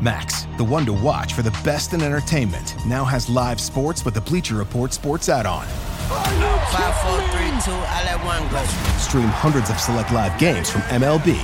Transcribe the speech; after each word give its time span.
Max, 0.00 0.46
the 0.58 0.64
one 0.64 0.86
to 0.86 0.92
watch 0.92 1.32
for 1.32 1.42
the 1.42 1.50
best 1.64 1.92
in 1.92 2.02
entertainment, 2.02 2.76
now 2.86 3.04
has 3.04 3.28
live 3.28 3.60
sports 3.60 4.04
with 4.04 4.14
the 4.14 4.20
Bleacher 4.20 4.54
Report 4.54 4.92
sports 4.92 5.28
add-on. 5.28 5.66
Five, 6.06 6.94
four, 7.02 7.18
three, 7.34 7.50
two, 7.66 7.74
I 7.74 8.04
let 8.04 8.24
one 8.24 8.48
go. 8.48 8.62
Stream 8.98 9.26
hundreds 9.26 9.70
of 9.70 9.80
select 9.80 10.12
live 10.12 10.38
games 10.38 10.70
from 10.70 10.82
MLB. 10.82 11.34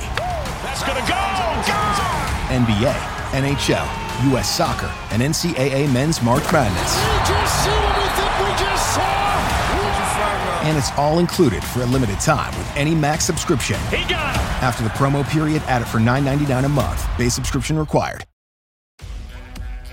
That's 0.63 0.83
gonna 0.87 1.01
go! 1.01 1.19
Go! 1.67 1.81
NBA, 2.55 2.95
NHL, 3.35 4.31
U.S. 4.31 4.49
Soccer, 4.49 4.91
and 5.11 5.21
NCAA 5.21 5.93
Men's 5.93 6.23
March 6.23 6.45
Madness. 6.53 6.95
We 6.95 7.35
just 7.35 7.65
see 7.65 7.71
what 7.71 7.97
we 7.99 8.07
think 8.15 8.33
we 8.39 8.65
just 8.65 8.95
saw! 8.95 9.25
And 10.63 10.79
it's 10.79 10.93
all 10.93 11.19
included 11.19 11.63
for 11.65 11.83
a 11.83 11.87
limited 11.87 12.21
time 12.21 12.57
with 12.57 12.77
any 12.77 12.95
Max 12.95 13.25
subscription. 13.25 13.81
He 13.91 14.09
got! 14.09 14.37
After 14.63 14.85
the 14.85 14.91
promo 14.91 15.29
period, 15.29 15.61
add 15.67 15.83
it 15.83 15.87
for 15.87 15.99
$9.99 15.99 16.65
a 16.65 16.69
month. 16.69 17.05
Base 17.19 17.35
subscription 17.35 17.77
required. 17.77 18.25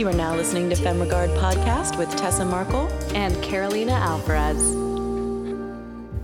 You 0.00 0.08
are 0.08 0.14
now 0.14 0.34
listening 0.34 0.70
to 0.70 0.76
Femme 0.76 0.98
Regard 0.98 1.28
Podcast 1.32 1.98
with 1.98 2.08
Tessa 2.16 2.42
Markle 2.42 2.88
and 3.14 3.36
Carolina 3.42 3.92
Alvarez. 3.92 4.56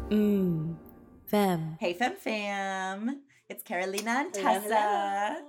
Mmm, 0.09 0.77
Femme. 1.27 1.77
Hey, 1.79 1.93
Fem 1.93 2.15
Fam. 2.15 3.21
It's 3.51 3.63
Carolina 3.63 4.25
and 4.25 4.33
Tessa. 4.33 5.43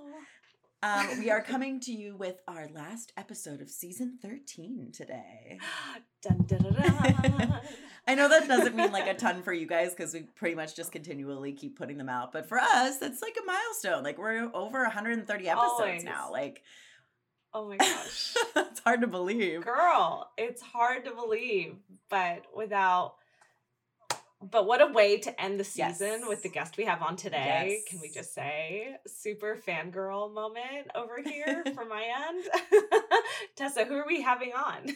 Um, 0.82 1.20
we 1.20 1.30
are 1.30 1.40
coming 1.40 1.80
to 1.80 1.90
you 1.90 2.16
with 2.16 2.36
our 2.46 2.68
last 2.74 3.14
episode 3.16 3.62
of 3.62 3.70
season 3.70 4.18
13 4.20 4.92
today. 4.92 5.58
Dun, 6.20 6.44
dun, 6.46 6.64
dun, 6.64 6.74
dun. 6.74 7.60
I 8.06 8.14
know 8.14 8.28
that 8.28 8.46
doesn't 8.46 8.76
mean 8.76 8.92
like 8.92 9.06
a 9.06 9.14
ton 9.14 9.42
for 9.42 9.54
you 9.54 9.66
guys 9.66 9.94
because 9.94 10.12
we 10.12 10.24
pretty 10.36 10.54
much 10.54 10.76
just 10.76 10.92
continually 10.92 11.52
keep 11.52 11.78
putting 11.78 11.96
them 11.96 12.10
out. 12.10 12.32
But 12.32 12.46
for 12.46 12.58
us, 12.58 12.98
that's 12.98 13.22
like 13.22 13.38
a 13.40 13.46
milestone. 13.46 14.04
Like 14.04 14.18
we're 14.18 14.50
over 14.52 14.82
130 14.82 15.48
episodes 15.48 15.72
Always. 15.78 16.04
now. 16.04 16.30
Like 16.30 16.62
Oh 17.54 17.68
my 17.68 17.76
gosh. 17.76 18.34
it's 18.56 18.80
hard 18.80 19.00
to 19.00 19.06
believe. 19.06 19.64
Girl, 19.64 20.30
it's 20.36 20.62
hard 20.62 21.04
to 21.06 21.12
believe, 21.12 21.76
but 22.10 22.44
without 22.54 23.14
but 24.40 24.66
what 24.66 24.80
a 24.80 24.86
way 24.92 25.18
to 25.18 25.40
end 25.42 25.58
the 25.58 25.64
season 25.64 26.20
Yes. 26.20 26.28
with 26.28 26.42
the 26.44 26.48
guest 26.48 26.76
we 26.76 26.84
have 26.84 27.02
on 27.02 27.16
today. 27.16 27.80
Can 27.88 27.98
we 28.00 28.08
just 28.08 28.32
say 28.32 28.96
super 29.06 29.56
fangirl 29.66 30.32
moment 30.32 30.86
over 30.94 31.20
here 31.24 31.64
from 31.74 31.88
my 31.88 32.04
end? 32.28 32.44
Tessa, 33.56 33.84
who 33.84 33.96
are 33.96 34.06
we 34.06 34.22
having 34.22 34.52
on? 34.52 34.94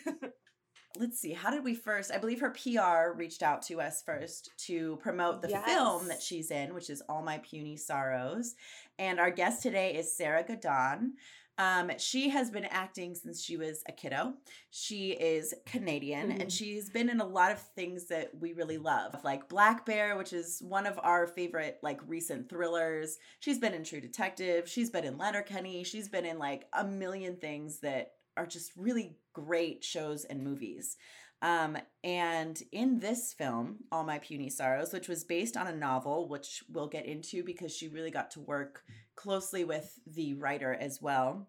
Let's 0.96 1.18
see. 1.18 1.32
How 1.32 1.50
did 1.50 1.64
we 1.64 1.74
first? 1.74 2.12
I 2.12 2.18
believe 2.18 2.40
her 2.40 2.50
PR 2.50 3.18
reached 3.18 3.42
out 3.42 3.62
to 3.62 3.80
us 3.80 4.02
first 4.02 4.50
to 4.66 4.96
promote 5.02 5.42
the 5.42 5.48
film 5.48 6.06
that 6.08 6.22
she's 6.22 6.50
in, 6.52 6.72
which 6.74 6.88
is 6.90 7.02
All 7.08 7.22
My 7.22 7.38
Puny 7.38 7.76
Sorrows. 7.76 8.54
And 8.98 9.18
our 9.18 9.30
guest 9.30 9.62
today 9.62 9.96
is 9.96 10.14
Sarah 10.14 10.44
Gadon. 10.44 11.12
Um, 11.58 11.92
she 11.98 12.30
has 12.30 12.50
been 12.50 12.64
acting 12.64 13.14
since 13.14 13.42
she 13.42 13.56
was 13.56 13.82
a 13.86 13.92
kiddo. 13.92 14.34
She 14.70 15.12
is 15.12 15.54
Canadian 15.66 16.30
Mhm. 16.32 16.40
and 16.40 16.52
she's 16.52 16.88
been 16.88 17.08
in 17.10 17.20
a 17.20 17.26
lot 17.26 17.52
of 17.52 17.60
things 17.74 18.06
that 18.06 18.34
we 18.34 18.52
really 18.54 18.78
love, 18.78 19.22
like 19.22 19.48
Black 19.48 19.84
Bear, 19.84 20.16
which 20.16 20.32
is 20.32 20.60
one 20.62 20.86
of 20.86 20.98
our 21.02 21.26
favorite 21.26 21.78
like 21.82 22.00
recent 22.08 22.48
thrillers. 22.48 23.18
She's 23.40 23.58
been 23.58 23.74
in 23.74 23.84
True 23.84 24.00
Detective. 24.00 24.68
She's 24.68 24.90
been 24.90 25.04
in 25.04 25.18
Letterkenny. 25.18 25.84
She's 25.84 26.08
been 26.08 26.24
in 26.24 26.38
like 26.38 26.66
a 26.72 26.84
million 26.84 27.36
things 27.36 27.80
that 27.80 28.14
are 28.36 28.46
just 28.46 28.72
really 28.76 29.18
great 29.34 29.84
shows 29.84 30.24
and 30.24 30.42
movies. 30.42 30.96
Um, 31.42 31.76
and 32.04 32.60
in 32.70 33.00
this 33.00 33.34
film, 33.34 33.78
All 33.90 34.04
My 34.04 34.20
Puny 34.20 34.48
Sorrows, 34.48 34.92
which 34.92 35.08
was 35.08 35.24
based 35.24 35.56
on 35.56 35.66
a 35.66 35.74
novel, 35.74 36.28
which 36.28 36.62
we'll 36.70 36.86
get 36.86 37.04
into 37.04 37.42
because 37.42 37.74
she 37.76 37.88
really 37.88 38.12
got 38.12 38.30
to 38.32 38.40
work 38.40 38.84
closely 39.16 39.64
with 39.64 39.98
the 40.06 40.34
writer 40.34 40.72
as 40.72 41.02
well. 41.02 41.48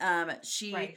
Um, 0.00 0.32
she 0.44 0.74
right. 0.74 0.96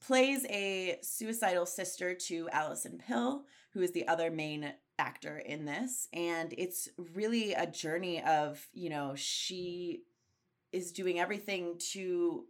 plays 0.00 0.46
a 0.48 0.98
suicidal 1.02 1.66
sister 1.66 2.14
to 2.14 2.48
Alison 2.52 2.98
Pill, 3.04 3.44
who 3.72 3.82
is 3.82 3.90
the 3.90 4.06
other 4.06 4.30
main 4.30 4.72
actor 4.98 5.38
in 5.38 5.64
this. 5.64 6.08
And 6.12 6.54
it's 6.56 6.88
really 7.14 7.52
a 7.52 7.66
journey 7.66 8.22
of, 8.22 8.64
you 8.72 8.90
know, 8.90 9.14
she 9.16 10.02
is 10.72 10.92
doing 10.92 11.18
everything 11.18 11.78
to 11.92 12.44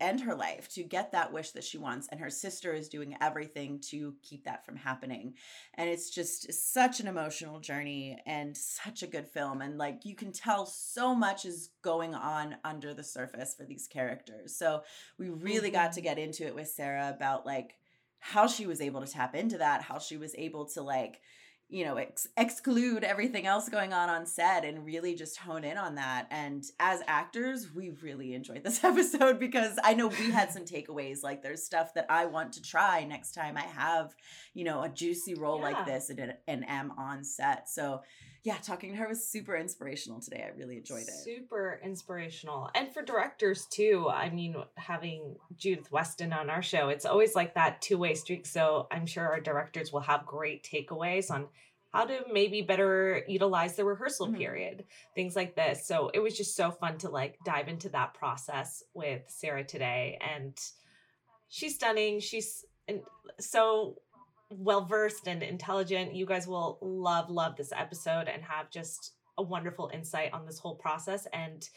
end 0.00 0.20
her 0.20 0.34
life 0.34 0.68
to 0.70 0.82
get 0.82 1.12
that 1.12 1.32
wish 1.32 1.50
that 1.52 1.64
she 1.64 1.78
wants 1.78 2.08
and 2.10 2.20
her 2.20 2.30
sister 2.30 2.72
is 2.72 2.88
doing 2.88 3.16
everything 3.20 3.80
to 3.90 4.14
keep 4.22 4.44
that 4.44 4.64
from 4.64 4.76
happening. 4.76 5.34
And 5.74 5.88
it's 5.88 6.10
just 6.10 6.52
such 6.52 7.00
an 7.00 7.06
emotional 7.06 7.60
journey 7.60 8.18
and 8.26 8.56
such 8.56 9.02
a 9.02 9.06
good 9.06 9.28
film 9.28 9.60
and 9.60 9.78
like 9.78 10.04
you 10.04 10.14
can 10.14 10.32
tell 10.32 10.66
so 10.66 11.14
much 11.14 11.44
is 11.44 11.70
going 11.82 12.14
on 12.14 12.56
under 12.64 12.94
the 12.94 13.04
surface 13.04 13.54
for 13.54 13.64
these 13.64 13.86
characters. 13.86 14.56
So 14.56 14.82
we 15.18 15.28
really 15.28 15.70
got 15.70 15.92
to 15.92 16.00
mm-hmm. 16.00 16.08
get 16.08 16.18
into 16.18 16.46
it 16.46 16.54
with 16.54 16.68
sarah 16.68 17.12
about 17.14 17.46
like 17.46 17.74
how 18.18 18.46
she 18.46 18.66
was 18.66 18.80
able 18.80 19.00
to 19.00 19.06
tap 19.06 19.34
into 19.34 19.58
that 19.58 19.82
how 19.82 19.98
she 19.98 20.16
was 20.16 20.34
able 20.36 20.66
to 20.66 20.82
like 20.82 21.20
you 21.70 21.84
know 21.84 21.96
ex- 21.96 22.26
exclude 22.36 23.04
everything 23.04 23.46
else 23.46 23.68
going 23.68 23.92
on 23.92 24.08
on 24.10 24.26
set 24.26 24.64
and 24.64 24.84
really 24.84 25.14
just 25.14 25.36
hone 25.38 25.62
in 25.64 25.76
on 25.78 25.94
that 25.94 26.26
and 26.30 26.64
as 26.80 27.00
actors 27.06 27.72
we 27.74 27.90
really 28.02 28.34
enjoyed 28.34 28.64
this 28.64 28.82
episode 28.92 29.38
because 29.38 29.78
i 29.84 29.94
know 29.94 30.08
we 30.08 30.30
had 30.30 30.50
some 30.50 30.64
takeaways 30.64 31.22
like 31.22 31.42
there's 31.42 31.62
stuff 31.62 31.94
that 31.94 32.06
i 32.10 32.26
want 32.26 32.52
to 32.52 32.60
try 32.62 33.04
next 33.04 33.32
time 33.32 33.56
i 33.56 33.62
have 33.62 34.14
you 34.52 34.64
know 34.64 34.82
a 34.82 34.88
juicy 34.88 35.34
role 35.34 35.58
Yeah. 35.58 35.64
like 35.64 35.86
this 35.86 36.10
and, 36.10 36.34
and 36.48 36.68
am 36.68 36.92
on 36.98 37.22
set 37.24 37.68
so 37.68 38.02
yeah 38.42 38.56
talking 38.62 38.90
to 38.92 38.96
her 38.96 39.08
was 39.08 39.26
super 39.26 39.56
inspirational 39.56 40.20
today 40.20 40.44
i 40.46 40.56
really 40.58 40.76
enjoyed 40.78 41.02
it 41.02 41.10
Super 41.24 41.80
inspirational. 41.84 42.70
And 42.74 42.92
for 42.92 43.02
directors 43.02 43.66
too. 43.66 44.08
I 44.10 44.30
mean, 44.30 44.56
having 44.76 45.36
Judith 45.56 45.90
Weston 45.92 46.32
on 46.32 46.48
our 46.50 46.62
show, 46.62 46.88
it's 46.88 47.04
always 47.04 47.34
like 47.34 47.54
that 47.54 47.82
two-way 47.82 48.14
streak. 48.14 48.46
So 48.46 48.86
I'm 48.90 49.06
sure 49.06 49.26
our 49.28 49.40
directors 49.40 49.92
will 49.92 50.00
have 50.00 50.24
great 50.26 50.64
takeaways 50.64 51.30
on 51.30 51.48
how 51.92 52.04
to 52.04 52.20
maybe 52.32 52.62
better 52.62 53.22
utilize 53.28 53.76
the 53.76 53.84
rehearsal 53.84 54.28
Mhm. 54.28 54.38
period, 54.38 54.84
things 55.14 55.34
like 55.36 55.54
this. 55.56 55.86
So 55.86 56.10
it 56.14 56.20
was 56.20 56.36
just 56.36 56.54
so 56.56 56.70
fun 56.70 56.98
to 56.98 57.10
like 57.10 57.36
dive 57.44 57.68
into 57.68 57.88
that 57.90 58.14
process 58.14 58.82
with 58.94 59.22
Sarah 59.28 59.64
today. 59.64 60.18
And 60.20 60.56
she's 61.48 61.74
stunning. 61.74 62.20
She's 62.20 62.64
in- 62.86 63.04
so 63.38 64.00
well 64.50 64.84
versed 64.84 65.26
and 65.26 65.42
intelligent. 65.42 66.14
You 66.14 66.26
guys 66.26 66.46
will 66.46 66.78
love, 66.82 67.30
love 67.30 67.56
this 67.56 67.72
episode 67.72 68.28
and 68.28 68.42
have 68.42 68.70
just 68.70 69.12
a 69.38 69.42
wonderful 69.42 69.90
insight 69.92 70.32
on 70.32 70.44
this 70.44 70.58
whole 70.58 70.74
process 70.74 71.26
and 71.32 71.68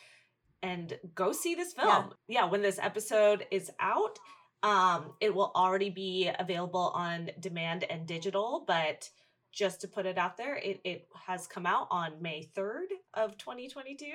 and 0.61 0.97
go 1.13 1.33
see 1.33 1.55
this 1.55 1.73
film. 1.73 2.13
Yeah, 2.27 2.45
when 2.45 2.61
this 2.61 2.79
episode 2.81 3.45
is 3.51 3.69
out, 3.81 4.17
um, 4.63 5.11
it 5.19 5.35
will 5.35 5.51
already 5.55 5.89
be 5.89 6.31
available 6.39 6.93
on 6.95 7.31
demand 7.41 7.83
and 7.89 8.07
digital, 8.07 8.63
but 8.65 9.09
just 9.51 9.81
to 9.81 9.87
put 9.87 10.05
it 10.05 10.17
out 10.17 10.37
there, 10.37 10.55
it, 10.55 10.79
it 10.83 11.07
has 11.27 11.47
come 11.47 11.65
out 11.65 11.87
on 11.91 12.13
May 12.21 12.49
3rd 12.55 12.87
of 13.13 13.37
2022. 13.37 14.05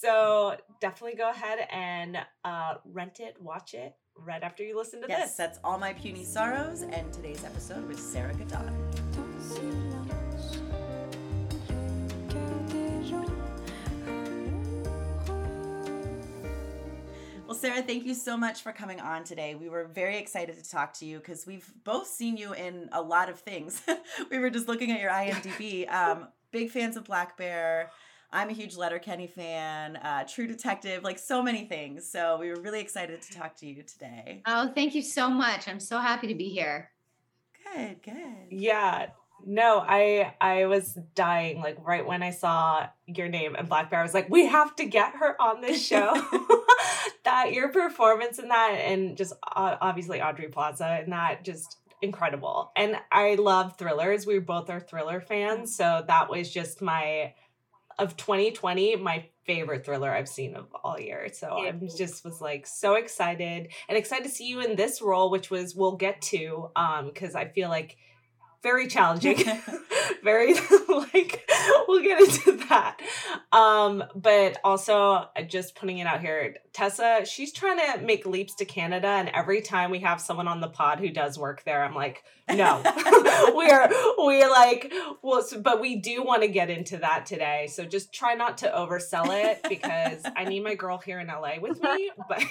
So 0.00 0.56
definitely 0.80 1.18
go 1.18 1.30
ahead 1.30 1.58
and 1.70 2.18
uh, 2.44 2.74
rent 2.84 3.20
it, 3.20 3.36
watch 3.40 3.74
it 3.74 3.94
right 4.24 4.42
after 4.42 4.62
you 4.62 4.76
listen 4.76 5.00
to 5.00 5.06
yes 5.08 5.28
this. 5.28 5.36
that's 5.36 5.58
all 5.64 5.78
my 5.78 5.92
puny 5.92 6.24
sorrows 6.24 6.82
and 6.82 7.12
today's 7.12 7.44
episode 7.44 7.86
with 7.88 7.98
sarah 7.98 8.34
gadon 8.34 8.70
Dans 9.14 9.54
silence, 9.54 10.58
le 12.20 12.28
cœur 12.28 12.66
des 12.68 13.04
gens 13.08 13.24
amoureux. 13.24 13.40
Well, 17.46 17.56
Sarah, 17.58 17.82
thank 17.82 18.04
you 18.04 18.14
so 18.14 18.36
much 18.36 18.62
for 18.62 18.72
coming 18.72 19.00
on 19.00 19.24
today. 19.24 19.56
We 19.56 19.68
were 19.68 19.84
very 19.84 20.18
excited 20.18 20.56
to 20.62 20.70
talk 20.70 20.92
to 20.94 21.04
you 21.04 21.18
because 21.18 21.46
we've 21.46 21.68
both 21.82 22.06
seen 22.06 22.36
you 22.36 22.52
in 22.52 22.88
a 22.92 23.02
lot 23.02 23.28
of 23.28 23.40
things. 23.40 23.82
we 24.30 24.38
were 24.38 24.50
just 24.50 24.68
looking 24.68 24.92
at 24.92 25.00
your 25.00 25.10
IMDb. 25.10 25.88
Um, 25.92 26.28
big 26.52 26.70
fans 26.70 26.96
of 26.96 27.04
Black 27.04 27.36
Bear. 27.36 27.90
I'm 28.32 28.48
a 28.48 28.52
huge 28.52 28.76
Letterkenny 28.76 29.26
fan, 29.26 29.96
uh, 29.96 30.24
True 30.24 30.46
Detective, 30.46 31.02
like 31.02 31.18
so 31.18 31.42
many 31.42 31.64
things. 31.64 32.08
So 32.08 32.38
we 32.38 32.50
were 32.50 32.60
really 32.60 32.80
excited 32.80 33.20
to 33.22 33.32
talk 33.32 33.56
to 33.56 33.66
you 33.66 33.82
today. 33.82 34.42
Oh, 34.46 34.70
thank 34.72 34.94
you 34.94 35.02
so 35.02 35.28
much. 35.28 35.66
I'm 35.66 35.80
so 35.80 35.98
happy 35.98 36.28
to 36.28 36.34
be 36.34 36.48
here. 36.48 36.90
Good, 37.74 38.02
good. 38.02 38.36
Yeah. 38.50 39.08
No, 39.44 39.82
I 39.86 40.34
I 40.40 40.66
was 40.66 40.98
dying 41.14 41.60
like 41.60 41.78
right 41.84 42.06
when 42.06 42.22
I 42.22 42.30
saw 42.30 42.86
your 43.06 43.28
name 43.28 43.54
and 43.56 43.68
Black 43.68 43.90
Bear. 43.90 44.00
I 44.00 44.02
was 44.02 44.14
like, 44.14 44.28
we 44.28 44.46
have 44.46 44.76
to 44.76 44.84
get 44.84 45.14
her 45.16 45.40
on 45.40 45.60
this 45.60 45.84
show. 45.84 46.12
that 47.24 47.52
your 47.52 47.68
performance 47.68 48.38
in 48.38 48.48
that, 48.48 48.72
and 48.72 49.16
just 49.16 49.32
uh, 49.56 49.76
obviously 49.80 50.20
Aubrey 50.20 50.48
Plaza 50.48 51.00
and 51.02 51.12
that, 51.12 51.42
just 51.42 51.78
incredible. 52.02 52.70
And 52.76 52.96
I 53.10 53.34
love 53.36 53.78
thrillers. 53.78 54.26
We 54.26 54.38
both 54.38 54.68
are 54.68 54.80
thriller 54.80 55.20
fans, 55.20 55.74
so 55.74 56.04
that 56.06 56.28
was 56.28 56.50
just 56.50 56.82
my 56.82 57.34
of 58.00 58.16
2020 58.16 58.96
my 58.96 59.26
favorite 59.46 59.84
thriller 59.84 60.10
I've 60.10 60.28
seen 60.28 60.54
of 60.54 60.66
all 60.82 60.98
year. 60.98 61.28
So 61.32 61.58
I 61.58 61.72
just 61.96 62.24
was 62.24 62.40
like 62.40 62.66
so 62.66 62.94
excited 62.94 63.68
and 63.88 63.98
excited 63.98 64.24
to 64.24 64.30
see 64.30 64.46
you 64.46 64.60
in 64.60 64.76
this 64.76 65.02
role, 65.02 65.30
which 65.30 65.50
was 65.50 65.74
we'll 65.74 65.96
get 65.96 66.20
to 66.22 66.70
um 66.76 67.06
because 67.06 67.34
I 67.34 67.46
feel 67.46 67.68
like 67.68 67.96
very 68.62 68.86
challenging. 68.86 69.42
Very 70.24 70.54
like 70.88 71.48
we'll 71.88 72.02
get 72.02 72.20
into 72.20 72.52
that. 72.68 73.00
Um 73.52 74.04
but 74.14 74.58
also 74.64 75.12
uh, 75.36 75.42
just 75.46 75.74
putting 75.74 75.98
it 75.98 76.06
out 76.06 76.20
here 76.20 76.56
tessa 76.72 77.24
she's 77.24 77.52
trying 77.52 77.78
to 77.78 78.04
make 78.04 78.26
leaps 78.26 78.54
to 78.54 78.64
canada 78.64 79.08
and 79.08 79.28
every 79.30 79.60
time 79.60 79.90
we 79.90 80.00
have 80.00 80.20
someone 80.20 80.46
on 80.46 80.60
the 80.60 80.68
pod 80.68 81.00
who 81.00 81.10
does 81.10 81.38
work 81.38 81.64
there 81.64 81.82
i'm 81.82 81.94
like 81.94 82.22
no. 82.48 82.82
We're 83.54 83.88
we're 84.18 84.50
like 84.50 84.92
well 85.22 85.42
so, 85.42 85.60
but 85.60 85.80
we 85.80 85.96
do 85.96 86.22
want 86.22 86.42
to 86.42 86.48
get 86.48 86.70
into 86.70 86.98
that 86.98 87.26
today 87.26 87.68
so 87.72 87.84
just 87.84 88.12
try 88.12 88.34
not 88.34 88.58
to 88.58 88.66
oversell 88.66 89.28
it 89.30 89.60
because 89.68 90.22
i 90.36 90.44
need 90.44 90.62
my 90.62 90.74
girl 90.74 90.98
here 90.98 91.18
in 91.20 91.26
la 91.28 91.58
with 91.60 91.82
me 91.82 92.10
but 92.28 92.42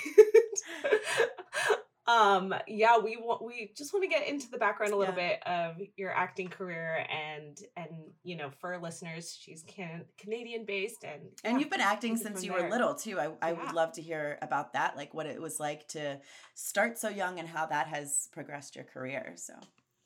um 2.09 2.53
yeah 2.67 2.97
we 2.97 3.15
want 3.17 3.41
we 3.43 3.71
just 3.77 3.93
want 3.93 4.03
to 4.03 4.09
get 4.09 4.27
into 4.27 4.49
the 4.49 4.57
background 4.57 4.91
a 4.93 4.95
little 4.97 5.13
Yeah. 5.15 5.29
bit 5.37 5.47
of 5.47 5.75
your 5.95 6.11
acting 6.11 6.47
career 6.47 7.05
and 7.09 7.57
and 7.77 7.89
you 8.23 8.35
know 8.35 8.49
for 8.59 8.77
listeners 8.79 9.37
she's 9.39 9.63
can 9.67 10.05
canadian 10.17 10.65
based 10.65 11.03
and 11.03 11.21
And 11.43 11.53
yeah, 11.53 11.59
you've 11.59 11.69
been 11.69 11.81
acting 11.81 12.17
since 12.17 12.39
from 12.39 12.45
you 12.45 12.53
were 12.53 12.67
little 12.69 12.95
too. 12.95 13.19
I, 13.19 13.29
I 13.41 13.51
Yeah. 13.51 13.63
would 13.63 13.73
love 13.75 13.91
to 13.93 14.01
hear 14.01 14.39
about 14.41 14.73
that, 14.73 14.97
like 14.97 15.13
what 15.13 15.25
it 15.27 15.39
was 15.41 15.59
like 15.59 15.87
to 15.89 16.19
start 16.55 16.97
so 16.97 17.09
young 17.09 17.39
and 17.39 17.47
how 17.47 17.65
that 17.67 17.87
has 17.87 18.27
progressed 18.31 18.75
your 18.75 18.85
career. 18.85 19.33
So, 19.35 19.53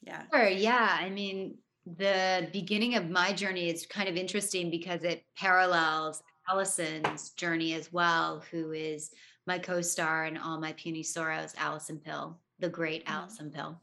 yeah. 0.01 0.23
Sure, 0.33 0.47
yeah. 0.47 0.97
I 0.99 1.09
mean, 1.09 1.57
the 1.85 2.49
beginning 2.51 2.95
of 2.95 3.09
my 3.09 3.33
journey 3.33 3.69
is 3.69 3.85
kind 3.85 4.09
of 4.09 4.15
interesting 4.15 4.69
because 4.69 5.03
it 5.03 5.23
parallels 5.37 6.21
Alison's 6.49 7.31
journey 7.31 7.73
as 7.73 7.91
well, 7.91 8.43
who 8.51 8.71
is 8.73 9.11
my 9.45 9.59
co-star 9.59 10.25
and 10.25 10.37
All 10.37 10.59
My 10.59 10.73
Puny 10.73 11.03
Sorrows, 11.03 11.53
Alison 11.57 11.99
Pill, 11.99 12.41
the 12.59 12.69
great 12.69 13.03
Mhm. 13.07 13.07
Alison 13.07 13.51
Pill. 13.51 13.81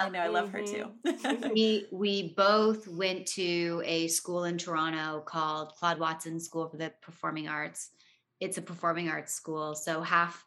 I 0.00 0.08
know, 0.08 0.20
I 0.20 0.28
love 0.28 0.50
her 0.50 0.62
too. 0.62 0.94
we 1.54 1.88
we 1.92 2.34
both 2.34 2.86
went 2.88 3.26
to 3.28 3.82
a 3.84 4.08
school 4.08 4.44
in 4.44 4.58
Toronto 4.58 5.20
called 5.22 5.74
Claude 5.74 5.98
Watson 5.98 6.40
School 6.40 6.68
for 6.68 6.76
the 6.76 6.92
Performing 7.02 7.48
Arts. 7.48 7.90
It's 8.40 8.58
a 8.58 8.62
performing 8.62 9.08
arts 9.08 9.32
school, 9.34 9.74
so 9.74 10.00
half 10.02 10.46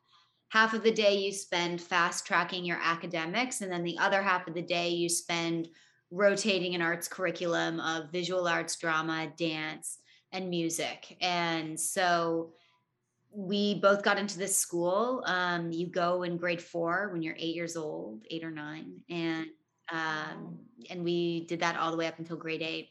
half 0.50 0.74
of 0.74 0.84
the 0.84 0.92
day 0.92 1.16
you 1.18 1.31
spend 1.31 1.81
fast 1.81 2.25
tracking 2.25 2.66
your 2.66 2.80
academics, 2.81 3.62
and 3.62 3.72
then 3.72 3.84
the 3.84 3.98
other 3.98 4.22
half 4.22 4.48
of 4.48 4.54
the 4.54 4.62
day 4.62 4.89
you 4.89 5.10
spend 5.10 5.69
rotating 6.10 6.75
an 6.75 6.81
arts 6.81 7.07
curriculum 7.07 7.80
of 7.80 8.12
visual 8.12 8.48
arts, 8.48 8.75
drama, 8.77 9.34
dance, 9.38 10.00
and 10.31 10.50
music. 10.50 11.18
And 11.22 11.80
so 11.80 12.54
we 13.33 13.75
both 13.75 14.04
got 14.04 14.18
into 14.18 14.38
this 14.38 14.57
school. 14.57 15.24
Um, 15.25 15.72
you 15.72 15.88
go 15.88 16.24
in 16.24 16.38
grade 16.38 16.62
four 16.62 17.10
when 17.12 17.22
you're 17.22 17.36
eight 17.38 17.56
years 17.56 17.78
old, 17.78 18.25
eight 18.30 18.44
or 18.44 18.51
nine, 18.51 19.01
and 19.10 19.48
um, 19.92 20.60
and 20.89 21.04
we 21.04 21.45
did 21.48 21.60
that 21.60 21.78
all 21.78 21.92
the 21.92 21.98
way 21.98 22.07
up 22.07 22.19
until 22.19 22.38
grade 22.38 22.62
eight. 22.62 22.89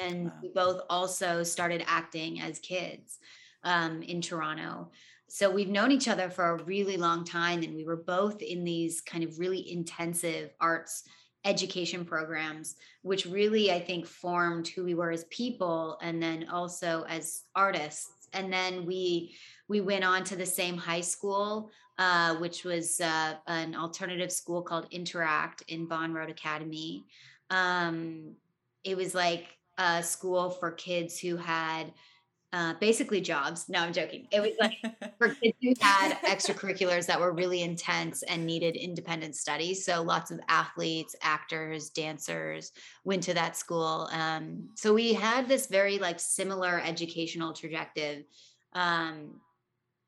And 0.00 0.26
Wow. 0.26 0.32
we 0.42 0.48
both 0.48 0.80
also 0.88 1.42
started 1.42 1.82
acting 1.86 2.40
as 2.40 2.58
kids 2.58 3.18
um, 3.64 4.02
in 4.02 4.20
Toronto. 4.20 4.90
So 5.28 5.50
we've 5.50 5.68
known 5.68 5.92
each 5.92 6.08
other 6.08 6.28
for 6.30 6.50
a 6.50 6.62
really 6.64 6.96
long 6.96 7.24
time, 7.24 7.62
and 7.62 7.74
we 7.74 7.84
were 7.84 7.96
both 7.96 8.42
in 8.42 8.64
these 8.64 9.00
kind 9.00 9.24
of 9.24 9.38
really 9.38 9.70
intensive 9.70 10.50
arts 10.60 11.04
education 11.44 12.04
programs, 12.04 12.76
which 13.02 13.26
really 13.26 13.72
I 13.72 13.80
think 13.80 14.06
formed 14.06 14.68
who 14.68 14.84
we 14.84 14.94
were 14.94 15.10
as 15.10 15.24
people, 15.24 15.98
and 16.02 16.22
then 16.22 16.48
also 16.50 17.04
as 17.08 17.44
artists. 17.54 18.19
And 18.32 18.52
then 18.52 18.86
we 18.86 19.34
we 19.68 19.80
went 19.80 20.04
on 20.04 20.24
to 20.24 20.36
the 20.36 20.46
same 20.46 20.76
high 20.76 21.00
school, 21.00 21.70
uh, 21.98 22.36
which 22.36 22.64
was 22.64 23.00
uh, 23.00 23.34
an 23.46 23.74
alternative 23.74 24.32
school 24.32 24.62
called 24.62 24.86
Interact 24.90 25.62
in 25.68 25.86
Bond 25.86 26.14
Road 26.14 26.30
Academy. 26.30 27.04
Um, 27.50 28.34
it 28.84 28.96
was 28.96 29.14
like 29.14 29.46
a 29.78 30.02
school 30.02 30.50
for 30.50 30.72
kids 30.72 31.18
who 31.18 31.36
had 31.36 31.92
uh, 32.52 32.74
basically 32.80 33.20
jobs. 33.20 33.68
No, 33.68 33.78
I'm 33.78 33.92
joking. 33.92 34.26
It 34.32 34.40
was 34.40 34.52
like 34.58 34.78
for 35.18 35.28
kids 35.28 35.56
who 35.62 35.72
had 35.80 36.18
extracurriculars 36.22 37.06
that 37.06 37.20
were 37.20 37.32
really 37.32 37.62
intense 37.62 38.24
and 38.24 38.44
needed 38.44 38.74
independent 38.74 39.36
study. 39.36 39.72
So 39.72 40.02
lots 40.02 40.32
of 40.32 40.40
athletes, 40.48 41.14
actors, 41.22 41.90
dancers 41.90 42.72
went 43.04 43.22
to 43.24 43.34
that 43.34 43.56
school. 43.56 44.08
Um, 44.12 44.68
so 44.74 44.92
we 44.92 45.12
had 45.12 45.48
this 45.48 45.68
very 45.68 45.98
like 45.98 46.18
similar 46.18 46.80
educational 46.80 47.52
trajectory 47.52 48.26
um, 48.72 49.40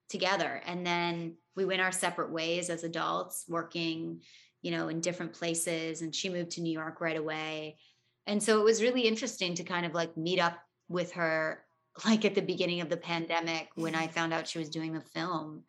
together, 0.09 0.63
and 0.67 0.85
then 0.85 1.37
we 1.55 1.65
went 1.65 1.81
our 1.81 1.93
separate 1.93 2.33
ways 2.33 2.71
as 2.71 2.83
adults, 2.83 3.45
working, 3.49 4.21
you 4.63 4.71
know, 4.73 4.89
in 4.89 5.01
different 5.01 5.33
places. 5.33 6.03
And 6.03 6.15
she 6.15 6.29
moved 6.29 6.53
to 6.53 6.61
New 6.61 6.73
York 6.73 7.01
right 7.01 7.17
away, 7.17 7.77
and 8.27 8.43
so 8.43 8.61
it 8.61 8.65
was 8.65 8.83
really 8.83 9.03
interesting 9.03 9.55
to 9.55 9.65
kind 9.65 9.87
of 9.87 9.95
like 9.95 10.17
meet 10.17 10.41
up 10.41 10.59
with 10.89 11.13
her 11.13 11.65
like 12.07 12.25
at 12.25 12.35
the 12.35 12.43
beginning 12.43 12.81
of 12.81 12.89
the 12.89 12.97
pandemic 12.97 13.69
when 13.75 13.95
I 13.95 14.05
mm-hmm. 14.05 14.13
found 14.13 14.33
out 14.33 14.49
she 14.49 14.59
was 14.59 14.71
doing 14.71 14.93
the 14.93 15.01
film. 15.01 15.65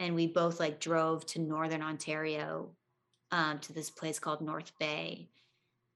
And 0.00 0.14
we 0.14 0.28
both 0.28 0.60
like 0.60 0.80
drove 0.80 1.26
to 1.26 1.40
Northern 1.40 1.82
Ontario 1.82 2.70
um, 3.32 3.58
to 3.60 3.72
this 3.72 3.90
place 3.90 4.18
called 4.18 4.40
North 4.40 4.72
Bay. 4.78 5.28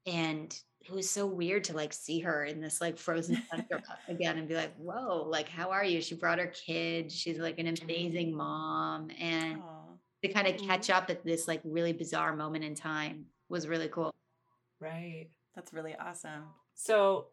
And 0.07 0.55
it 0.81 0.91
was 0.91 1.09
so 1.09 1.25
weird 1.27 1.63
to 1.65 1.77
like 1.77 1.93
see 1.93 2.19
her 2.21 2.45
in 2.45 2.61
this 2.61 2.81
like 2.81 2.99
frozen 2.99 3.41
again 4.09 4.39
and 4.39 4.49
be 4.49 4.57
like, 4.57 4.75
whoa, 4.77 5.25
like, 5.29 5.49
how 5.49 5.71
are 5.71 5.85
you? 5.85 6.03
She 6.03 6.17
brought 6.17 6.41
her 6.41 6.49
kid. 6.49 7.13
She's 7.13 7.39
like 7.39 7.61
an 7.61 7.67
mm-hmm. 7.67 7.85
amazing 7.85 8.37
mom. 8.37 9.11
And 9.21 9.63
Aw. 9.63 10.25
to 10.25 10.33
kind 10.33 10.49
of 10.49 10.57
catch 10.61 10.89
mm-hmm. 10.89 10.99
up 10.99 11.11
at 11.11 11.25
this 11.25 11.47
like 11.47 11.61
really 11.65 11.93
bizarre 11.93 12.35
moment 12.35 12.65
in 12.65 12.75
time 12.75 13.27
was 13.49 13.69
really 13.69 13.89
cool. 13.89 14.11
right 14.81 15.29
That's 15.55 15.73
really 15.73 15.95
awesome. 15.95 16.45
so 16.75 17.27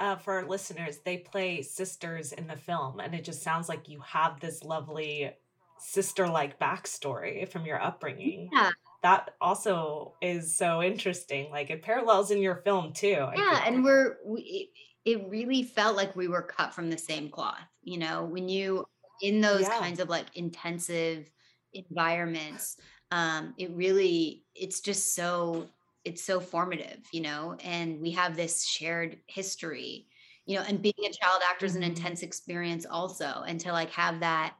uh, 0.00 0.16
for 0.16 0.34
our 0.34 0.46
listeners 0.48 0.98
they 1.04 1.18
play 1.18 1.62
sisters 1.62 2.32
in 2.32 2.46
the 2.46 2.56
film 2.56 3.00
and 3.00 3.14
it 3.14 3.24
just 3.24 3.42
sounds 3.42 3.68
like 3.68 3.88
you 3.88 4.00
have 4.00 4.40
this 4.40 4.62
lovely 4.64 5.32
sister 5.76 6.28
like 6.28 6.58
backstory 6.58 7.48
from 7.48 7.64
your 7.66 7.80
upbringing 7.82 8.50
Yeah. 8.52 8.70
that 9.02 9.36
also 9.40 10.16
is 10.20 10.54
so 10.56 10.82
interesting 10.82 11.50
like 11.50 11.70
it 11.70 11.82
parallels 11.82 12.30
in 12.30 12.38
your 12.42 12.56
film 12.56 12.92
too 12.92 13.26
yeah 13.34 13.62
and 13.66 13.84
we're 13.84 14.18
we, 14.24 14.72
it, 15.04 15.18
it 15.18 15.28
really 15.28 15.62
felt 15.62 15.96
like 15.96 16.14
we 16.16 16.28
were 16.28 16.42
cut 16.42 16.74
from 16.74 16.90
the 16.90 16.98
same 16.98 17.30
cloth 17.30 17.58
you 17.82 17.98
know 17.98 18.24
when 18.24 18.48
you 18.48 18.84
in 19.20 19.40
those 19.40 19.62
Yeah. 19.62 19.78
kinds 19.78 20.00
of 20.00 20.08
like 20.08 20.26
intensive 20.36 21.30
environments 21.72 22.76
um 23.10 23.54
it 23.58 23.70
really 23.72 24.44
it's 24.54 24.80
just 24.80 25.14
so 25.14 25.68
it's 26.08 26.22
so 26.24 26.40
formative 26.40 27.06
you 27.12 27.20
know 27.20 27.54
and 27.62 28.00
we 28.00 28.10
have 28.10 28.36
this 28.36 28.66
shared 28.66 29.18
history 29.28 30.08
you 30.46 30.56
know 30.56 30.64
and 30.66 30.82
being 30.82 30.94
a 31.06 31.12
child 31.12 31.42
actor 31.48 31.66
is 31.66 31.76
an 31.76 31.82
Mhm. 31.82 31.88
intense 31.90 32.22
experience 32.22 32.86
also 32.86 33.44
and 33.46 33.60
to 33.60 33.72
like 33.72 33.90
have 33.90 34.20
that 34.20 34.56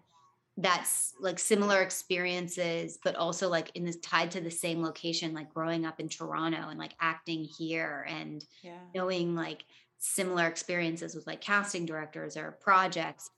that's 0.56 1.14
like 1.20 1.38
similar 1.38 1.82
experiences 1.82 2.98
but 3.04 3.14
also 3.16 3.48
like 3.48 3.70
in 3.76 3.84
this 3.84 3.98
tied 3.98 4.30
to 4.32 4.40
the 4.40 4.50
same 4.50 4.82
location 4.82 5.32
like 5.34 5.52
growing 5.54 5.86
up 5.86 6.00
in 6.00 6.08
toronto 6.08 6.68
and 6.68 6.78
like 6.78 6.94
acting 7.00 7.44
here 7.44 8.04
and 8.08 8.44
Yeah. 8.62 8.94
knowing 8.94 9.34
like 9.36 9.64
similar 9.98 10.46
experiences 10.46 11.14
with 11.14 11.26
like 11.26 11.40
casting 11.40 11.86
directors 11.86 12.36
or 12.36 12.52
projects 12.60 13.30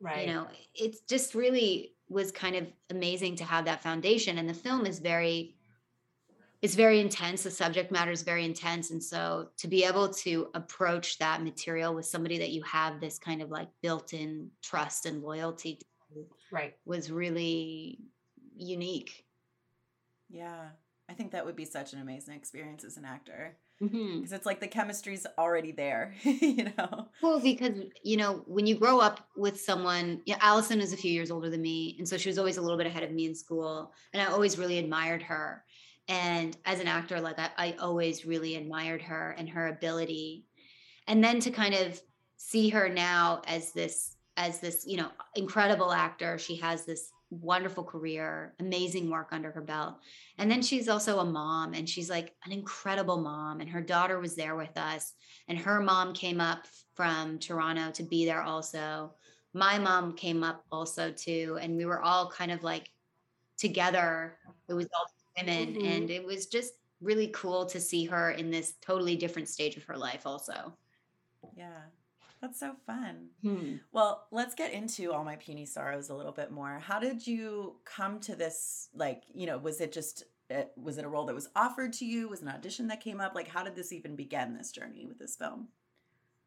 right 0.00 0.20
you 0.20 0.32
know 0.32 0.48
it's 0.74 1.00
just 1.02 1.34
really 1.34 1.94
was 2.08 2.30
kind 2.32 2.56
of 2.56 2.66
amazing 2.90 3.36
to 3.36 3.44
have 3.44 3.64
that 3.64 3.82
foundation 3.82 4.38
and 4.38 4.48
the 4.48 4.54
film 4.54 4.86
is 4.86 4.98
very 5.00 5.56
it's 6.62 6.74
very 6.74 7.00
intense 7.00 7.42
the 7.42 7.50
subject 7.50 7.90
matter 7.90 8.10
is 8.10 8.22
very 8.22 8.44
intense 8.44 8.90
and 8.90 9.02
so 9.02 9.48
to 9.58 9.68
be 9.68 9.84
able 9.84 10.08
to 10.08 10.48
approach 10.54 11.18
that 11.18 11.42
material 11.42 11.94
with 11.94 12.06
somebody 12.06 12.38
that 12.38 12.50
you 12.50 12.62
have 12.62 13.00
this 13.00 13.18
kind 13.18 13.42
of 13.42 13.50
like 13.50 13.68
built-in 13.82 14.48
trust 14.62 15.06
and 15.06 15.22
loyalty 15.22 15.76
to 15.76 16.24
right 16.50 16.74
was 16.84 17.10
really 17.10 17.98
unique 18.56 19.24
Yeah. 20.30 20.68
I 21.08 21.14
think 21.14 21.32
that 21.32 21.44
would 21.44 21.56
be 21.56 21.66
such 21.66 21.92
an 21.92 22.00
amazing 22.00 22.34
experience 22.34 22.84
as 22.84 22.96
an 22.96 23.04
actor 23.04 23.56
mm-hmm. 23.82 24.16
because 24.16 24.32
it's 24.32 24.46
like 24.46 24.60
the 24.60 24.68
chemistry's 24.68 25.26
already 25.36 25.72
there, 25.72 26.14
you 26.22 26.72
know? 26.78 27.08
Well, 27.22 27.38
because 27.38 27.80
you 28.02 28.16
know, 28.16 28.42
when 28.46 28.66
you 28.66 28.76
grow 28.76 28.98
up 28.98 29.20
with 29.36 29.60
someone, 29.60 30.22
yeah, 30.24 30.38
Alison 30.40 30.80
is 30.80 30.94
a 30.94 30.96
few 30.96 31.12
years 31.12 31.30
older 31.30 31.50
than 31.50 31.60
me, 31.60 31.96
and 31.98 32.08
so 32.08 32.16
she 32.16 32.30
was 32.30 32.38
always 32.38 32.56
a 32.56 32.62
little 32.62 32.78
bit 32.78 32.86
ahead 32.86 33.02
of 33.02 33.10
me 33.10 33.26
in 33.26 33.34
school, 33.34 33.92
and 34.14 34.22
I 34.22 34.26
always 34.26 34.56
really 34.58 34.78
admired 34.78 35.22
her. 35.24 35.64
And 36.08 36.56
as 36.64 36.80
an 36.80 36.88
actor, 36.88 37.20
like 37.20 37.38
I, 37.38 37.50
I 37.56 37.76
always 37.78 38.24
really 38.26 38.56
admired 38.56 39.02
her 39.02 39.34
and 39.38 39.48
her 39.48 39.68
ability. 39.68 40.44
And 41.06 41.22
then 41.22 41.40
to 41.40 41.50
kind 41.50 41.74
of 41.74 42.00
see 42.36 42.68
her 42.70 42.88
now 42.88 43.40
as 43.46 43.72
this 43.72 44.16
as 44.36 44.60
this 44.60 44.84
you 44.86 44.96
know 44.96 45.08
incredible 45.36 45.92
actor 45.92 46.38
she 46.38 46.56
has 46.56 46.84
this 46.84 47.12
wonderful 47.30 47.84
career 47.84 48.54
amazing 48.60 49.08
work 49.08 49.28
under 49.32 49.50
her 49.50 49.62
belt. 49.62 49.94
And 50.36 50.50
then 50.50 50.60
she's 50.60 50.88
also 50.88 51.20
a 51.20 51.24
mom 51.24 51.72
and 51.72 51.88
she's 51.88 52.10
like 52.10 52.34
an 52.44 52.52
incredible 52.52 53.18
mom 53.18 53.60
and 53.60 53.70
her 53.70 53.80
daughter 53.80 54.20
was 54.20 54.34
there 54.34 54.54
with 54.54 54.76
us 54.76 55.14
and 55.48 55.58
her 55.58 55.80
mom 55.80 56.12
came 56.12 56.40
up 56.40 56.66
from 56.94 57.38
toronto 57.38 57.90
to 57.92 58.02
be 58.02 58.26
there 58.26 58.42
also. 58.42 59.14
My 59.54 59.78
mom 59.78 60.14
came 60.14 60.44
up 60.44 60.64
also 60.70 61.10
too 61.10 61.58
and 61.60 61.76
we 61.76 61.86
were 61.86 62.02
all 62.02 62.30
kind 62.30 62.52
of 62.52 62.62
like 62.62 62.90
together. 63.56 64.36
It 64.68 64.74
was 64.74 64.88
all 64.94 65.06
women 65.38 65.74
Mhm. 65.74 65.84
and 65.84 66.10
it 66.10 66.24
was 66.24 66.46
just 66.46 66.74
really 67.00 67.28
cool 67.28 67.66
to 67.66 67.80
see 67.80 68.04
her 68.06 68.30
in 68.32 68.50
this 68.50 68.74
totally 68.80 69.16
different 69.16 69.48
stage 69.48 69.76
of 69.76 69.84
her 69.84 69.96
life 69.96 70.26
also 70.26 70.76
Yeah. 71.56 71.82
That's 72.40 72.58
so 72.58 72.74
fun. 72.86 73.30
Hmm. 73.42 73.76
Well, 73.92 74.26
let's 74.32 74.54
get 74.56 74.72
into 74.72 75.12
all 75.12 75.22
my 75.22 75.36
puny 75.36 75.64
sorrows 75.64 76.08
a 76.08 76.14
little 76.14 76.32
bit 76.32 76.50
more. 76.50 76.78
How 76.80 76.98
did 76.98 77.24
you 77.24 77.76
come 77.84 78.18
to 78.20 78.34
this? 78.34 78.88
Like, 78.94 79.22
you 79.32 79.46
know, 79.46 79.58
was 79.58 79.80
it 79.80 79.92
just 79.92 80.24
uh, 80.50 80.64
was 80.76 80.98
it 80.98 81.04
a 81.04 81.08
role 81.08 81.24
that 81.26 81.34
was 81.34 81.48
offered 81.54 81.92
to 81.94 82.04
you? 82.04 82.28
Was 82.28 82.42
an 82.42 82.48
audition 82.48 82.88
that 82.88 83.00
came 83.00 83.20
up? 83.20 83.34
Like, 83.34 83.46
how 83.48 83.62
did 83.62 83.74
this 83.76 83.92
even 83.92 84.16
begin? 84.16 84.54
This 84.56 84.72
journey 84.72 85.06
with 85.06 85.18
this 85.18 85.36
film? 85.36 85.68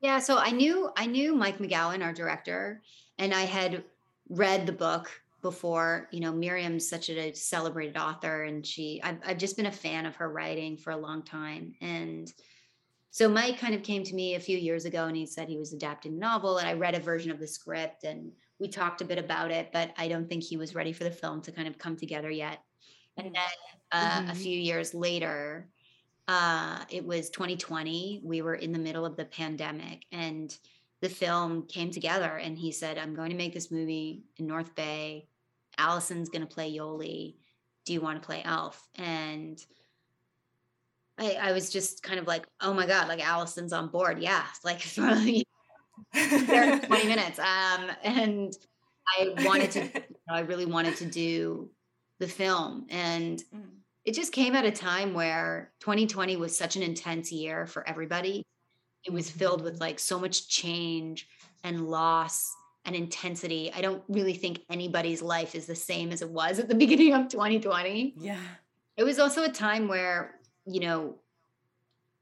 Yeah, 0.01 0.19
so 0.19 0.37
I 0.37 0.51
knew 0.51 0.91
I 0.97 1.05
knew 1.05 1.33
Mike 1.33 1.59
McGowan, 1.59 2.03
our 2.03 2.13
director, 2.13 2.81
and 3.17 3.33
I 3.33 3.43
had 3.43 3.85
read 4.29 4.65
the 4.65 4.73
book 4.73 5.09
before. 5.49 6.07
You 6.11 6.19
know, 6.21 6.33
Miriam's 6.33 6.89
such 6.89 7.09
a 7.09 7.33
celebrated 7.33 7.97
author, 7.97 8.43
and 8.43 8.65
she 8.65 9.01
I've, 9.03 9.19
I've 9.25 9.37
just 9.37 9.57
been 9.57 9.67
a 9.67 9.71
fan 9.71 10.05
of 10.05 10.15
her 10.17 10.29
writing 10.29 10.77
for 10.77 10.91
a 10.91 10.97
long 10.97 11.23
time. 11.23 11.73
And 11.81 12.31
so 13.11 13.29
Mike 13.29 13.59
kind 13.59 13.75
of 13.75 13.83
came 13.83 14.03
to 14.03 14.15
me 14.15 14.35
a 14.35 14.39
few 14.39 14.57
years 14.57 14.85
ago, 14.85 15.05
and 15.05 15.15
he 15.15 15.25
said 15.25 15.47
he 15.47 15.57
was 15.57 15.73
adapting 15.73 16.13
a 16.15 16.17
novel, 16.17 16.57
and 16.57 16.67
I 16.67 16.73
read 16.73 16.95
a 16.95 16.99
version 16.99 17.31
of 17.31 17.39
the 17.39 17.47
script, 17.47 18.03
and 18.03 18.31
we 18.59 18.67
talked 18.67 19.01
a 19.01 19.05
bit 19.05 19.17
about 19.19 19.51
it, 19.51 19.71
but 19.71 19.93
I 19.97 20.07
don't 20.09 20.27
think 20.27 20.43
he 20.43 20.57
was 20.57 20.75
ready 20.75 20.93
for 20.93 21.05
the 21.05 21.11
film 21.11 21.41
to 21.43 21.51
kind 21.51 21.67
of 21.67 21.77
come 21.77 21.95
together 21.97 22.29
yet. 22.31 22.59
And 23.17 23.33
then 23.33 23.41
uh, 23.91 24.21
a 24.29 24.33
Mhm. 24.33 24.35
few 24.35 24.57
years 24.59 24.93
later, 24.93 25.69
uh, 26.27 26.83
it 26.89 27.05
was 27.05 27.29
2020. 27.29 28.21
We 28.23 28.41
were 28.41 28.55
in 28.55 28.71
the 28.71 28.79
middle 28.79 29.05
of 29.05 29.15
the 29.15 29.25
pandemic, 29.25 30.05
and 30.11 30.57
the 31.01 31.09
film 31.09 31.67
came 31.67 31.91
together. 31.91 32.37
And 32.37 32.57
he 32.57 32.71
said, 32.71 32.97
"I'm 32.97 33.15
going 33.15 33.31
to 33.31 33.37
make 33.37 33.53
this 33.53 33.71
movie 33.71 34.23
in 34.37 34.47
North 34.47 34.75
Bay. 34.75 35.29
Alison's 35.77 36.29
going 36.29 36.41
to 36.45 36.53
play 36.53 36.73
Yoli. 36.73 37.35
Do 37.85 37.93
you 37.93 38.01
want 38.01 38.21
to 38.21 38.25
play 38.25 38.41
Elf?" 38.43 38.87
And 38.95 39.63
I, 41.17 41.33
I 41.41 41.51
was 41.53 41.69
just 41.69 42.03
kind 42.03 42.19
of 42.19 42.27
like, 42.27 42.47
"Oh 42.61 42.73
my 42.73 42.85
god! 42.85 43.07
Like 43.07 43.25
Alison's 43.25 43.73
on 43.73 43.87
board. 43.89 44.19
Yeah, 44.19 44.43
like 44.63 44.83
there 44.93 46.73
in 46.73 46.81
20 46.81 47.07
minutes." 47.07 47.39
Um, 47.39 47.89
and 48.03 48.53
I 49.17 49.33
wanted 49.45 49.71
to, 49.71 49.79
you 49.85 50.15
know, 50.27 50.33
I 50.35 50.39
really 50.41 50.65
wanted 50.65 50.97
to 50.97 51.05
do 51.05 51.69
the 52.19 52.27
film, 52.27 52.87
and 52.89 53.43
Mm. 53.53 53.69
it 54.05 54.13
just 54.13 54.31
came 54.33 54.55
at 54.55 54.65
a 54.65 54.71
time 54.71 55.13
where 55.13 55.71
2020 55.79 56.37
was 56.37 56.57
such 56.57 56.75
an 56.75 56.81
intense 56.83 57.31
year 57.31 57.65
for 57.67 57.87
everybody. 57.87 58.43
It 59.05 59.13
was 59.13 59.29
filled 59.29 59.61
with 59.61 59.79
like 59.79 59.99
so 59.99 60.19
much 60.19 60.47
change 60.49 61.27
and 61.63 61.87
loss 61.87 62.51
and 62.85 62.95
intensity. 62.95 63.71
I 63.75 63.81
don't 63.81 64.03
really 64.07 64.33
think 64.33 64.61
anybody's 64.69 65.21
life 65.21 65.55
is 65.55 65.65
the 65.65 65.75
same 65.75 66.11
as 66.11 66.21
it 66.21 66.29
was 66.29 66.59
at 66.59 66.67
the 66.67 66.75
beginning 66.83 67.13
of 67.13 67.27
2020. 67.29 68.15
Yeah. 68.17 68.37
It 68.97 69.03
was 69.03 69.19
also 69.19 69.43
a 69.43 69.49
time 69.49 69.87
where, 69.87 70.35
you 70.65 70.79
know, 70.79 71.15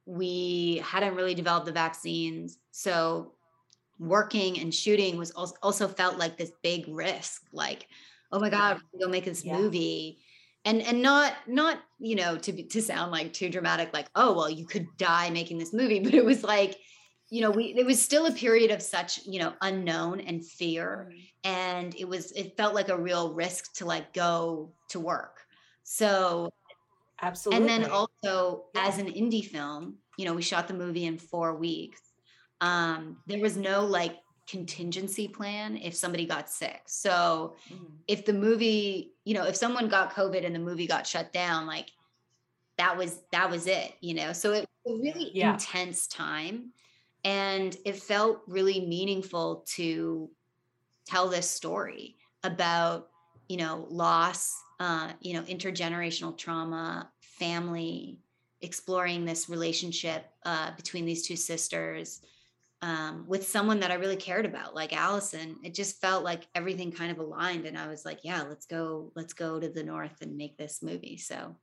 we 0.05 0.81
hadn't 0.83 1.15
really 1.15 1.35
developed 1.35 1.65
the 1.65 1.71
vaccines. 1.71 2.57
So 2.71 3.33
working 3.99 4.59
and 4.59 4.73
shooting 4.73 5.17
was 5.17 5.31
also, 5.31 5.87
felt 5.87 6.17
like 6.17 6.37
this 6.37 6.51
big 6.61 6.85
risk 6.87 7.43
like, 7.53 7.87
oh 8.31 8.39
my 8.39 8.49
God, 8.49 8.81
go 8.99 9.07
make 9.07 9.25
this 9.25 9.45
Yeah. 9.45 9.57
movie. 9.57 10.19
And 10.65 10.81
and 10.81 11.01
not 11.01 11.33
not, 11.45 11.79
you 11.99 12.15
know, 12.15 12.37
to 12.37 12.53
be, 12.53 12.63
to 12.63 12.81
sound 12.81 13.11
like 13.11 13.33
too 13.33 13.49
dramatic, 13.49 13.93
like, 13.93 14.07
oh 14.15 14.33
well, 14.33 14.49
you 14.49 14.65
could 14.65 14.87
die 14.97 15.29
making 15.29 15.57
this 15.57 15.73
movie, 15.73 15.99
but 16.03 16.13
it 16.13 16.23
was 16.23 16.43
like, 16.43 16.77
you 17.33 17.41
know, 17.41 17.49
we 17.51 17.73
it 17.77 17.85
was 17.85 17.99
still 18.01 18.27
a 18.27 18.31
period 18.31 18.69
of 18.71 18.81
such, 18.81 19.25
you 19.25 19.39
know, 19.39 19.55
unknown 19.61 20.19
and 20.21 20.45
fear. 20.45 21.11
And 21.43 21.95
it 21.95 22.07
was 22.07 22.31
it 22.33 22.55
felt 22.57 22.75
like 22.75 22.89
a 22.89 22.97
real 23.01 23.33
risk 23.33 23.73
to 23.75 23.85
like 23.85 24.13
go 24.13 24.75
to 24.89 24.99
work. 24.99 25.39
So 25.83 26.49
Absolutely. 27.21 27.67
and 27.67 27.67
then 27.67 27.85
also 27.85 28.65
as 28.75 28.97
an 28.97 29.07
indie 29.07 29.45
film 29.45 29.99
you 30.17 30.25
know 30.25 30.33
we 30.33 30.41
shot 30.41 30.67
the 30.67 30.73
movie 30.73 31.05
in 31.05 31.17
four 31.17 31.55
weeks. 31.55 32.01
Um 32.61 33.17
there 33.25 33.39
was 33.39 33.57
no 33.57 33.85
like 33.85 34.17
contingency 34.47 35.27
plan 35.27 35.77
if 35.77 35.95
somebody 35.95 36.25
got 36.25 36.49
sick. 36.49 36.83
So 36.87 37.55
Mhm. 37.69 38.03
if 38.07 38.25
the 38.25 38.33
movie 38.33 39.15
you 39.25 39.33
know 39.33 39.45
if 39.45 39.55
someone 39.55 39.89
got 39.89 40.13
covid 40.13 40.45
and 40.45 40.53
the 40.55 40.59
movie 40.59 40.87
got 40.87 41.07
shut 41.07 41.33
down 41.33 41.65
like 41.65 41.89
that 42.77 42.97
was 42.97 43.21
that 43.31 43.49
was 43.49 43.67
it 43.67 43.95
you 44.01 44.13
know? 44.13 44.33
So 44.33 44.53
it 44.53 44.65
was 44.85 44.95
a 44.97 45.01
really 45.01 45.33
Yeah. 45.33 45.63
intense 45.63 46.07
time 46.07 46.73
and 47.23 47.75
it 47.85 47.97
felt 47.97 48.41
really 48.47 48.81
meaningful 48.81 49.63
to 49.67 50.29
tell 51.07 51.29
this 51.29 51.49
story 51.49 52.17
about 52.43 53.07
you 53.47 53.57
know 53.57 53.87
loss 53.89 54.53
uh 54.79 55.11
you 55.21 55.33
know 55.33 55.43
intergenerational 55.43 56.37
trauma 56.37 57.09
family 57.21 58.19
exploring 58.61 59.25
this 59.25 59.49
relationship 59.49 60.25
uh 60.45 60.71
between 60.75 61.05
these 61.05 61.25
two 61.27 61.35
sisters 61.35 62.21
um 62.81 63.25
with 63.27 63.47
someone 63.47 63.79
that 63.79 63.91
I 63.91 63.95
really 63.95 64.15
cared 64.17 64.45
about 64.45 64.75
like 64.75 64.93
Alison. 64.93 65.57
It 65.63 65.73
just 65.73 66.01
felt 66.01 66.23
like 66.23 66.47
everything 66.55 66.91
kind 66.91 67.11
of 67.11 67.19
aligned 67.19 67.65
and 67.65 67.77
I 67.77 67.87
was 67.87 68.05
like 68.05 68.19
yeah 68.23 68.43
let's 68.43 68.65
go 68.65 69.11
let's 69.15 69.33
go 69.33 69.59
to 69.59 69.69
the 69.69 69.83
north 69.83 70.21
and 70.21 70.37
make 70.37 70.57
this 70.57 70.81
movie. 70.81 71.17
So 71.17 71.55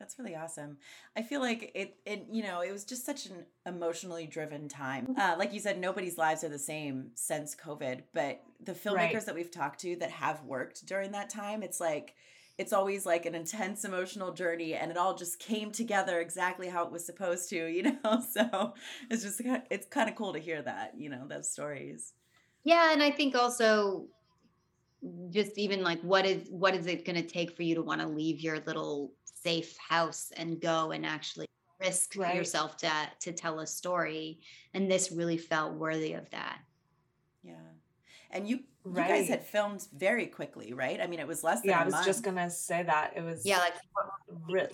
that's 0.00 0.18
really 0.18 0.34
awesome. 0.34 0.78
I 1.14 1.22
feel 1.22 1.40
like 1.40 1.70
it, 1.74 1.96
it, 2.06 2.26
you 2.32 2.42
know, 2.42 2.62
it 2.62 2.72
was 2.72 2.84
just 2.84 3.04
such 3.06 3.26
an 3.26 3.44
emotionally 3.66 4.26
driven 4.26 4.66
time. 4.66 5.14
Uh, 5.16 5.36
like 5.38 5.52
you 5.52 5.60
said, 5.60 5.78
nobody's 5.78 6.16
lives 6.18 6.42
are 6.42 6.48
the 6.48 6.58
same 6.58 7.10
since 7.14 7.54
COVID, 7.54 8.04
but 8.14 8.40
the 8.64 8.72
filmmakers 8.72 8.94
Right. 8.94 9.26
that 9.26 9.34
we've 9.34 9.50
talked 9.50 9.80
to 9.80 9.96
that 9.96 10.10
have 10.10 10.42
worked 10.42 10.86
during 10.86 11.12
that 11.12 11.28
time, 11.28 11.62
it's 11.62 11.80
like, 11.80 12.14
it's 12.56 12.72
always 12.72 13.04
like 13.06 13.26
an 13.26 13.34
intense 13.34 13.84
emotional 13.84 14.32
journey 14.32 14.74
and 14.74 14.90
it 14.90 14.96
all 14.96 15.14
just 15.14 15.38
came 15.38 15.70
together 15.70 16.18
exactly 16.20 16.68
how 16.68 16.84
it 16.84 16.92
was 16.92 17.04
supposed 17.04 17.50
to, 17.50 17.66
you 17.66 17.82
know? 18.04 18.22
So 18.32 18.74
it's 19.10 19.22
just, 19.22 19.42
it's 19.70 19.86
kind 19.86 20.08
of 20.08 20.16
cool 20.16 20.32
to 20.32 20.38
hear 20.38 20.62
that, 20.62 20.94
you 20.96 21.10
know, 21.10 21.26
those 21.28 21.50
stories. 21.50 22.14
Yeah, 22.64 22.92
and 22.92 23.02
I 23.02 23.10
think 23.10 23.34
also 23.34 24.08
just 25.30 25.56
even 25.56 25.82
like 25.82 26.00
what 26.02 26.26
is 26.26 26.46
what 26.50 26.74
is 26.74 26.86
it 26.86 27.06
going 27.06 27.16
to 27.16 27.26
take 27.26 27.56
for 27.56 27.62
you 27.62 27.74
to 27.74 27.82
want 27.82 28.00
to 28.00 28.06
leave 28.06 28.40
your 28.40 28.60
little 28.60 29.12
safe 29.42 29.76
house 29.78 30.30
and 30.36 30.60
go 30.60 30.90
and 30.92 31.04
actually 31.06 31.46
risk 31.80 32.16
Right. 32.16 32.34
yourself 32.34 32.76
to 32.78 32.90
to 33.20 33.32
tell 33.32 33.60
a 33.60 33.66
story 33.66 34.40
and 34.74 34.90
this 34.90 35.10
really 35.12 35.38
felt 35.38 35.74
worthy 35.74 36.12
of 36.12 36.28
that. 36.30 36.58
Yeah. 37.42 37.54
And 38.30 38.46
you, 38.48 38.60
you 38.84 38.92
guys 38.94 39.28
had 39.28 39.44
filmed 39.44 39.86
very 39.94 40.26
quickly, 40.26 40.72
right? 40.72 41.00
I 41.00 41.06
mean, 41.06 41.20
it 41.20 41.26
was 41.26 41.42
less 41.42 41.60
than 41.62 41.70
yeah, 41.70 41.78
a 41.78 41.82
I 41.82 41.84
was 41.84 42.04
just 42.04 42.22
gonna 42.22 42.50
say 42.50 42.82
that 42.82 43.14
it 43.16 43.22
was 43.24 43.44
Yeah, 43.44 43.58
like 43.58 43.74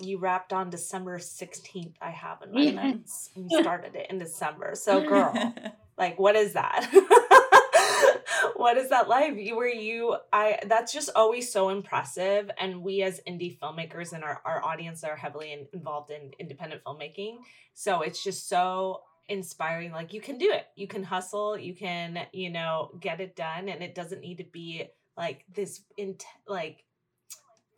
you 0.01 0.19
wrapped 0.19 0.53
on 0.53 0.69
December 0.69 1.17
sixteenth. 1.19 1.95
I 2.01 2.11
have 2.11 2.41
in 2.43 2.53
my 2.53 2.61
Yeah. 2.61 2.91
notes. 2.91 3.29
You 3.35 3.49
started 3.49 3.95
it 3.95 4.07
in 4.09 4.19
December. 4.19 4.75
So, 4.75 5.01
girl, 5.01 5.33
like, 5.97 6.19
what 6.19 6.35
is 6.35 6.53
that? 6.53 6.87
what 8.57 8.77
is 8.77 8.89
that 8.89 9.07
like? 9.07 9.35
You 9.37 9.55
were 9.55 9.67
you? 9.67 10.17
I. 10.33 10.59
That's 10.65 10.91
just 10.91 11.09
always 11.15 11.51
so 11.51 11.69
impressive. 11.69 12.49
And 12.59 12.81
we 12.81 13.03
as 13.03 13.21
indie 13.27 13.57
filmmakers 13.59 14.13
and 14.13 14.23
our 14.23 14.41
our 14.45 14.63
audience 14.63 15.03
are 15.03 15.15
heavily 15.15 15.53
in, 15.53 15.67
involved 15.73 16.11
in 16.11 16.31
independent 16.39 16.83
filmmaking. 16.83 17.37
So 17.73 18.01
it's 18.01 18.23
just 18.23 18.49
so 18.49 19.01
inspiring 19.29 19.91
like 19.91 20.13
you 20.13 20.21
can 20.21 20.37
do 20.37 20.49
it 20.49 20.67
you 20.77 20.87
can 20.87 21.03
hustle 21.03 21.57
you 21.57 21.75
can 21.75 22.17
you 22.31 22.49
know 22.49 22.89
get 23.01 23.19
it 23.19 23.35
done 23.35 23.67
and 23.67 23.83
it 23.83 23.93
doesn't 23.93 24.21
need 24.21 24.37
to 24.37 24.45
be 24.45 24.87
like 25.17 25.43
this 25.53 25.81
in 25.97 26.15
like 26.47 26.85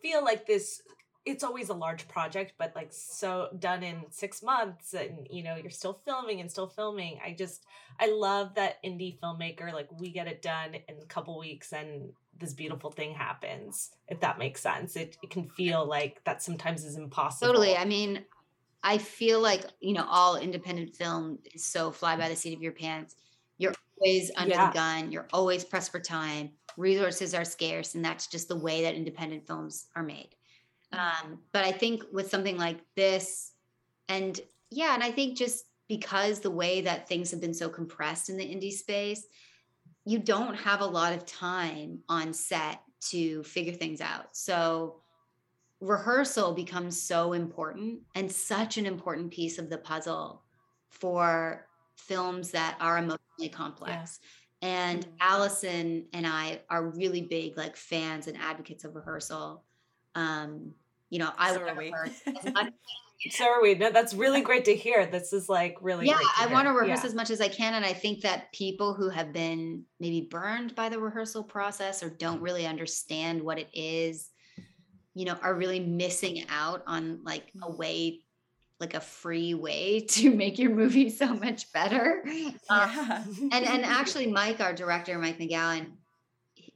feel 0.01 0.23
like 0.23 0.45
this 0.45 0.81
it's 1.29 1.43
always 1.43 1.69
a 1.69 1.73
large 1.73 2.07
project 2.07 2.53
but 2.57 2.71
like 2.75 2.89
so 2.91 3.49
done 3.59 3.83
in 3.83 4.03
six 4.09 4.41
months 4.41 4.93
and 4.93 5.27
you 5.29 5.43
know 5.43 5.55
you're 5.55 5.69
still 5.69 6.01
filming 6.05 6.41
and 6.41 6.49
still 6.49 6.67
filming 6.67 7.19
i 7.23 7.33
just 7.37 7.65
i 7.99 8.11
love 8.11 8.53
that 8.55 8.83
indie 8.83 9.19
filmmaker 9.19 9.71
like 9.73 9.87
we 9.99 10.09
get 10.11 10.27
it 10.27 10.41
done 10.41 10.73
in 10.73 10.95
a 11.01 11.05
couple 11.05 11.37
weeks 11.39 11.71
and 11.73 12.11
this 12.37 12.53
beautiful 12.53 12.89
thing 12.89 13.13
happens 13.13 13.91
if 14.07 14.19
that 14.19 14.39
makes 14.39 14.61
sense 14.61 14.95
it, 14.95 15.17
it 15.21 15.29
can 15.29 15.47
feel 15.49 15.85
like 15.85 16.23
that 16.23 16.41
sometimes 16.41 16.83
is 16.83 16.95
impossible 16.95 17.47
Totally. 17.47 17.75
I 17.75 17.85
mean, 17.85 18.25
I 18.83 18.97
feel 18.97 19.41
like, 19.41 19.65
you 19.81 19.93
know, 19.93 20.05
all 20.07 20.37
independent 20.37 20.95
film 20.95 21.39
is 21.53 21.65
so 21.65 21.91
fly 21.91 22.15
by 22.15 22.29
the 22.29 22.35
seat 22.35 22.55
of 22.55 22.61
your 22.61 22.71
pants. 22.71 23.15
You're 23.57 23.73
always 23.99 24.31
under 24.37 24.55
Yeah. 24.55 24.67
the 24.67 24.73
gun, 24.73 25.11
you're 25.11 25.27
always 25.33 25.65
pressed 25.65 25.91
for 25.91 25.99
time, 25.99 26.51
resources 26.77 27.33
are 27.33 27.43
scarce, 27.43 27.95
and 27.95 28.03
that's 28.05 28.27
just 28.27 28.47
the 28.47 28.55
way 28.55 28.83
that 28.83 28.95
independent 28.95 29.45
films 29.47 29.87
are 29.95 30.03
made. 30.03 30.29
Um, 30.91 31.43
but 31.51 31.65
I 31.65 31.71
think 31.71 32.03
with 32.11 32.29
something 32.29 32.57
like 32.57 32.81
this, 32.95 33.53
and 34.07 34.39
yeah, 34.71 34.93
and 34.93 35.03
I 35.03 35.11
think 35.11 35.37
just 35.37 35.65
because 35.87 36.39
the 36.41 36.51
way 36.51 36.81
that 36.81 37.07
things 37.07 37.31
have 37.31 37.41
been 37.41 37.53
so 37.53 37.69
compressed 37.69 38.29
in 38.29 38.37
the 38.37 38.45
indie 38.45 38.71
space, 38.73 39.27
you 40.05 40.19
don't 40.19 40.55
have 40.55 40.81
a 40.81 40.85
lot 40.85 41.13
of 41.13 41.25
time 41.25 42.03
on 42.09 42.33
set 42.33 42.81
to 43.09 43.43
figure 43.43 43.73
things 43.73 44.01
out. 44.01 44.35
So 44.35 45.01
rehearsal 45.81 46.53
becomes 46.53 47.01
so 47.01 47.33
important 47.33 48.01
and 48.15 48.31
such 48.31 48.77
an 48.77 48.85
important 48.85 49.31
piece 49.31 49.57
of 49.59 49.69
the 49.69 49.77
puzzle 49.77 50.45
for 50.89 51.69
films 51.97 52.51
that 52.51 52.77
are 52.81 52.97
emotionally 52.97 53.49
complex. 53.51 54.19
And 54.61 55.05
Mhm. 55.05 55.19
Alison 55.21 56.09
and 56.13 56.27
I 56.27 56.63
are 56.69 56.89
really 56.91 57.21
big 57.23 57.57
like 57.57 57.77
fans 57.77 58.27
and 58.27 58.37
advocates 58.37 58.83
of 58.83 58.95
rehearsal. 58.95 59.65
Um, 60.15 60.73
you 61.09 61.19
know, 61.19 61.31
I 61.37 61.53
So 61.53 61.59
want 61.61 61.73
to 61.73 61.79
rehearse 61.79 62.21
as 62.27 62.53
much 62.53 62.73
So 63.31 63.45
are 63.49 63.61
we. 63.61 63.75
No, 63.75 63.91
that's 63.91 64.13
really 64.13 64.41
great 64.41 64.65
to 64.65 64.75
hear. 64.75 65.05
This 65.05 65.33
is 65.33 65.49
like 65.49 65.77
really 65.81 66.07
yeah 66.07 66.17
i 66.37 66.45
want 66.47 66.67
to 66.67 66.71
hear. 66.71 66.81
rehearse 66.81 67.01
Yeah. 67.01 67.07
as 67.07 67.15
much 67.15 67.29
as 67.31 67.41
i 67.41 67.47
can 67.49 67.73
and 67.73 67.85
i 67.85 67.91
think 67.93 68.21
that 68.21 68.51
people 68.53 68.93
who 68.93 69.09
have 69.09 69.33
been 69.33 69.83
maybe 69.99 70.27
burned 70.29 70.73
by 70.75 70.87
the 70.89 70.99
rehearsal 70.99 71.43
process 71.43 72.01
or 72.03 72.09
don't 72.09 72.41
really 72.41 72.65
understand 72.65 73.41
what 73.41 73.59
it 73.59 73.67
is 73.73 74.29
you 75.15 75.25
know 75.25 75.35
are 75.41 75.53
really 75.55 75.79
missing 75.81 76.45
out 76.49 76.81
on 76.87 77.19
like 77.25 77.51
a 77.61 77.71
way 77.71 78.21
like 78.79 78.93
a 78.93 79.01
free 79.01 79.53
way 79.53 79.99
to 80.15 80.29
make 80.33 80.57
your 80.57 80.71
movie 80.73 81.09
so 81.09 81.33
much 81.35 81.71
better 81.73 82.23
Um, 82.69 83.49
and 83.51 83.65
and 83.65 83.83
actually 83.99 84.27
mike 84.27 84.61
our 84.61 84.73
director 84.73 85.17
mike 85.19 85.39
mcgowan 85.39 85.87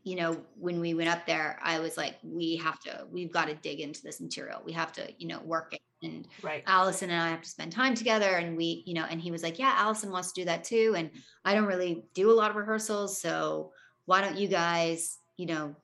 you 0.03 0.15
know 0.15 0.37
when 0.57 0.79
we 0.79 0.93
went 0.93 1.09
up 1.09 1.25
there 1.25 1.59
i 1.63 1.79
was 1.79 1.97
like 1.97 2.15
we 2.23 2.55
have 2.57 2.79
to 2.79 3.05
we've 3.11 3.31
got 3.31 3.47
to 3.47 3.55
dig 3.55 3.79
into 3.79 4.01
this 4.01 4.19
material 4.19 4.61
we 4.65 4.71
have 4.71 4.91
to 4.91 5.07
you 5.17 5.27
know 5.27 5.39
work 5.41 5.73
it 5.73 5.81
and 6.03 6.27
Right. 6.41 6.63
Alison 6.67 7.09
and 7.09 7.21
I 7.21 7.29
have 7.29 7.41
to 7.41 7.49
spend 7.49 7.71
time 7.71 7.95
together. 7.95 8.35
And 8.35 8.57
we, 8.57 8.83
you 8.85 8.93
know, 8.93 9.05
and 9.09 9.21
he 9.21 9.31
was 9.31 9.41
like, 9.43 9.57
Yeah, 9.57 9.73
Alison 9.77 10.11
wants 10.11 10.31
to 10.33 10.41
do 10.41 10.45
that 10.45 10.63
too. 10.65 10.93
And 10.97 11.09
I 11.45 11.53
don't 11.55 11.65
really 11.65 12.03
do 12.13 12.29
a 12.29 12.33
lot 12.33 12.49
of 12.51 12.57
rehearsals. 12.57 13.21
So 13.21 13.71
why 14.05 14.21
don't 14.21 14.37
you 14.37 14.47
guys, 14.47 15.19
you 15.37 15.45
know, 15.45 15.75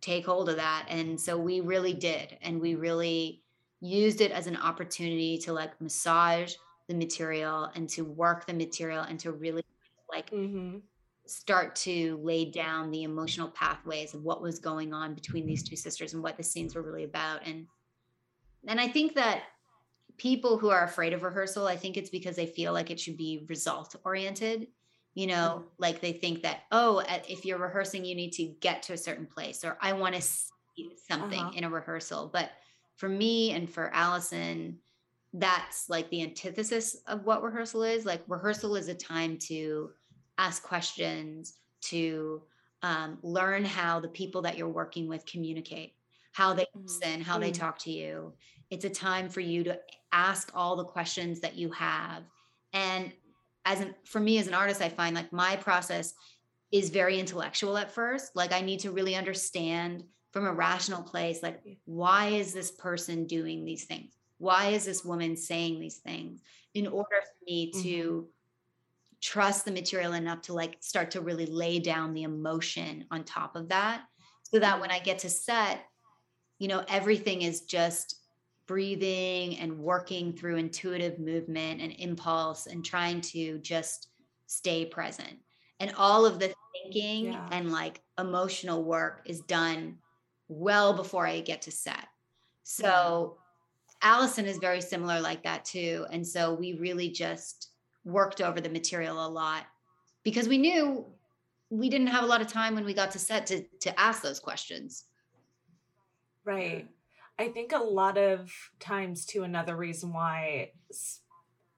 take 0.00 0.26
hold 0.26 0.48
of 0.48 0.56
that? 0.56 0.86
And 0.88 1.20
so 1.20 1.38
we 1.38 1.60
really 1.60 1.94
did. 1.94 2.38
And 2.42 2.60
we 2.60 2.74
really 2.74 3.42
used 3.80 4.20
it 4.20 4.30
as 4.32 4.46
an 4.46 4.56
opportunity 4.56 5.38
to 5.38 5.52
like 5.52 5.80
massage 5.80 6.54
the 6.88 6.94
material 6.94 7.70
and 7.74 7.88
to 7.90 8.02
work 8.02 8.46
the 8.46 8.54
material 8.54 9.02
and 9.02 9.18
to 9.20 9.32
really 9.32 9.62
like 10.10 10.30
hmm 10.30 10.78
start 11.30 11.76
to 11.76 12.18
lay 12.22 12.44
down 12.50 12.90
the 12.90 13.04
emotional 13.04 13.48
pathways 13.48 14.14
of 14.14 14.22
what 14.22 14.42
was 14.42 14.58
going 14.58 14.92
on 14.92 15.14
between 15.14 15.46
these 15.46 15.62
two 15.62 15.76
sisters 15.76 16.12
and 16.14 16.22
what 16.22 16.36
the 16.36 16.42
scenes 16.42 16.74
were 16.74 16.82
really 16.82 17.04
about. 17.04 17.46
And 17.46 17.66
and 18.68 18.78
i 18.80 18.86
think 18.86 19.14
that 19.14 19.42
people 20.18 20.58
who 20.58 20.68
are 20.68 20.84
afraid 20.84 21.14
of 21.14 21.22
rehearsal 21.22 21.66
i 21.66 21.74
think 21.76 21.96
it's 21.96 22.10
because 22.10 22.36
they 22.36 22.44
feel 22.44 22.74
like 22.74 22.90
it 22.90 23.00
should 23.00 23.16
be 23.16 23.46
result 23.48 23.96
oriented 24.04 24.66
you 25.14 25.26
know 25.26 25.64
like 25.78 26.00
they 26.02 26.12
think 26.12 26.42
that 26.42 26.58
oh 26.70 27.02
if 27.26 27.46
you're 27.46 27.56
rehearsing 27.58 28.04
you 28.04 28.14
need 28.14 28.32
to 28.32 28.44
get 28.60 28.82
to 28.82 28.92
a 28.92 28.98
certain 28.98 29.24
place 29.24 29.64
or 29.64 29.78
i 29.80 29.94
want 29.94 30.14
to 30.14 30.20
see 30.20 30.90
something 31.08 31.40
Uh-huh. 31.40 31.52
in 31.56 31.64
a 31.64 31.70
rehearsal. 31.70 32.28
But 32.32 32.50
for 32.96 33.08
me 33.08 33.52
and 33.52 33.68
for 33.68 33.90
alison 33.94 34.78
that's 35.32 35.88
like 35.88 36.10
the 36.10 36.22
antithesis 36.22 36.96
of 37.06 37.24
what 37.24 37.42
rehearsal 37.42 37.82
is. 37.84 38.04
Like 38.04 38.22
rehearsal 38.28 38.76
is 38.76 38.88
a 38.88 38.94
time 38.94 39.38
to 39.48 39.90
ask 40.40 40.62
questions 40.62 41.58
to 41.82 42.42
um, 42.82 43.18
learn 43.22 43.62
how 43.64 44.00
the 44.00 44.08
people 44.08 44.40
that 44.42 44.56
you're 44.56 44.68
working 44.82 45.06
with 45.06 45.26
communicate 45.26 45.94
how 46.32 46.54
they 46.54 46.66
Mhm. 46.76 46.84
listen 46.84 47.20
how 47.20 47.38
they 47.38 47.50
Mm. 47.50 47.58
talk 47.58 47.76
to 47.80 47.90
you. 47.90 48.32
It's 48.70 48.84
a 48.84 48.90
time 49.08 49.28
for 49.28 49.40
you 49.40 49.64
to 49.64 49.80
ask 50.12 50.50
all 50.54 50.76
the 50.76 50.84
questions 50.84 51.40
that 51.40 51.56
you 51.56 51.70
have. 51.72 52.24
And 52.72 53.12
as 53.66 53.80
an 53.80 53.94
for 54.04 54.20
me 54.20 54.38
as 54.38 54.46
an 54.46 54.54
artist 54.54 54.80
i 54.80 54.88
find 54.88 55.14
like 55.14 55.30
my 55.32 55.54
process 55.56 56.14
is 56.72 56.88
very 57.00 57.18
intellectual 57.20 57.76
at 57.76 57.90
first. 57.90 58.34
Like 58.34 58.52
i 58.52 58.60
need 58.62 58.80
to 58.80 58.92
really 58.92 59.16
understand 59.16 60.04
from 60.32 60.46
a 60.46 60.52
rational 60.52 61.02
place 61.02 61.42
like 61.42 61.58
why 61.84 62.22
is 62.28 62.54
this 62.54 62.70
person 62.70 63.26
doing 63.26 63.64
these 63.64 63.84
things? 63.84 64.10
Why 64.38 64.68
is 64.68 64.84
this 64.86 65.04
woman 65.04 65.36
saying 65.36 65.80
these 65.80 65.98
things? 65.98 66.40
In 66.74 66.86
order 66.86 67.18
for 67.20 67.44
me 67.44 67.58
to 67.82 68.28
trust 69.20 69.64
the 69.64 69.72
material 69.72 70.14
enough 70.14 70.42
to 70.42 70.52
like 70.52 70.76
start 70.80 71.10
to 71.10 71.20
really 71.20 71.46
lay 71.46 71.78
down 71.78 72.14
the 72.14 72.22
emotion 72.22 73.04
on 73.10 73.22
top 73.24 73.56
of 73.56 73.68
that 73.68 74.02
so 74.42 74.58
that 74.58 74.80
when 74.80 74.90
i 74.90 74.98
get 74.98 75.18
to 75.18 75.28
set 75.30 75.84
you 76.58 76.68
know 76.68 76.84
everything 76.88 77.42
is 77.42 77.62
just 77.62 78.20
breathing 78.70 79.58
and 79.58 79.76
working 79.76 80.32
through 80.32 80.54
intuitive 80.54 81.18
movement 81.18 81.80
and 81.80 81.92
impulse 81.98 82.68
and 82.68 82.84
trying 82.84 83.20
to 83.20 83.58
just 83.58 84.10
stay 84.46 84.86
present. 84.86 85.38
And 85.80 85.92
all 85.96 86.24
of 86.24 86.38
the 86.38 86.54
thinking 86.72 87.32
Yeah. 87.32 87.48
and 87.50 87.72
like 87.72 88.00
emotional 88.16 88.84
work 88.84 89.22
is 89.24 89.40
done 89.40 89.98
well 90.46 90.92
before 90.92 91.26
i 91.26 91.40
get 91.40 91.62
to 91.62 91.72
set. 91.72 92.06
So 92.62 93.38
alison 94.02 94.46
is 94.46 94.58
very 94.58 94.80
similar 94.80 95.20
like 95.20 95.42
that 95.42 95.64
too 95.64 96.06
and 96.12 96.24
so 96.24 96.54
we 96.54 96.74
really 96.74 97.10
just 97.10 97.69
worked 98.04 98.40
over 98.40 98.60
the 98.60 98.68
material 98.68 99.26
a 99.26 99.28
lot 99.28 99.66
because 100.22 100.48
we 100.48 100.58
knew 100.58 101.04
we 101.70 101.88
didn't 101.88 102.08
have 102.08 102.24
a 102.24 102.26
lot 102.26 102.40
of 102.40 102.46
time 102.46 102.74
when 102.74 102.84
we 102.84 102.94
got 102.94 103.10
to 103.10 103.18
set 103.18 103.46
to 103.46 103.62
to 103.80 103.98
ask 104.00 104.22
those 104.22 104.40
questions 104.40 105.04
Right. 106.44 106.88
I 107.38 107.48
think 107.48 107.72
a 107.72 107.78
lot 107.78 108.18
of 108.18 108.52
times, 108.78 109.24
too, 109.24 109.44
another 109.44 109.76
reason 109.76 110.12
why 110.12 110.72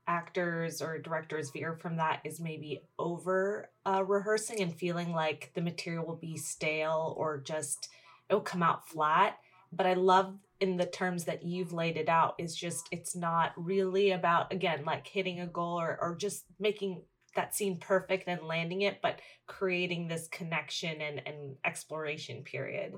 actors 0.08 0.82
or 0.82 0.98
directors 0.98 1.50
veer 1.50 1.74
from 1.74 1.96
that 1.96 2.20
is 2.24 2.40
maybe 2.40 2.82
over 2.98 3.70
uh, 3.86 4.02
rehearsing 4.04 4.60
and 4.60 4.74
feeling 4.74 5.12
like 5.12 5.52
the 5.54 5.60
material 5.60 6.04
will 6.04 6.16
be 6.16 6.36
stale 6.36 7.14
or 7.16 7.38
just 7.38 7.88
it'll 8.28 8.40
come 8.40 8.62
out 8.62 8.88
flat. 8.88 9.38
But 9.72 9.86
I 9.86 9.94
love 9.94 10.36
in 10.62 10.76
the 10.76 10.86
terms 10.86 11.24
that 11.24 11.42
you've 11.42 11.72
laid 11.72 11.96
it 11.96 12.08
out 12.08 12.34
is 12.38 12.54
just 12.54 12.86
it's 12.92 13.14
not 13.16 13.52
really 13.56 14.12
about 14.12 14.52
again 14.52 14.84
like 14.86 15.06
hitting 15.06 15.40
a 15.40 15.46
goal 15.46 15.80
or 15.80 15.98
or 16.00 16.14
just 16.16 16.44
making 16.60 17.02
that 17.34 17.54
scene 17.56 17.78
perfect 17.80 18.28
and 18.28 18.42
landing 18.42 18.82
it, 18.82 19.00
but 19.02 19.18
creating 19.46 20.06
this 20.06 20.28
connection 20.28 21.00
and, 21.00 21.22
and 21.26 21.56
exploration 21.64 22.42
period. 22.44 22.92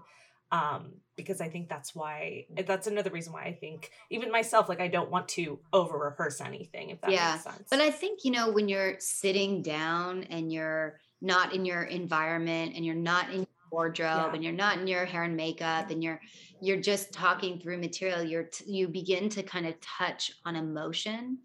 Um 0.52 0.82
because 1.16 1.40
i 1.40 1.48
think 1.48 1.68
that's 1.68 1.94
why 1.94 2.44
that's 2.66 2.86
another 2.88 3.10
reason 3.10 3.32
why 3.32 3.44
i 3.44 3.52
think 3.52 3.90
even 4.10 4.30
myself 4.30 4.68
like 4.68 4.80
i 4.80 4.88
don't 4.88 5.10
want 5.10 5.26
to 5.28 5.58
over 5.72 5.96
rehearse 5.96 6.40
anything 6.40 6.90
if 6.90 7.00
that 7.00 7.10
Yeah, 7.10 7.32
makes 7.32 7.44
sense. 7.44 7.68
But 7.70 7.80
I 7.80 7.90
think, 7.90 8.24
you 8.24 8.32
know, 8.32 8.50
when 8.50 8.68
you're 8.68 8.96
sitting 8.98 9.62
down 9.62 10.24
and 10.24 10.52
you're 10.52 10.98
not 11.22 11.54
in 11.54 11.64
your 11.64 11.84
environment 11.84 12.72
and 12.76 12.84
you're 12.84 12.94
not 13.12 13.30
in 13.30 13.38
your 13.38 13.46
wardrobe 13.70 14.28
Yeah. 14.28 14.34
and 14.34 14.44
you're 14.44 14.52
not 14.66 14.78
in 14.78 14.86
your 14.86 15.04
hair 15.06 15.22
and 15.22 15.36
makeup 15.36 15.90
and 15.90 16.02
you're 16.04 16.20
you're 16.64 16.80
just 16.80 17.12
talking 17.12 17.60
through 17.60 17.78
material, 17.78 18.22
you're 18.22 18.44
t- 18.44 18.70
you 18.72 18.88
begin 18.88 19.28
to 19.30 19.42
kind 19.42 19.66
of 19.66 19.80
touch 19.80 20.32
on 20.44 20.56
emotion. 20.56 21.40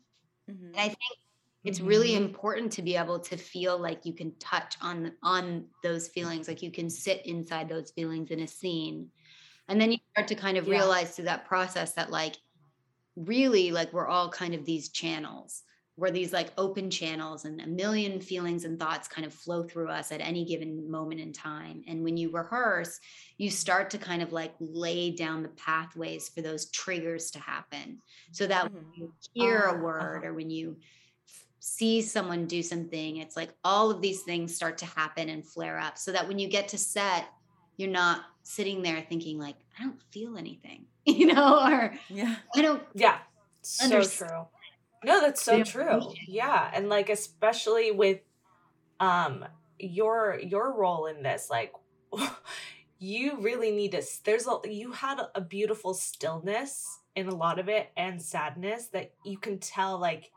Mhm. 0.47 0.77
And 0.77 0.83
I 0.83 0.87
think 0.89 0.99
it's 1.65 1.81
really 1.81 2.15
Mhm. 2.15 2.17
important 2.17 2.73
to 2.73 2.81
be 2.83 2.95
able 2.97 3.19
to 3.21 3.37
feel 3.37 3.77
like 3.79 4.05
you 4.05 4.13
can 4.15 4.37
touch 4.39 4.75
on 4.81 5.17
on 5.23 5.69
those 5.83 6.09
feelings, 6.09 6.47
like 6.47 6.61
you 6.63 6.71
can 6.71 6.89
sit 6.89 7.25
inside 7.25 7.69
those 7.69 7.91
feelings 7.91 8.31
in 8.31 8.41
a 8.41 8.47
scene. 8.47 9.11
And 9.69 9.81
then 9.81 9.91
you 9.93 9.99
start 10.13 10.29
to 10.29 10.35
kind 10.35 10.57
of 10.57 10.67
Yeah. 10.67 10.69
realize 10.69 11.15
through 11.15 11.25
that 11.25 11.45
process 11.45 11.93
that 11.95 12.11
like 12.11 12.37
really 13.15 13.71
like 13.71 13.91
we're 13.93 14.07
all 14.07 14.29
kind 14.31 14.53
of 14.55 14.65
these 14.65 14.89
channels 14.91 15.63
we're 15.99 16.11
these 16.11 16.31
like 16.31 16.51
open 16.57 16.89
channels 16.89 17.45
and 17.45 17.59
a 17.61 17.67
million 17.67 18.21
feelings 18.21 18.63
and 18.63 18.79
thoughts 18.79 19.07
kind 19.07 19.25
of 19.27 19.33
flow 19.33 19.63
through 19.63 19.89
us 19.89 20.11
at 20.11 20.21
any 20.21 20.45
given 20.45 20.89
moment 20.89 21.19
in 21.19 21.33
time 21.33 21.83
and 21.87 22.03
when 22.03 22.15
you 22.15 22.31
rehearse 22.31 22.99
you 23.37 23.49
start 23.51 23.89
to 23.89 23.97
kind 23.97 24.21
of 24.21 24.31
like 24.31 24.53
lay 24.59 25.11
down 25.11 25.43
the 25.43 25.49
pathways 25.49 26.29
for 26.29 26.41
those 26.41 26.71
triggers 26.71 27.31
to 27.31 27.39
happen 27.39 27.99
so 28.31 28.47
that 28.47 28.71
when 28.71 28.83
Mhm. 28.83 28.97
you 28.97 29.13
hear 29.33 29.65
Ah, 29.67 29.75
a 29.75 29.77
word 29.77 30.17
uh-huh. 30.23 30.27
or 30.27 30.33
when 30.33 30.49
you 30.49 30.77
see 31.59 32.01
someone 32.01 32.45
do 32.47 32.63
something 32.63 33.17
it's 33.17 33.35
like 33.35 33.53
all 33.63 33.91
of 33.91 34.01
these 34.01 34.23
things 34.23 34.55
start 34.55 34.77
to 34.77 34.85
happen 34.85 35.27
and 35.29 35.45
flare 35.45 35.77
up 35.77 35.97
so 35.97 36.11
that 36.11 36.27
when 36.27 36.39
you 36.39 36.47
get 36.47 36.69
to 36.69 36.77
set 36.77 37.27
you're 37.77 37.89
not 37.91 38.21
sitting 38.43 38.81
there 38.81 39.01
thinking 39.09 39.37
like 39.37 39.57
i 39.77 39.83
don't 39.83 40.01
feel 40.11 40.37
anything 40.37 40.85
you 41.05 41.25
know 41.25 41.59
or 41.67 41.93
Yeah. 42.09 42.35
i 42.55 42.61
don't 42.61 42.83
yeah 42.93 43.19
so 43.61 43.85
Understand. 43.85 44.29
true 44.29 44.47
no 45.03 45.21
that's 45.21 45.41
so 45.41 45.63
true. 45.63 46.01
yeah 46.27 46.69
and 46.73 46.89
like 46.89 47.09
especially 47.09 47.91
with 47.91 48.19
um 48.99 49.45
your 49.79 50.39
your 50.43 50.77
role 50.77 51.05
in 51.05 51.23
this 51.23 51.49
like 51.49 51.73
you 52.99 53.39
really 53.39 53.71
need 53.71 53.91
to 53.91 54.03
there's 54.25 54.47
a 54.47 54.59
you 54.65 54.91
had 54.91 55.19
a, 55.19 55.29
a 55.35 55.41
beautiful 55.41 55.93
stillness 55.93 56.99
in 57.15 57.27
a 57.27 57.35
lot 57.35 57.59
of 57.59 57.69
it 57.69 57.89
and 57.97 58.21
sadness 58.21 58.87
that 58.87 59.11
you 59.23 59.37
can 59.37 59.57
tell 59.59 59.97
like 59.97 60.31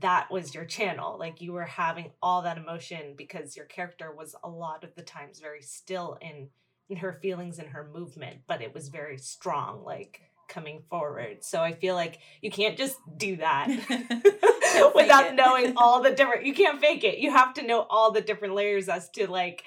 that 0.00 0.30
was 0.30 0.54
your 0.54 0.64
channel. 0.64 1.16
Like 1.18 1.40
you 1.40 1.52
were 1.52 1.64
having 1.64 2.10
all 2.20 2.42
that 2.42 2.58
emotion 2.58 3.14
because 3.16 3.56
your 3.56 3.66
character 3.66 4.12
was 4.12 4.34
a 4.42 4.48
lot 4.48 4.82
of 4.82 4.94
the 4.96 5.02
times 5.02 5.40
very 5.40 5.62
still 5.62 6.18
in 6.20 6.48
in 6.90 6.96
her 6.96 7.12
feelings 7.12 7.58
and 7.58 7.68
her 7.68 7.88
movement 7.94 8.40
but 8.46 8.60
it 8.60 8.74
was 8.74 8.88
very 8.88 9.16
strong 9.16 9.82
like 9.84 10.20
coming 10.48 10.82
forward. 10.88 11.44
So 11.44 11.60
I 11.60 11.72
feel 11.72 11.94
like 11.94 12.18
you 12.40 12.50
can't 12.50 12.76
just 12.76 12.98
do 13.16 13.36
that 13.36 13.68
without 14.94 15.34
knowing 15.34 15.74
all 15.76 16.02
the 16.02 16.12
different 16.12 16.46
you 16.46 16.54
can't 16.54 16.80
fake 16.80 17.04
it. 17.04 17.18
You 17.18 17.30
have 17.30 17.54
to 17.54 17.66
know 17.66 17.86
all 17.88 18.10
the 18.10 18.20
different 18.20 18.54
layers 18.54 18.88
as 18.88 19.08
to 19.10 19.30
like 19.30 19.64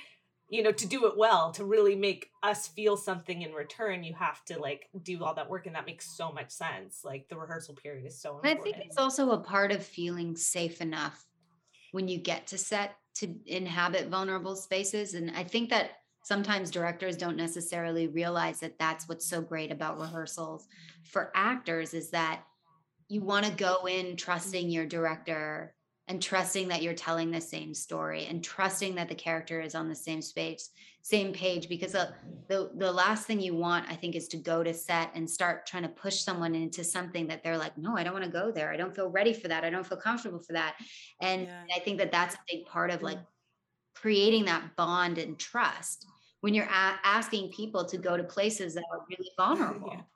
you 0.49 0.63
know 0.63 0.71
to 0.71 0.87
do 0.87 1.07
it 1.07 1.17
well 1.17 1.51
to 1.51 1.65
really 1.65 1.95
make 1.95 2.29
us 2.41 2.67
feel 2.69 2.95
something 2.95 3.41
in 3.41 3.51
return 3.51 4.01
you 4.01 4.13
have 4.13 4.45
to 4.45 4.57
like 4.57 4.87
do 5.03 5.21
all 5.21 5.33
that 5.33 5.49
work 5.49 5.65
and 5.65 5.75
that 5.75 5.85
makes 5.85 6.09
so 6.15 6.31
much 6.31 6.51
sense 6.51 7.01
like 7.03 7.27
the 7.27 7.35
rehearsal 7.35 7.75
period 7.75 8.05
is 8.05 8.17
so 8.17 8.39
And 8.41 8.57
I 8.57 8.61
think 8.61 8.77
it's 8.77 8.97
also 8.97 9.31
a 9.31 9.39
part 9.39 9.73
of 9.73 9.83
feeling 9.83 10.37
safe 10.37 10.79
enough 10.79 11.25
when 11.91 12.07
you 12.07 12.17
get 12.17 12.47
to 12.47 12.57
set 12.57 12.95
to 13.15 13.35
inhabit 13.45 14.09
vulnerable 14.09 14.55
spaces. 14.55 15.13
And 15.13 15.31
I 15.31 15.43
think 15.43 15.69
that 15.69 15.91
sometimes 16.27 16.69
directors 16.69 17.15
don't 17.15 17.37
necessarily 17.37 18.09
realize 18.09 18.59
that 18.59 18.77
that's 18.77 19.07
what's 19.07 19.25
so 19.25 19.39
great 19.39 19.71
about 19.71 19.97
rehearsals 19.97 20.67
for 21.03 21.31
actors 21.33 21.93
is 21.93 22.09
that 22.09 22.43
you 23.07 23.21
want 23.21 23.45
to 23.45 23.51
go 23.53 23.85
in 23.87 24.17
trusting 24.17 24.69
your 24.69 24.85
director 24.85 25.73
and 26.09 26.21
trusting 26.21 26.67
that 26.67 26.81
you're 26.81 26.93
telling 26.93 27.31
the 27.31 27.39
same 27.39 27.73
story 27.73 28.25
and 28.25 28.43
trusting 28.43 28.95
that 28.95 29.07
the 29.07 29.15
character 29.15 29.61
is 29.61 29.73
on 29.73 29.87
the 29.87 29.95
same 29.95 30.21
space 30.21 30.71
same 31.01 31.31
page 31.31 31.69
because 31.69 31.95
uh, 31.95 32.11
the 32.49 32.71
the 32.75 32.91
last 32.91 33.25
thing 33.25 33.39
you 33.39 33.55
want 33.55 33.89
i 33.89 33.95
think 33.95 34.13
is 34.13 34.27
to 34.27 34.35
go 34.35 34.61
to 34.61 34.73
set 34.73 35.09
and 35.15 35.29
start 35.29 35.65
trying 35.65 35.83
to 35.83 35.89
push 35.89 36.19
someone 36.19 36.53
into 36.53 36.83
something 36.83 37.25
that 37.25 37.41
they're 37.41 37.57
like 37.57 37.77
no 37.77 37.95
i 37.95 38.03
don't 38.03 38.11
want 38.11 38.25
to 38.25 38.31
go 38.31 38.51
there. 38.51 38.73
I 38.73 38.75
don't 38.75 38.93
feel 38.93 39.09
ready 39.09 39.31
for 39.31 39.47
that. 39.47 39.63
I 39.63 39.69
don't 39.69 39.87
feel 39.87 39.97
comfortable 39.97 40.39
for 40.39 40.51
that. 40.53 40.75
And 41.21 41.43
Yeah. 41.43 41.63
i 41.73 41.79
think 41.79 41.99
that 41.99 42.11
that's 42.11 42.35
a 42.35 42.39
big 42.51 42.65
part 42.65 42.91
of 42.91 43.01
like 43.01 43.19
creating 43.95 44.45
that 44.45 44.75
bond 44.75 45.17
and 45.17 45.39
trust 45.39 46.05
when 46.41 46.53
you're 46.53 46.65
a- 46.65 46.99
asking 47.03 47.51
people 47.51 47.85
to 47.85 47.97
go 47.97 48.17
to 48.17 48.23
places 48.23 48.73
that 48.75 48.83
are 48.91 49.05
really 49.09 49.31
vulnerable 49.37 50.09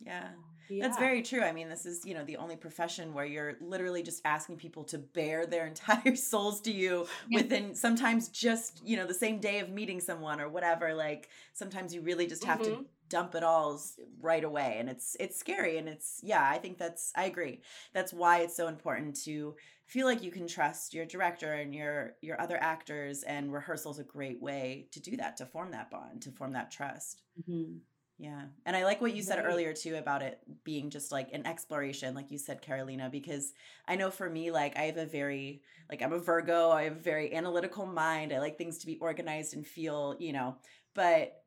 Yeah. 0.00 0.34
That's 0.78 0.96
Yeah. 0.96 0.98
very 0.98 1.22
true. 1.22 1.40
I 1.40 1.52
mean, 1.52 1.70
this 1.70 1.86
is, 1.86 2.04
you 2.04 2.12
know, 2.12 2.22
the 2.24 2.36
only 2.36 2.56
profession 2.56 3.14
where 3.14 3.24
you're 3.24 3.56
literally 3.62 4.02
just 4.02 4.20
asking 4.26 4.58
people 4.58 4.84
to 4.84 4.98
bear 4.98 5.46
their 5.46 5.66
entire 5.72 6.14
souls 6.16 6.60
to 6.62 6.70
you 6.72 7.08
Yeah. 7.26 7.40
within 7.40 7.74
sometimes 7.74 8.28
just, 8.28 8.84
you 8.84 8.96
know, 8.96 9.06
the 9.06 9.14
same 9.14 9.40
day 9.40 9.60
of 9.60 9.70
meeting 9.70 10.00
someone 10.00 10.38
or 10.40 10.48
whatever. 10.50 10.92
Like 10.94 11.30
sometimes 11.54 11.94
you 11.94 12.02
really 12.02 12.26
just 12.26 12.44
have 12.44 12.60
to 12.62 12.76
Mhm. 12.76 12.86
dump 13.08 13.34
it 13.36 13.42
all 13.44 13.80
right 14.18 14.42
away 14.42 14.78
and 14.78 14.90
it's 14.90 15.16
it's 15.20 15.38
scary 15.38 15.78
and 15.78 15.88
it's 15.88 16.20
yeah, 16.24 16.44
I 16.50 16.58
think 16.58 16.76
that's 16.76 17.12
I 17.14 17.24
agree. 17.26 17.62
That's 17.94 18.12
why 18.12 18.40
it's 18.40 18.56
so 18.56 18.66
important 18.66 19.14
to 19.24 19.56
feel 19.86 20.06
like 20.06 20.22
you 20.22 20.30
can 20.30 20.46
trust 20.46 20.94
your 20.94 21.06
director 21.06 21.52
and 21.54 21.74
your 21.74 22.16
your 22.22 22.40
other 22.40 22.56
actors 22.58 23.22
and 23.22 23.52
rehearsal's 23.52 23.98
a 23.98 24.04
great 24.04 24.40
way 24.42 24.88
to 24.92 25.00
do 25.00 25.16
that, 25.16 25.36
to 25.38 25.46
form 25.46 25.70
that 25.72 25.90
bond, 25.90 26.22
to 26.22 26.32
form 26.32 26.52
that 26.52 26.70
trust. 26.70 27.22
Mhm. 27.36 27.86
Yeah. 28.18 28.48
And 28.64 28.74
I 28.76 28.84
like 28.84 29.02
what 29.02 29.14
you 29.14 29.22
said 29.22 29.38
Right. 29.38 29.44
earlier 29.44 29.74
too 29.74 29.96
about 29.96 30.22
it 30.22 30.40
being 30.64 30.88
just 30.88 31.12
like 31.12 31.32
an 31.32 31.46
exploration, 31.46 32.14
like 32.14 32.30
you 32.30 32.38
said, 32.38 32.62
Carolina, 32.62 33.10
because 33.10 33.52
I 33.86 33.96
know 33.96 34.10
for 34.10 34.30
me, 34.30 34.50
like 34.50 34.76
I 34.76 34.82
have 34.84 34.96
a 34.96 35.04
very, 35.04 35.62
like 35.90 36.00
I'm 36.00 36.14
a 36.14 36.18
Virgo, 36.18 36.70
I 36.70 36.84
have 36.84 36.96
a 36.96 37.00
very 37.00 37.34
analytical 37.34 37.84
mind. 37.84 38.32
I 38.32 38.38
like 38.38 38.56
things 38.56 38.78
to 38.78 38.86
be 38.86 38.98
organized 38.98 39.52
and 39.54 39.66
feel, 39.66 40.16
you 40.18 40.32
know, 40.32 40.58
but 40.94 41.42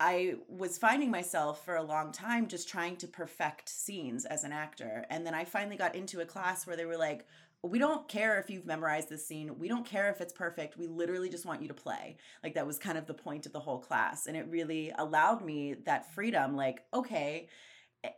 I 0.00 0.36
was 0.48 0.78
finding 0.78 1.10
myself 1.10 1.64
for 1.64 1.76
a 1.76 1.82
long 1.82 2.12
time 2.12 2.48
just 2.48 2.68
trying 2.68 2.96
to 2.98 3.08
perfect 3.08 3.68
scenes 3.68 4.26
as 4.26 4.44
an 4.44 4.52
actor. 4.52 5.06
And 5.10 5.26
then 5.26 5.34
I 5.34 5.44
finally 5.44 5.76
got 5.76 5.94
into 5.94 6.20
a 6.20 6.26
class 6.26 6.66
where 6.66 6.76
they 6.76 6.86
were 6.86 6.96
like, 6.98 7.26
we 7.70 7.78
don't 7.78 8.06
care 8.08 8.38
if 8.38 8.50
you've 8.50 8.66
memorized 8.66 9.08
this 9.08 9.26
scene. 9.26 9.58
We 9.58 9.68
don't 9.68 9.86
care 9.86 10.10
if 10.10 10.20
it's 10.20 10.32
perfect. 10.32 10.76
We 10.76 10.86
literally 10.86 11.28
just 11.28 11.46
want 11.46 11.62
you 11.62 11.68
to 11.68 11.74
play. 11.74 12.16
Like 12.42 12.54
that 12.54 12.66
was 12.66 12.78
kind 12.78 12.98
of 12.98 13.06
the 13.06 13.14
point 13.14 13.46
of 13.46 13.52
the 13.52 13.60
whole 13.60 13.78
class. 13.78 14.26
And 14.26 14.36
it 14.36 14.46
really 14.48 14.92
allowed 14.98 15.44
me 15.44 15.74
that 15.86 16.12
freedom 16.14 16.56
like, 16.56 16.82
okay. 16.92 17.48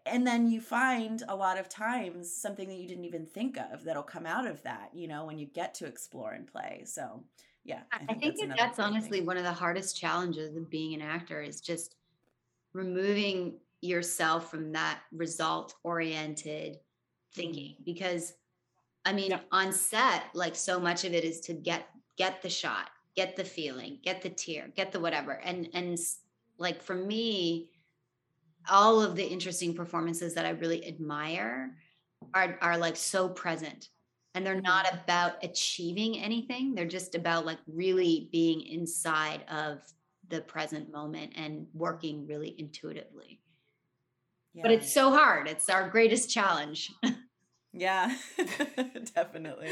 And 0.04 0.26
then 0.26 0.50
you 0.50 0.61
find 0.61 1.22
a 1.28 1.37
lot 1.37 1.59
of 1.59 1.68
times 1.68 2.35
something 2.35 2.68
that 2.68 2.78
you 2.78 2.88
didn't 2.88 3.04
even 3.04 3.24
think 3.24 3.56
of 3.56 3.85
that'll 3.85 4.02
come 4.02 4.26
out 4.26 4.46
of 4.46 4.62
that, 4.64 4.90
you 4.92 5.06
know, 5.06 5.26
when 5.26 5.38
you 5.38 5.46
get 5.46 5.74
to 5.74 5.87
explore 5.87 6.32
and 6.32 6.46
play. 6.46 6.82
So, 6.85 7.22
yeah. 7.64 7.82
I 7.92 8.14
think 8.14 8.37
that 8.37 8.44
another 8.46 8.59
that's 8.59 8.76
thing. 8.78 8.85
honestly 8.85 9.20
one 9.20 9.37
of 9.37 9.44
the 9.44 9.52
hardest 9.52 9.96
challenges 9.96 10.56
of 10.56 10.68
being 10.70 10.94
an 10.94 11.02
actor 11.02 11.40
is 11.40 11.61
just 11.61 11.94
removing 12.72 13.59
yourself 13.80 14.50
from 14.50 14.72
that 14.72 15.00
result 15.12 15.74
oriented 15.85 16.78
thinking 17.35 17.74
mm-hmm. 17.74 17.85
because 17.85 18.32
I 19.07 19.12
mean 19.12 19.31
Yeah. 19.31 19.40
on 19.53 19.73
set 19.73 20.25
like 20.35 20.57
so 20.57 20.81
much 20.81 21.05
of 21.05 21.14
it 21.14 21.25
is 21.25 21.40
to 21.42 21.55
get 21.55 21.88
get 22.19 22.42
the 22.42 22.51
shot, 22.51 22.90
get 23.14 23.37
the 23.37 23.45
feeling, 23.45 24.01
get 24.03 24.21
the 24.21 24.31
tear, 24.31 24.69
get 24.75 24.92
the 24.92 25.01
whatever. 25.01 25.33
And 25.33 25.69
and 25.73 25.97
like 26.59 26.83
for 26.83 26.95
me 26.95 27.71
all 28.69 29.01
of 29.01 29.14
the 29.14 29.25
interesting 29.25 29.75
performances 29.75 30.35
that 30.35 30.45
I 30.45 30.51
really 30.51 30.87
admire 30.87 31.77
are 32.35 32.59
are 32.61 32.77
like 32.77 32.97
so 32.97 33.29
present. 33.29 33.90
And 34.35 34.45
they're 34.45 34.61
not 34.61 34.87
mm-hmm. 34.87 34.99
about 34.99 35.42
achieving 35.42 36.19
anything. 36.19 36.75
They're 36.75 36.85
just 36.85 37.14
about 37.14 37.47
like 37.47 37.59
really 37.66 38.29
being 38.33 38.61
inside 38.62 39.45
of 39.49 39.79
the 40.29 40.40
present 40.42 40.90
moment 40.90 41.33
and 41.37 41.69
working 41.73 42.27
really 42.27 42.55
intuitively. 42.59 43.40
But 44.62 44.71
it's 44.73 44.92
so 44.92 45.11
hard. 45.11 45.49
It's 45.49 45.69
our 45.69 45.88
greatest 45.90 46.31
challenge 46.31 46.90
Yeah, 47.77 48.15
definitely. 49.15 49.69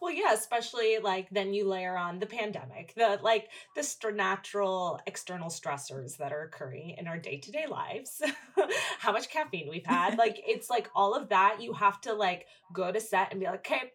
Well, 0.00 0.12
yeah, 0.12 0.32
especially 0.34 0.98
like 0.98 1.28
then 1.30 1.54
you 1.54 1.66
layer 1.68 1.96
on 1.96 2.18
the 2.18 2.26
pandemic, 2.26 2.92
the 2.96 3.18
like 3.22 3.48
the 3.74 3.82
st- 3.82 4.14
natural 4.16 5.00
external 5.06 5.48
stressors 5.48 6.16
that 6.18 6.32
are 6.32 6.42
occurring 6.42 6.90
in 6.98 7.06
our 7.06 7.18
day 7.18 7.38
to 7.38 7.50
day 7.50 7.66
lives, 7.66 8.20
how 8.98 9.12
much 9.12 9.30
caffeine 9.30 9.68
we've 9.70 9.86
had. 9.86 10.18
Like, 10.18 10.38
it's 10.46 10.68
like 10.70 10.90
all 10.94 11.14
of 11.14 11.28
that. 11.30 11.60
You 11.60 11.72
have 11.74 12.00
to 12.02 12.12
like 12.14 12.46
go 12.72 12.90
to 12.92 13.00
set 13.00 13.30
and 13.30 13.40
be 13.40 13.46
like, 13.46 13.60
okay, 13.60 13.92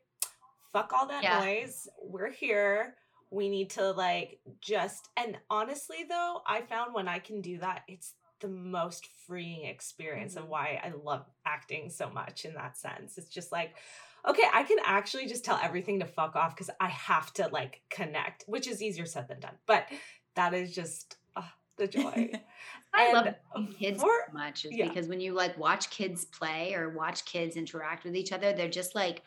fuck 0.73 0.91
all 0.93 1.07
that 1.07 1.23
Yeah. 1.23 1.39
noise. 1.39 1.87
We're 2.01 2.31
here. 2.31 2.95
We 3.29 3.47
need 3.49 3.69
to 3.71 3.91
like 3.91 4.39
just, 4.59 5.09
and 5.17 5.37
honestly, 5.49 6.05
though, 6.07 6.41
I 6.47 6.61
found 6.61 6.93
when 6.93 7.07
I 7.07 7.19
can 7.19 7.41
do 7.41 7.59
that, 7.59 7.81
it's 7.87 8.13
the 8.41 8.47
most 8.49 9.07
freeing 9.27 9.65
experience 9.65 10.35
and 10.35 10.47
why 10.49 10.81
I 10.83 10.91
love 11.03 11.25
acting 11.45 11.89
so 11.89 12.09
much 12.09 12.45
in 12.45 12.53
that 12.55 12.77
sense. 12.77 13.17
It's 13.17 13.29
just 13.29 13.51
like, 13.51 13.75
okay, 14.27 14.43
I 14.53 14.63
can 14.63 14.77
actually 14.85 15.27
just 15.27 15.45
tell 15.45 15.59
everything 15.63 15.99
to 15.99 16.05
fuck 16.05 16.35
off 16.35 16.55
because 16.55 16.69
I 16.79 16.89
have 16.89 17.31
to 17.33 17.47
like 17.51 17.81
connect, 17.89 18.43
which 18.47 18.67
is 18.67 18.81
easier 18.81 19.05
said 19.05 19.27
than 19.27 19.39
done. 19.39 19.55
But 19.65 19.85
that 20.35 20.53
is 20.53 20.73
just 20.73 21.17
uh, 21.35 21.41
the 21.77 21.87
joy. 21.99 22.31
i 22.93 23.13
love 23.13 23.25
And 23.27 23.35
watching 23.55 23.73
kids 23.73 24.01
for- 24.01 24.25
so 24.27 24.33
much 24.33 24.65
is 24.65 24.71
yeah. 24.75 24.87
because 24.89 25.07
when 25.07 25.21
you 25.21 25.33
like 25.33 25.57
watch 25.57 25.89
kids 25.89 26.25
play 26.25 26.73
or 26.73 26.89
watch 26.89 27.23
kids 27.25 27.55
interact 27.55 28.03
with 28.03 28.15
each 28.17 28.33
other 28.33 28.51
they're 28.51 28.69
just 28.69 28.95
like 28.95 29.23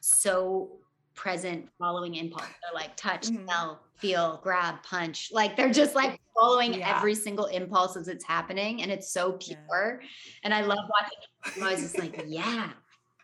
so 0.00 0.78
present 1.16 1.68
following 1.78 2.14
impulse 2.14 2.42
they're 2.62 2.74
like 2.74 2.94
touch 2.96 3.26
Mhm. 3.28 3.44
smell 3.44 3.80
feel 3.96 4.38
grab 4.42 4.82
punch 4.82 5.30
like 5.32 5.56
they're 5.56 5.72
just 5.72 5.94
like 5.94 6.20
following 6.38 6.74
Yeah. 6.74 6.94
every 6.96 7.14
single 7.14 7.46
impulse 7.46 7.96
as 7.96 8.06
it's 8.08 8.24
happening 8.24 8.82
and 8.82 8.92
it's 8.92 9.10
so 9.10 9.38
Yeah. 9.40 9.56
pure 9.68 10.02
and 10.44 10.52
i 10.54 10.60
love 10.60 10.78
watching 10.90 11.18
it. 11.56 11.62
i 11.62 11.72
was 11.72 11.80
just 11.80 11.98
like 11.98 12.22
yeah 12.28 12.70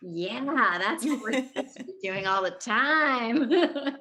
yeah 0.01 0.77
that's 0.79 1.05
what 1.05 1.21
we're 1.21 1.33
supposed 1.47 1.77
to 1.77 1.83
be 1.85 1.93
doing 2.01 2.25
all 2.27 2.41
the 2.43 2.51
time 2.51 3.49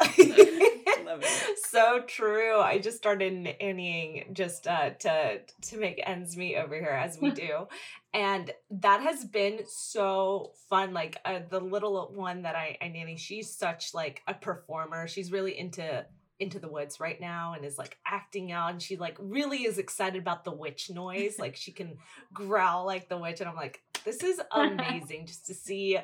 Love 1.10 1.22
it. 1.22 1.58
so 1.70 2.02
true. 2.06 2.58
I 2.58 2.78
just 2.78 2.96
started 2.96 3.32
nannying 3.32 4.32
just 4.32 4.66
uh, 4.66 4.90
to 4.90 5.40
to 5.62 5.78
make 5.78 6.00
ends 6.06 6.36
meet 6.36 6.56
over 6.56 6.74
here 6.74 6.88
as 6.88 7.18
we 7.20 7.30
do, 7.32 7.66
and 8.14 8.50
that 8.70 9.00
has 9.02 9.24
been 9.24 9.60
so 9.66 10.52
fun. 10.68 10.92
Like 10.92 11.18
uh, 11.24 11.40
the 11.48 11.60
little 11.60 12.12
one 12.14 12.42
that 12.42 12.54
I, 12.54 12.76
I 12.80 12.88
nanny, 12.88 13.16
she's 13.16 13.54
such 13.54 13.94
like 13.94 14.22
a 14.28 14.34
performer. 14.34 15.08
She's 15.08 15.32
really 15.32 15.58
into 15.58 16.04
into 16.38 16.58
the 16.58 16.68
woods 16.68 16.98
right 17.00 17.20
now 17.20 17.52
and 17.52 17.66
is 17.66 17.76
like 17.76 17.98
acting 18.06 18.50
out 18.50 18.70
and 18.70 18.80
she 18.80 18.96
like 18.96 19.16
really 19.20 19.64
is 19.64 19.76
excited 19.76 20.18
about 20.18 20.42
the 20.42 20.50
witch 20.50 20.88
noise 20.88 21.38
like 21.38 21.54
she 21.54 21.70
can 21.70 21.98
growl 22.32 22.86
like 22.86 23.10
the 23.10 23.18
witch 23.18 23.40
and 23.40 23.48
i'm 23.50 23.54
like 23.54 23.82
this 24.06 24.22
is 24.22 24.40
amazing 24.52 25.26
just 25.26 25.44
to 25.46 25.52
see 25.52 25.98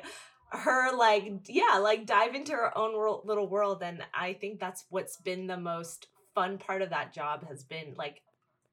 her 0.51 0.95
like 0.95 1.29
yeah 1.47 1.77
like 1.77 2.05
dive 2.05 2.33
into 2.33 2.53
her 2.53 2.77
own 2.77 2.95
world, 2.95 3.23
little 3.25 3.47
world 3.47 3.83
and 3.83 4.01
i 4.13 4.33
think 4.33 4.59
that's 4.59 4.85
what's 4.89 5.17
been 5.17 5.45
the 5.47 5.57
most 5.57 6.07
fun 6.33 6.57
part 6.57 6.81
of 6.81 6.91
that 6.91 7.13
job 7.13 7.45
has 7.47 7.63
been 7.63 7.93
like 7.97 8.21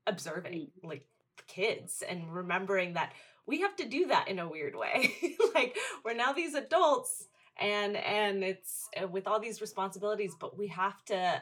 observing 0.06 0.68
like 0.82 1.06
kids 1.46 2.02
and 2.08 2.32
remembering 2.32 2.94
that 2.94 3.12
we 3.46 3.60
have 3.60 3.76
to 3.76 3.88
do 3.88 4.06
that 4.06 4.28
in 4.28 4.38
a 4.38 4.48
weird 4.48 4.74
way. 4.74 5.14
Like 5.54 5.76
we're 6.04 6.14
now 6.14 6.32
these 6.32 6.54
adults 6.54 7.28
and 7.60 7.96
and 7.96 8.42
it's 8.42 8.88
uh, 9.00 9.06
with 9.06 9.28
all 9.28 9.38
these 9.38 9.60
responsibilities 9.60 10.34
but 10.40 10.58
we 10.58 10.66
have 10.66 11.04
to 11.04 11.40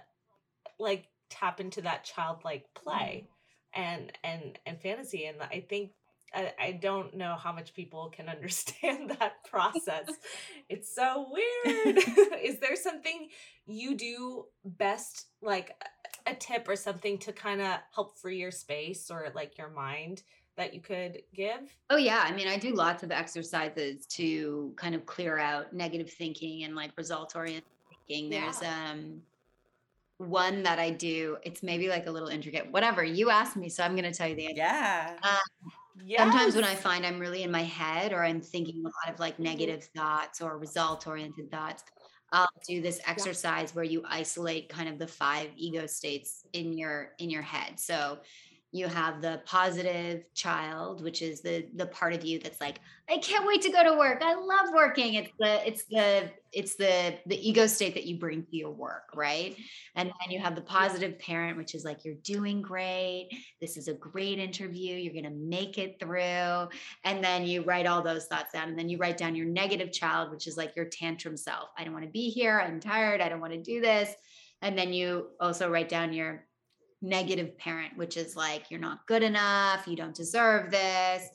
like 0.79 1.07
tap 1.31 1.61
into 1.61 1.81
that 1.81 2.05
childlike 2.05 2.67
play 2.75 3.27
and 3.75 4.13
and 4.23 4.59
and 4.67 4.79
fantasy 4.83 5.25
and 5.25 5.39
i 5.41 5.65
think 5.67 5.93
I, 6.35 6.53
I 6.61 6.73
don't 6.73 7.15
know 7.15 7.35
how 7.35 7.53
much 7.53 7.75
people 7.75 8.13
can 8.15 8.29
understand 8.37 9.11
that 9.19 9.45
process. 9.51 10.09
it's 10.69 10.95
so 10.95 11.27
weird. 11.31 11.97
Is 12.43 12.59
there 12.59 12.77
something 12.77 13.29
you 13.67 13.97
do 13.97 14.47
best, 14.65 15.27
like 15.43 15.75
a- 16.27 16.35
tip 16.35 16.69
or 16.69 16.77
something 16.77 17.19
to 17.19 17.33
kind 17.33 17.61
of 17.61 17.79
help 17.95 18.17
free 18.19 18.39
your 18.39 18.51
space 18.51 19.11
or 19.11 19.29
like 19.35 19.59
your 19.59 19.71
mind 19.71 20.23
that 20.57 20.75
you 20.75 20.81
could 20.81 21.19
give? 21.35 21.61
Oh 21.91 21.97
yeah, 21.97 22.25
I 22.27 22.33
mean, 22.33 22.49
I 22.49 22.59
do 22.59 22.75
lots 22.75 23.03
of 23.03 23.11
exercises 23.11 24.07
to 24.07 24.73
kind 24.77 24.95
of 24.95 25.07
clear 25.07 25.39
out 25.39 25.73
negative 25.73 26.11
thinking 26.11 26.65
and 26.65 26.75
like 26.75 26.91
result 26.97 27.35
oriented 27.37 27.65
thinking. 28.07 28.31
There's 28.31 28.63
um 28.63 29.23
one 30.19 30.63
that 30.63 30.79
I 30.79 30.91
do. 30.91 31.37
It's 31.43 31.63
maybe 31.63 31.89
like 31.89 32.07
a 32.07 32.11
little 32.11 32.29
intricate. 32.29 32.71
Whatever 32.71 33.03
you 33.03 33.31
asked 33.31 33.57
me, 33.57 33.69
so 33.69 33.83
I'm 33.83 33.93
going 33.97 34.11
to 34.11 34.17
tell 34.17 34.29
you 34.29 34.37
the 34.37 34.47
answer. 34.47 34.57
Yeah. 34.59 35.15
Um, 35.23 35.73
Sometimes 36.17 36.55
when 36.55 36.65
I 36.65 36.75
find 36.75 37.05
I'm 37.05 37.19
really 37.19 37.43
in 37.43 37.51
my 37.51 37.63
head 37.63 38.13
or 38.13 38.25
I'm 38.25 38.41
thinking 38.41 38.81
a 38.81 38.89
lot 38.89 39.13
of 39.13 39.21
like 39.21 39.35
mm-hmm. 39.35 39.45
negative 39.45 39.85
thoughts 39.97 40.41
or 40.41 40.59
result 40.59 41.07
oriented 41.07 41.51
thoughts, 41.51 41.85
I'll 42.33 42.49
do 42.67 42.81
this 42.81 43.01
exercise 43.07 43.75
where 43.75 43.85
you 43.85 44.03
isolate 44.09 44.69
kind 44.71 44.89
of 44.89 44.99
the 44.99 45.07
five 45.07 45.51
ego 45.57 45.87
states 45.87 46.47
in 46.55 46.73
your 46.73 47.13
in 47.19 47.29
your 47.29 47.43
head. 47.43 47.79
So 47.79 48.19
you 48.73 48.89
have 48.89 49.21
the 49.21 49.41
positive 49.45 50.25
child 50.35 51.03
which 51.05 51.23
is 51.23 51.41
the 51.43 51.67
the 51.77 51.87
part 51.87 52.15
of 52.15 52.25
you 52.25 52.39
that's 52.39 52.61
like 52.61 52.81
i 53.11 53.19
can't 53.19 53.47
wait 53.47 53.61
to 53.63 53.71
go 53.71 53.85
to 53.85 53.99
work. 53.99 54.23
I 54.23 54.35
love 54.35 54.73
working. 54.75 55.15
It's 55.15 55.33
the 55.39 55.67
it's 55.67 55.85
the 55.85 56.31
it's 56.53 56.77
the 56.77 57.19
the 57.27 57.49
ego 57.49 57.67
state 57.67 57.95
that 57.95 58.05
you 58.05 58.19
bring 58.19 58.43
to 58.45 58.57
your 58.57 58.71
work 58.71 59.11
right? 59.15 59.57
And 59.95 60.09
then 60.09 60.31
you 60.31 60.41
have 60.41 60.55
the 60.55 60.63
positive 60.63 61.19
parent 61.19 61.57
which 61.57 61.75
is 61.75 61.85
like 61.85 62.05
you're 62.05 62.15
doing 62.23 62.63
great. 62.63 63.29
This 63.61 63.77
is 63.77 63.89
a 63.89 63.95
great 63.95 64.39
interview. 64.39 64.97
You're 64.97 65.13
going 65.13 65.25
to 65.25 65.31
make 65.31 65.79
it 65.79 65.99
through. 66.01 66.69
And 67.05 67.23
then 67.23 67.45
you 67.47 67.63
write 67.63 67.87
all 67.87 68.03
those 68.03 68.27
thoughts 68.27 68.53
down 68.53 68.69
and 68.69 68.79
then 68.79 68.89
you 68.89 68.99
write 68.99 69.17
down 69.17 69.35
your 69.35 69.47
negative 69.47 69.93
child 69.93 70.31
which 70.31 70.47
is 70.47 70.57
like 70.57 70.75
your 70.77 70.87
tantrum 70.87 71.37
self. 71.37 71.69
I 71.77 71.85
don't 71.85 71.93
want 71.93 72.07
to 72.07 72.11
be 72.11 72.31
here. 72.31 72.61
I'm 72.61 72.81
tired. 72.81 73.21
I 73.21 73.29
don't 73.29 73.41
want 73.41 73.53
to 73.53 73.63
do 73.63 73.81
this. 73.81 74.15
And 74.63 74.79
then 74.79 74.93
you 74.93 75.29
also 75.41 75.71
write 75.71 75.89
down 75.89 76.13
your 76.13 76.47
negative 77.03 77.59
parent, 77.59 77.97
which 77.97 78.17
is 78.17 78.37
like, 78.37 78.71
you're 78.71 78.81
not 78.81 79.07
good 79.07 79.23
enough, 79.23 79.87
you 79.87 79.97
don't 79.97 80.15
deserve 80.15 80.71
this. 80.71 81.29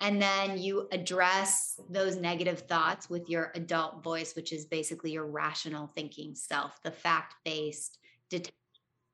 And 0.00 0.20
then 0.20 0.58
you 0.58 0.88
address 0.92 1.80
those 1.88 2.16
negative 2.16 2.60
thoughts 2.60 3.08
with 3.08 3.28
your 3.28 3.52
adult 3.54 4.02
voice, 4.02 4.34
which 4.36 4.52
is 4.52 4.66
basically 4.66 5.12
your 5.12 5.26
rational 5.26 5.86
thinking 5.94 6.34
self, 6.34 6.78
the 6.82 6.90
fact 6.90 7.34
based 7.44 7.98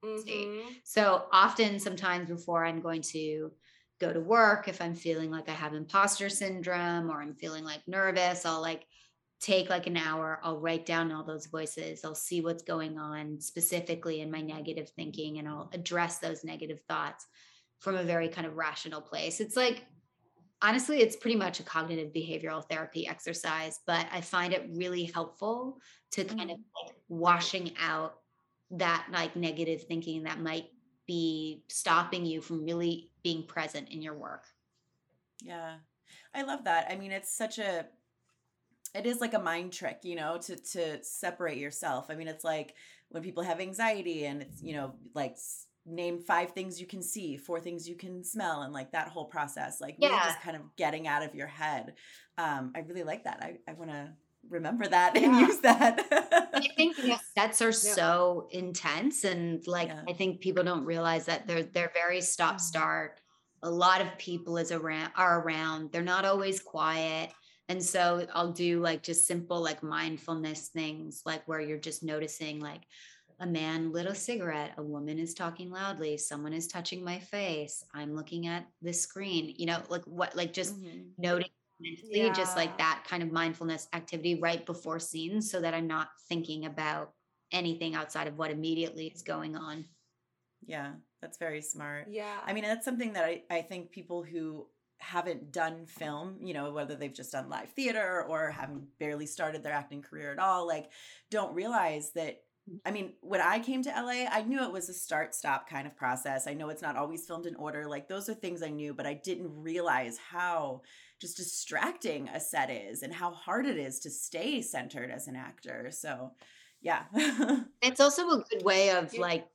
mm-hmm. 0.04 0.68
So 0.84 1.26
often, 1.32 1.78
sometimes 1.78 2.28
before 2.28 2.64
I'm 2.64 2.80
going 2.80 3.02
to 3.02 3.52
go 4.00 4.12
to 4.12 4.20
work, 4.20 4.66
if 4.66 4.80
I'm 4.80 4.94
feeling 4.94 5.30
like 5.30 5.48
I 5.48 5.52
have 5.52 5.74
imposter 5.74 6.28
syndrome 6.28 7.10
or 7.10 7.20
I'm 7.20 7.34
feeling 7.34 7.64
like 7.64 7.86
nervous, 7.86 8.46
I'll 8.46 8.62
like 8.62 8.86
take 9.40 9.70
like 9.70 9.87
an 9.87 9.96
hour 9.96 10.38
i'll 10.42 10.59
write 10.59 10.85
down 10.85 11.11
all 11.11 11.24
those 11.24 11.46
voices 11.46 12.05
i'll 12.05 12.14
see 12.14 12.40
what's 12.40 12.62
going 12.62 12.98
on 12.98 13.40
specifically 13.40 14.20
in 14.20 14.31
my 14.31 14.40
negative 14.40 14.88
thinking 14.90 15.38
and 15.38 15.48
i'll 15.48 15.70
address 15.72 16.18
those 16.18 16.44
negative 16.44 16.81
thoughts 16.88 17.26
from 17.81 17.96
a 17.96 18.03
very 18.05 18.29
kind 18.29 18.46
of 18.46 18.59
rational 18.59 19.00
place. 19.00 19.40
It's 19.40 19.57
like 19.57 19.87
honestly 20.61 21.00
it's 21.00 21.16
pretty 21.16 21.37
much 21.37 21.59
a 21.59 21.62
cognitive 21.62 22.12
behavioral 22.12 22.62
therapy 22.68 23.09
exercise 23.09 23.81
but 23.87 24.05
i 24.12 24.20
find 24.20 24.53
it 24.53 24.68
really 24.74 25.05
helpful 25.05 25.81
to 26.11 26.22
kind 26.22 26.50
of 26.50 26.59
mm-hmm. 26.59 26.87
like 26.87 26.94
washing 27.09 27.72
out 27.81 28.16
that 28.70 29.07
like 29.11 29.35
negative 29.37 29.85
thinking 29.85 30.24
that 30.24 30.38
might 30.38 30.66
be 31.07 31.64
stopping 31.68 32.24
you 32.24 32.40
from 32.40 32.64
really 32.64 33.11
being 33.22 33.42
present 33.42 33.88
in 33.88 34.00
your 34.00 34.14
work. 34.14 34.44
Yeah. 35.42 35.76
I 36.35 36.42
love 36.42 36.64
that. 36.64 36.87
I 36.90 36.96
mean 36.96 37.11
it's 37.11 37.37
such 37.37 37.59
a 37.59 37.87
it 38.94 39.07
is 39.07 39.20
like 39.20 39.35
a 39.35 39.38
mind 39.38 39.72
trick, 39.72 40.00
you 40.03 40.16
know, 40.16 40.38
to 40.38 40.57
to 40.57 41.03
separate 41.03 41.59
yourself. 41.59 42.07
I 42.09 42.14
mean, 42.14 42.29
it's 42.29 42.44
like 42.44 42.74
when 43.11 43.22
people 43.22 43.42
have 43.42 43.61
anxiety 43.61 44.24
and 44.24 44.42
it's, 44.42 44.62
you 44.62 44.74
know, 44.74 44.94
like 45.14 45.37
name 45.87 46.18
five 46.18 46.53
things 46.53 46.81
you 46.81 46.87
can 46.87 47.03
see, 47.03 47.37
four 47.37 47.61
things 47.61 47.88
you 47.88 47.96
can 47.96 48.24
smell, 48.24 48.62
and 48.62 48.72
like 48.72 48.92
that 48.92 49.09
whole 49.09 49.26
process, 49.26 49.81
like 49.81 49.96
really 50.00 50.16
just 50.16 50.40
kind 50.40 50.57
of 50.57 50.62
getting 50.76 51.07
out 51.07 51.22
of 51.22 51.35
your 51.35 51.46
head. 51.46 51.94
Um, 52.38 52.72
I 52.74 52.81
really 52.81 53.03
like 53.03 53.24
that. 53.24 53.40
I, 53.42 53.59
I 53.70 53.74
want 53.74 53.90
to 53.90 54.11
remember 54.48 54.87
that 54.87 55.16
and 55.16 55.37
use 55.37 55.59
that. 55.59 56.07
I 56.55 56.66
think 56.76 56.96
sets 57.37 57.62
are 57.62 57.66
yeah. 57.66 57.72
so 57.72 58.48
intense, 58.50 59.24
and 59.24 59.64
like 59.66 59.88
yeah. 59.88 60.03
I 60.09 60.12
think 60.12 60.40
people 60.40 60.64
don't 60.64 60.85
realize 60.85 61.26
that 61.26 61.46
they're 61.46 61.62
they're 61.62 61.92
very 61.94 62.20
stop 62.20 62.59
start. 62.59 63.20
A 63.62 63.70
lot 63.70 64.00
of 64.00 64.16
people 64.18 64.57
is 64.57 64.72
around 64.72 65.12
are 65.16 65.42
around. 65.42 65.92
They're 65.92 66.03
not 66.03 66.24
always 66.24 66.61
quiet 66.61 67.31
and 67.70 67.80
so 67.80 68.26
I'll 68.35 68.50
do 68.50 68.80
like 68.80 69.04
just 69.04 69.28
simple 69.28 69.62
like 69.62 69.80
mindfulness 69.80 70.70
things, 70.70 71.22
like 71.24 71.46
where 71.46 71.61
you're 71.61 71.78
just 71.78 72.02
noticing 72.02 72.59
like 72.59 72.80
a 73.38 73.46
man 73.46 73.92
lit 73.92 74.06
a 74.06 74.14
cigarette, 74.14 74.72
a 74.76 74.83
woman 74.83 75.20
is 75.20 75.35
talking 75.35 75.70
loudly, 75.70 76.16
someone 76.16 76.52
is 76.52 76.66
touching 76.66 77.04
my 77.04 77.20
face, 77.20 77.85
I'm 77.94 78.16
looking 78.16 78.48
at 78.48 78.66
the 78.83 78.92
screen, 78.92 79.54
you 79.56 79.66
know, 79.66 79.80
like 79.88 80.02
what, 80.02 80.35
like 80.35 80.52
just 80.52 80.76
mm-hmm. 80.76 81.11
noting 81.16 81.50
mentally, 81.80 82.26
yeah. 82.26 82.33
just 82.33 82.56
like 82.56 82.76
that 82.78 83.04
kind 83.09 83.22
of 83.22 83.30
mindfulness 83.30 83.87
activity 83.92 84.35
right 84.35 84.66
before 84.66 84.98
scenes 84.98 85.48
so 85.48 85.61
that 85.61 85.72
I'm 85.72 85.87
not 85.87 86.09
thinking 86.28 86.66
about 86.66 87.12
anything 87.52 87.94
outside 87.94 88.26
of 88.26 88.37
what 88.37 88.50
immediately 88.50 89.06
is 89.14 89.22
going 89.22 89.54
on. 89.54 89.85
Yeah, 90.66 90.94
that's 91.22 91.38
very 91.38 91.62
smart. 91.62 92.09
Yeah. 92.11 92.38
I 92.44 92.52
mean, 92.52 92.64
that's 92.64 92.85
something 92.85 93.12
that 93.12 93.24
I, 93.24 93.42
I 93.48 93.62
think 93.62 93.92
people 93.92 94.24
who 94.24 94.66
haven't 95.00 95.52
done 95.52 95.86
film, 95.86 96.36
you 96.40 96.54
know, 96.54 96.72
whether 96.72 96.94
they've 96.94 97.12
just 97.12 97.32
done 97.32 97.48
live 97.48 97.70
theater 97.70 98.24
or 98.28 98.50
haven't 98.50 98.86
barely 98.98 99.26
started 99.26 99.62
their 99.62 99.72
acting 99.72 100.02
career 100.02 100.32
at 100.32 100.38
all, 100.38 100.66
like 100.66 100.90
don't 101.30 101.54
realize 101.54 102.12
that 102.14 102.42
I 102.84 102.92
mean, 102.92 103.14
when 103.20 103.40
I 103.40 103.58
came 103.58 103.82
to 103.82 103.90
LA, 103.90 104.26
I 104.30 104.42
knew 104.42 104.62
it 104.62 104.72
was 104.72 104.88
a 104.88 104.94
start 104.94 105.34
stop 105.34 105.68
kind 105.68 105.86
of 105.86 105.96
process. 105.96 106.46
I 106.46 106.54
know 106.54 106.68
it's 106.68 106.82
not 106.82 106.96
always 106.96 107.26
filmed 107.26 107.46
in 107.46 107.56
order. 107.56 107.88
Like 107.88 108.06
those 108.06 108.28
are 108.28 108.34
things 108.34 108.62
I 108.62 108.68
knew, 108.68 108.94
but 108.94 109.06
I 109.06 109.14
didn't 109.14 109.50
realize 109.50 110.18
how 110.18 110.82
just 111.20 111.36
distracting 111.36 112.28
a 112.28 112.38
set 112.38 112.70
is 112.70 113.02
and 113.02 113.12
how 113.12 113.32
hard 113.32 113.66
it 113.66 113.76
is 113.76 113.98
to 114.00 114.10
stay 114.10 114.62
centered 114.62 115.10
as 115.10 115.26
an 115.26 115.36
actor. 115.36 115.88
So, 115.90 116.32
yeah. 116.80 117.04
it's 117.82 118.00
also 118.00 118.28
a 118.28 118.44
good 118.50 118.62
way 118.62 118.90
of 118.90 119.12
like 119.14 119.46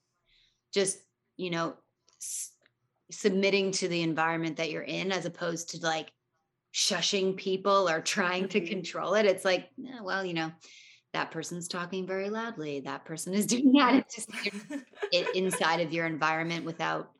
just, 0.73 0.99
you 1.37 1.51
know, 1.51 1.75
submitting 3.15 3.71
to 3.71 3.87
the 3.87 4.01
environment 4.01 4.57
that 4.57 4.71
you're 4.71 4.83
in 4.83 5.11
as 5.11 5.25
opposed 5.25 5.69
to 5.69 5.85
like 5.85 6.11
shushing 6.73 7.35
people 7.35 7.89
or 7.89 8.01
trying 8.01 8.47
to 8.49 8.59
mm-hmm. 8.59 8.67
control 8.67 9.13
it 9.13 9.25
it's 9.25 9.45
like 9.45 9.69
eh, 9.79 10.01
well 10.01 10.25
you 10.25 10.33
know 10.33 10.51
that 11.15 11.31
person's 11.31 11.69
talking 11.69 12.05
very 12.05 12.29
loudly. 12.29 12.81
That 12.81 13.05
person 13.05 13.33
is 13.33 13.45
doing 13.53 13.71
that. 13.73 13.95
It's 13.95 14.15
just 14.15 14.29
it 15.11 15.35
inside 15.35 15.79
of 15.79 15.93
your 15.93 16.05
environment 16.05 16.65
without 16.65 17.11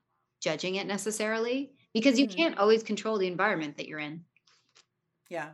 judging 0.42 0.76
it 0.76 0.86
necessarily 0.86 1.72
because 1.94 2.20
you 2.20 2.28
mm-hmm. 2.28 2.38
can't 2.38 2.58
always 2.58 2.84
control 2.84 3.18
the 3.18 3.28
environment 3.28 3.78
that 3.78 3.88
you're 3.88 4.00
in. 4.00 4.26
Yeah. 5.30 5.52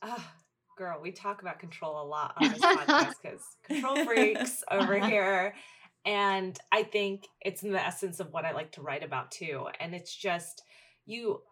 Oh, 0.00 0.24
girl 0.78 0.98
we 1.02 1.12
talk 1.12 1.42
about 1.42 1.58
control 1.58 2.02
a 2.02 2.06
lot 2.06 2.34
on 2.38 2.48
this 2.50 2.58
podcast 2.62 3.12
because 3.22 3.42
control 3.64 4.04
freaks 4.06 4.64
over 4.70 4.98
here 4.98 5.54
and 6.04 6.58
I 6.70 6.82
think 6.82 7.28
it's 7.40 7.62
in 7.62 7.72
the 7.72 7.84
essence 7.84 8.20
of 8.20 8.32
what 8.32 8.44
I 8.44 8.52
like 8.52 8.72
to 8.72 8.82
write 8.82 9.04
about 9.04 9.30
too. 9.30 9.66
And 9.80 9.94
it's 9.94 10.14
just 10.14 10.62
you 11.06 11.42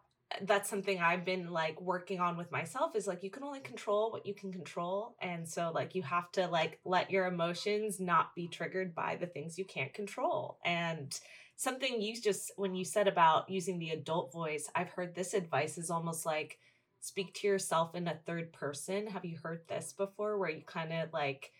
that's 0.42 0.70
something 0.70 1.00
I've 1.00 1.24
been 1.24 1.50
like 1.50 1.80
working 1.80 2.20
on 2.20 2.36
with 2.36 2.52
myself 2.52 2.94
is 2.94 3.06
like 3.06 3.24
you 3.24 3.30
can 3.30 3.42
only 3.42 3.60
control 3.60 4.12
what 4.12 4.26
you 4.26 4.34
can 4.34 4.52
control. 4.52 5.16
And 5.20 5.48
so 5.48 5.72
like 5.74 5.94
you 5.94 6.02
have 6.02 6.30
to 6.32 6.46
like 6.46 6.78
let 6.84 7.10
your 7.10 7.26
emotions 7.26 7.98
not 7.98 8.34
be 8.36 8.46
triggered 8.46 8.94
by 8.94 9.16
the 9.16 9.26
things 9.26 9.58
you 9.58 9.64
can't 9.64 9.92
control. 9.92 10.58
And 10.64 11.18
something 11.56 12.00
you 12.00 12.20
just 12.20 12.52
when 12.56 12.74
you 12.74 12.84
said 12.84 13.08
about 13.08 13.50
using 13.50 13.78
the 13.78 13.90
adult 13.90 14.32
voice, 14.32 14.70
I've 14.74 14.90
heard 14.90 15.14
this 15.14 15.34
advice 15.34 15.78
is 15.78 15.90
almost 15.90 16.24
like 16.24 16.58
speak 17.00 17.34
to 17.34 17.46
yourself 17.46 17.94
in 17.94 18.06
a 18.06 18.18
third 18.26 18.52
person. 18.52 19.08
Have 19.08 19.24
you 19.24 19.38
heard 19.42 19.62
this 19.68 19.92
before 19.96 20.38
where 20.38 20.50
you 20.50 20.62
kind 20.64 20.92
of 20.92 21.12
like 21.12 21.50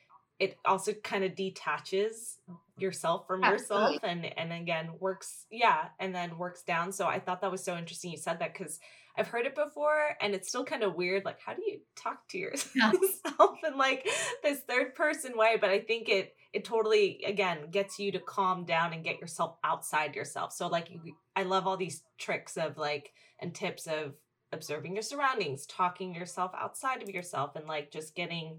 it 0.40 0.57
also 0.64 0.92
kind 0.94 1.22
of 1.22 1.37
detaches 1.37 2.38
mm-hmm. 2.50 2.83
yourself 2.83 3.26
from 3.26 3.44
Absolutely. 3.44 3.92
yourself 3.92 4.00
and 4.03 4.38
and 4.38 4.53
again 4.53 4.88
works 4.98 5.44
yeah 5.53 5.88
and 6.00 6.12
then 6.12 6.37
works 6.38 6.62
down 6.62 6.90
so 6.90 7.07
i 7.07 7.20
thought 7.20 7.42
that 7.42 7.53
was 7.53 7.62
so 7.62 7.76
interesting 7.76 8.11
you 8.11 8.16
said 8.16 8.40
that 8.40 8.53
because 8.53 8.81
i've 9.16 9.29
heard 9.29 9.46
it 9.46 9.55
before 9.55 10.16
and 10.20 10.35
it's 10.35 10.48
still 10.48 10.64
kind 10.64 10.83
of 10.83 10.96
weird 10.96 11.24
like 11.24 11.38
how 11.44 11.53
do 11.55 11.62
you 11.64 11.79
talk 11.94 12.26
to 12.29 12.38
yourself 12.38 12.72
yeah. 12.74 13.68
in 13.68 13.76
like 13.79 14.09
this 14.42 14.61
third 14.61 14.94
person 14.94 15.37
way 15.37 15.57
but 15.61 15.70
i 15.70 15.79
think 15.79 16.09
it 16.09 16.35
it 16.53 16.64
totally 16.64 17.22
again 17.26 17.59
gets 17.70 17.98
you 17.98 18.11
to 18.11 18.18
calm 18.18 18.64
down 18.64 18.92
and 18.92 19.05
get 19.05 19.20
yourself 19.20 19.57
outside 19.62 20.16
yourself 20.16 20.53
so 20.53 20.66
like 20.66 20.88
you, 20.90 21.14
i 21.37 21.42
love 21.42 21.66
all 21.66 21.76
these 21.76 22.03
tricks 22.18 22.57
of 22.57 22.76
like 22.76 23.12
and 23.40 23.55
tips 23.55 23.87
of 23.87 24.14
observing 24.53 24.94
your 24.94 25.03
surroundings 25.03 25.64
talking 25.66 26.12
yourself 26.12 26.50
outside 26.59 27.03
of 27.03 27.09
yourself 27.09 27.55
and 27.55 27.68
like 27.68 27.92
just 27.92 28.16
getting 28.16 28.59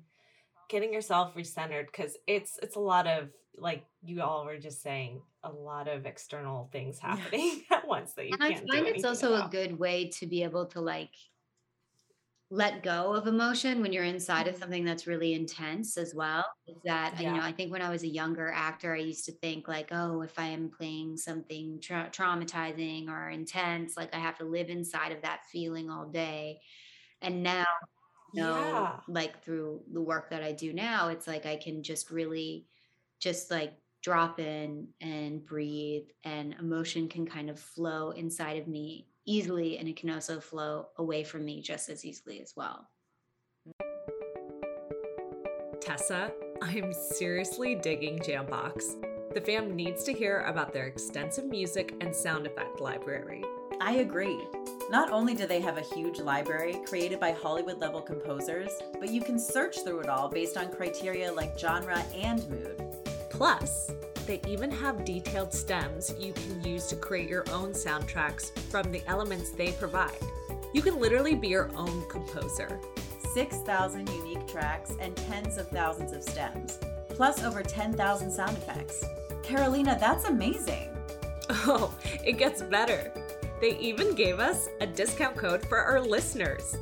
getting 0.72 0.94
yourself 0.94 1.36
recentered 1.36 1.86
because 1.88 2.18
it's 2.26 2.58
it's 2.64 2.78
a 2.78 2.80
lot 2.80 3.06
of 3.06 3.30
like 3.58 3.86
you 4.02 4.22
all 4.22 4.46
were 4.46 4.58
just 4.58 4.82
saying 4.82 5.22
a 5.44 5.52
lot 5.52 5.88
of 5.88 6.06
external 6.06 6.70
things 6.72 6.98
happening 6.98 7.62
at 7.72 7.86
once 7.86 8.14
that 8.14 8.28
you 8.28 8.34
and 8.40 8.42
can't 8.42 8.72
I 8.72 8.76
find 8.76 8.88
it's 8.88 9.04
also 9.04 9.34
about. 9.34 9.48
a 9.48 9.52
good 9.52 9.78
way 9.78 10.10
to 10.20 10.26
be 10.26 10.44
able 10.44 10.66
to 10.68 10.80
like 10.80 11.12
let 12.50 12.84
go 12.84 13.14
of 13.14 13.28
emotion 13.28 13.82
when 13.82 13.94
you're 13.94 14.04
inside 14.04 14.48
of 14.48 14.54
mm-hmm. 14.54 14.62
something 14.62 14.86
that's 14.86 15.08
really 15.08 15.34
intense 15.34 15.98
as 15.98 16.16
well 16.16 16.46
is 16.68 16.78
that 16.84 17.20
you 17.20 17.32
know 17.32 17.42
i 17.42 17.52
think 17.52 17.72
when 17.72 17.82
i 17.82 17.90
was 17.90 18.04
a 18.04 18.08
younger 18.08 18.52
actor 18.54 18.94
i 18.94 19.00
used 19.00 19.24
to 19.24 19.32
think 19.32 19.70
like 19.70 19.88
oh 19.92 20.22
if 20.22 20.38
i 20.38 20.46
am 20.48 20.70
playing 20.70 21.16
something 21.16 21.80
tra- 21.82 22.10
traumatizing 22.12 23.08
or 23.08 23.30
intense 23.30 23.96
like 23.96 24.14
i 24.14 24.20
have 24.20 24.38
to 24.38 24.44
live 24.44 24.70
inside 24.70 25.14
of 25.14 25.22
that 25.22 25.42
feeling 25.52 25.90
all 25.90 26.08
day. 26.08 26.60
And 27.22 27.44
now 27.44 27.66
know 28.34 28.56
Yeah. 28.56 29.00
like 29.08 29.44
through 29.44 29.82
the 29.92 30.02
work 30.02 30.30
that 30.30 30.44
i 30.44 30.52
do 30.52 30.74
now 30.74 31.10
it's 31.10 31.28
like 31.28 31.46
i 31.46 31.56
can 31.56 31.84
just 31.84 32.10
really 32.12 32.66
just 33.20 33.52
like 33.52 33.74
drop 34.02 34.40
in 34.40 34.88
and 35.00 35.46
breathe 35.46 36.08
and 36.24 36.56
emotion 36.60 37.08
can 37.08 37.26
kind 37.26 37.50
of 37.50 37.60
flow 37.60 38.12
inside 38.12 38.58
of 38.58 38.68
me 38.68 39.08
easily 39.26 39.78
and 39.78 39.88
it 39.88 39.96
can 39.96 40.10
also 40.10 40.40
flow 40.40 40.88
away 40.98 41.24
from 41.24 41.46
me 41.46 41.62
just 41.62 41.90
as 41.90 42.04
easily 42.04 42.42
as 42.42 42.54
well 42.56 42.88
Tessa, 45.80 46.32
I'm 46.62 46.94
seriously 46.94 47.76
digging 47.76 48.20
Jambox. 48.20 49.34
The 49.34 49.42
fam 49.42 49.76
needs 49.76 50.04
to 50.04 50.14
hear 50.14 50.42
about 50.42 50.74
their 50.74 50.86
extensive 50.88 51.46
music 51.46 51.96
and 52.02 52.16
sound 52.16 52.46
effect 52.46 52.80
library. 52.80 53.44
I 53.84 53.94
agree. 53.94 54.40
Not 54.92 55.12
only 55.12 55.34
do 55.34 55.48
they 55.48 55.60
have 55.60 55.80
a 55.80 55.82
huge 55.96 56.20
library 56.20 56.82
created 56.86 57.20
by 57.20 57.32
Hollywood 57.32 57.80
level 57.80 58.00
composers, 58.00 58.70
but 59.00 59.10
you 59.10 59.22
can 59.22 59.40
search 59.40 59.80
through 59.80 60.02
it 60.02 60.10
all 60.10 60.30
based 60.30 60.56
on 60.56 60.72
criteria 60.72 61.34
like 61.34 61.58
genre 61.58 61.98
and 62.14 62.48
mood. 62.48 62.80
Plus, 63.32 63.92
they 64.28 64.40
even 64.48 64.70
have 64.70 65.04
detailed 65.04 65.52
stems 65.52 66.14
you 66.20 66.32
can 66.32 66.64
use 66.64 66.86
to 66.88 66.96
create 66.96 67.28
your 67.28 67.44
own 67.52 67.72
soundtracks 67.72 68.52
from 68.70 68.92
the 68.92 69.02
elements 69.08 69.50
they 69.50 69.72
provide. 69.72 70.22
You 70.76 70.84
can 70.84 71.00
literally 71.00 71.34
be 71.34 71.48
your 71.48 71.72
own 71.76 72.08
composer. 72.08 72.80
6,000 73.34 74.10
unique 74.10 74.48
tracks 74.48 74.96
and 75.02 75.16
tens 75.16 75.58
of 75.58 75.68
thousands 75.70 76.12
of 76.12 76.22
stems, 76.22 76.78
plus 77.10 77.44
over 77.44 77.64
10,000 77.64 78.30
sound 78.30 78.58
effects. 78.58 79.04
Carolina, 79.42 79.98
that's 80.00 80.26
amazing. 80.26 80.90
Oh, 81.68 81.94
it 82.24 82.38
gets 82.38 82.62
better. 82.62 83.12
They 83.62 83.78
even 83.78 84.16
gave 84.16 84.40
us 84.40 84.70
a 84.82 84.88
discount 84.88 85.38
code 85.38 85.64
for 85.68 85.78
our 85.78 86.02
listeners 86.02 86.76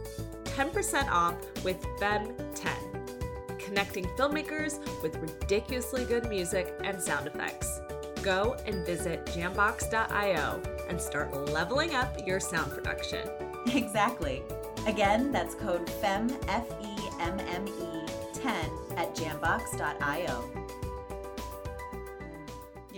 10% 0.45 1.11
off 1.11 1.35
with 1.63 1.81
FEM10, 1.99 3.59
connecting 3.59 4.05
filmmakers 4.17 4.79
with 5.03 5.17
ridiculously 5.17 6.05
good 6.05 6.27
music 6.29 6.73
and 6.83 6.99
sound 7.01 7.27
effects. 7.27 7.81
Go 8.23 8.55
and 8.65 8.85
visit 8.85 9.25
jambox.io 9.27 10.61
and 10.89 10.99
start 10.99 11.33
leveling 11.51 11.95
up 11.95 12.25
your 12.25 12.39
sound 12.39 12.71
production. 12.71 13.27
Exactly. 13.73 14.41
Again, 14.87 15.33
that's 15.33 15.53
code 15.53 15.87
FEM, 16.01 16.29
F 16.47 16.65
E 16.81 16.95
M 17.19 17.37
M 17.39 17.67
E 17.67 18.05
10 18.33 18.53
at 18.95 19.13
jambox.io. 19.13 20.68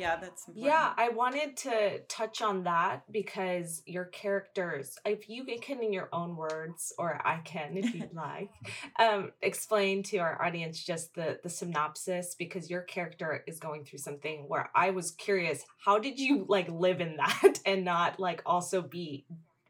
Yeah, 0.02 0.16
that's 0.16 0.48
important. 0.48 0.66
Yeah, 0.66 0.94
I 0.98 1.10
wanted 1.10 1.56
to 1.58 2.00
touch 2.10 2.42
on 2.42 2.64
that 2.64 3.04
because 3.12 3.84
your 3.86 4.06
characters, 4.06 4.98
if 5.06 5.30
you 5.30 5.46
can 5.62 5.84
in 5.84 5.94
your 5.94 6.10
own 6.12 6.36
words, 6.36 6.92
or 6.98 7.22
I 7.24 7.38
can 7.46 7.78
if 7.78 7.94
you'd 7.94 8.14
like, 8.16 8.50
um, 8.98 9.32
explain 9.44 10.02
to 10.04 10.18
our 10.18 10.44
audience 10.44 10.84
just 10.84 11.14
the 11.14 11.40
the 11.44 11.50
synopsis 11.50 12.34
because 12.34 12.68
your 12.68 12.82
character 12.82 13.44
is 13.46 13.60
going 13.60 13.86
through 13.86 14.00
something 14.00 14.46
where 14.48 14.72
I 14.74 14.90
was 14.90 15.12
curious, 15.12 15.64
how 15.78 16.00
did 16.00 16.20
you 16.20 16.46
like 16.50 16.68
live 16.70 17.00
in 17.00 17.18
that 17.18 17.60
and 17.68 17.86
not 17.86 18.20
like 18.20 18.42
also 18.44 18.82
be 18.82 19.26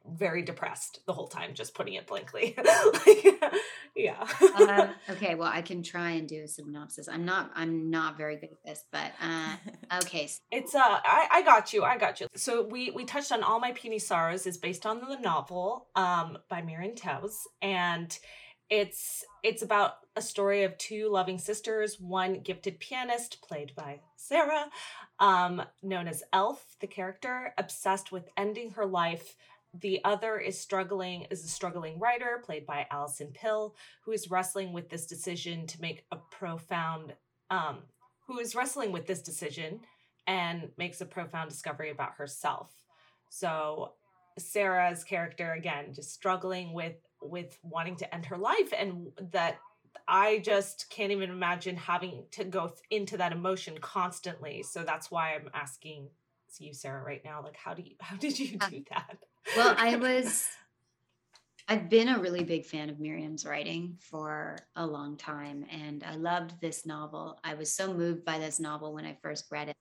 very 0.07 0.41
depressed 0.41 0.99
the 1.05 1.13
whole 1.13 1.27
time, 1.27 1.53
just 1.53 1.73
putting 1.73 1.93
it 1.93 2.07
blankly. 2.07 2.55
like, 2.93 3.43
yeah. 3.95 4.25
uh, 4.41 4.87
okay 5.09 5.35
well 5.35 5.49
i 5.51 5.61
can 5.61 5.83
try 5.83 6.11
and 6.11 6.27
do 6.27 6.43
a 6.43 6.47
synopsis 6.47 7.07
i'm 7.07 7.25
not 7.25 7.51
i'm 7.55 7.89
not 7.89 8.17
very 8.17 8.35
good 8.35 8.49
at 8.51 8.63
this 8.65 8.85
but 8.91 9.11
uh 9.21 9.55
okay 10.01 10.29
It's 10.51 10.75
uh 10.75 10.79
I, 10.81 11.27
I 11.31 11.41
got 11.43 11.73
you, 11.73 11.83
I 11.83 11.97
got 11.97 12.19
you. 12.19 12.27
So 12.35 12.63
we 12.63 12.91
we 12.91 13.05
touched 13.05 13.31
on 13.31 13.43
All 13.43 13.59
My 13.59 13.71
Puny 13.71 13.99
Sorrows 13.99 14.45
is 14.47 14.57
based 14.57 14.85
on 14.85 15.01
the 15.01 15.17
novel 15.19 15.87
um 15.95 16.37
by 16.49 16.61
Miriam 16.61 16.95
Toews 16.95 17.35
and 17.61 18.17
it's 18.69 19.23
it's 19.43 19.61
about 19.61 19.95
a 20.15 20.21
story 20.21 20.63
of 20.63 20.77
two 20.77 21.09
loving 21.09 21.37
sisters, 21.37 21.99
one 21.99 22.39
gifted 22.41 22.79
pianist 22.79 23.41
played 23.41 23.73
by 23.75 23.99
Sarah, 24.15 24.67
um 25.19 25.63
known 25.83 26.07
as 26.07 26.23
Elf, 26.31 26.77
the 26.79 26.87
character, 26.87 27.53
obsessed 27.57 28.11
with 28.11 28.29
ending 28.37 28.71
her 28.71 28.85
life. 28.85 29.35
The 29.79 30.03
other 30.03 30.37
is 30.37 30.59
struggling 30.59 31.27
is 31.31 31.45
a 31.45 31.47
struggling 31.47 31.97
writer 31.99 32.41
played 32.43 32.65
by 32.65 32.87
Alison 32.91 33.31
Pill 33.33 33.75
who 34.03 34.11
is 34.11 34.29
wrestling 34.29 34.73
with 34.73 34.89
this 34.89 35.05
decision 35.05 35.65
to 35.67 35.81
make 35.81 36.05
a 36.11 36.17
profound 36.17 37.13
um 37.49 37.79
who 38.27 38.39
is 38.39 38.55
wrestling 38.55 38.91
with 38.91 39.07
this 39.07 39.21
decision 39.21 39.79
and 40.27 40.69
makes 40.77 41.01
a 41.01 41.05
profound 41.05 41.49
discovery 41.49 41.89
about 41.89 42.13
herself. 42.13 42.71
So 43.29 43.93
Sarah's 44.37 45.03
character 45.03 45.53
again 45.53 45.93
just 45.93 46.13
struggling 46.13 46.73
with 46.73 46.95
with 47.21 47.57
wanting 47.63 47.95
to 47.97 48.13
end 48.13 48.25
her 48.25 48.37
life 48.37 48.73
and 48.77 49.11
that 49.31 49.59
I 50.07 50.39
just 50.39 50.89
can't 50.89 51.11
even 51.11 51.29
imagine 51.29 51.75
having 51.75 52.23
to 52.31 52.43
go 52.43 52.73
into 52.89 53.17
that 53.17 53.31
emotion 53.31 53.77
constantly. 53.79 54.63
So 54.63 54.83
that's 54.83 55.11
why 55.11 55.35
I'm 55.35 55.49
asking 55.53 56.09
you 56.59 56.73
Sarah 56.73 57.01
right 57.01 57.23
now 57.23 57.41
like 57.41 57.55
how 57.55 57.73
do 57.73 57.81
you 57.81 57.95
how 58.01 58.17
did 58.17 58.37
you 58.37 58.57
do 58.57 58.83
that? 58.89 59.17
Well 59.55 59.75
i 59.77 59.95
was 59.95 60.47
i've 61.67 61.89
been 61.89 62.09
a 62.09 62.19
really 62.19 62.43
big 62.43 62.65
fan 62.65 62.89
of 62.89 62.99
miriam's 62.99 63.45
writing 63.45 63.97
for 63.99 64.57
a 64.75 64.85
long 64.85 65.17
time 65.17 65.65
and 65.71 66.03
i 66.03 66.15
loved 66.15 66.59
this 66.61 66.85
novel 66.85 67.39
i 67.43 67.53
was 67.53 67.73
so 67.73 67.93
moved 67.93 68.23
by 68.25 68.37
this 68.39 68.59
novel 68.59 68.93
when 68.93 69.05
i 69.05 69.17
first 69.21 69.45
read 69.51 69.69
it 69.69 69.75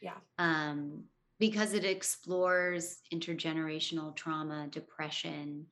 Yeah. 0.00 0.14
um, 0.38 1.04
because 1.40 1.74
it 1.74 1.84
explores 1.84 3.00
intergenerational 3.12 4.14
trauma, 4.14 4.68
depression, 4.70 5.66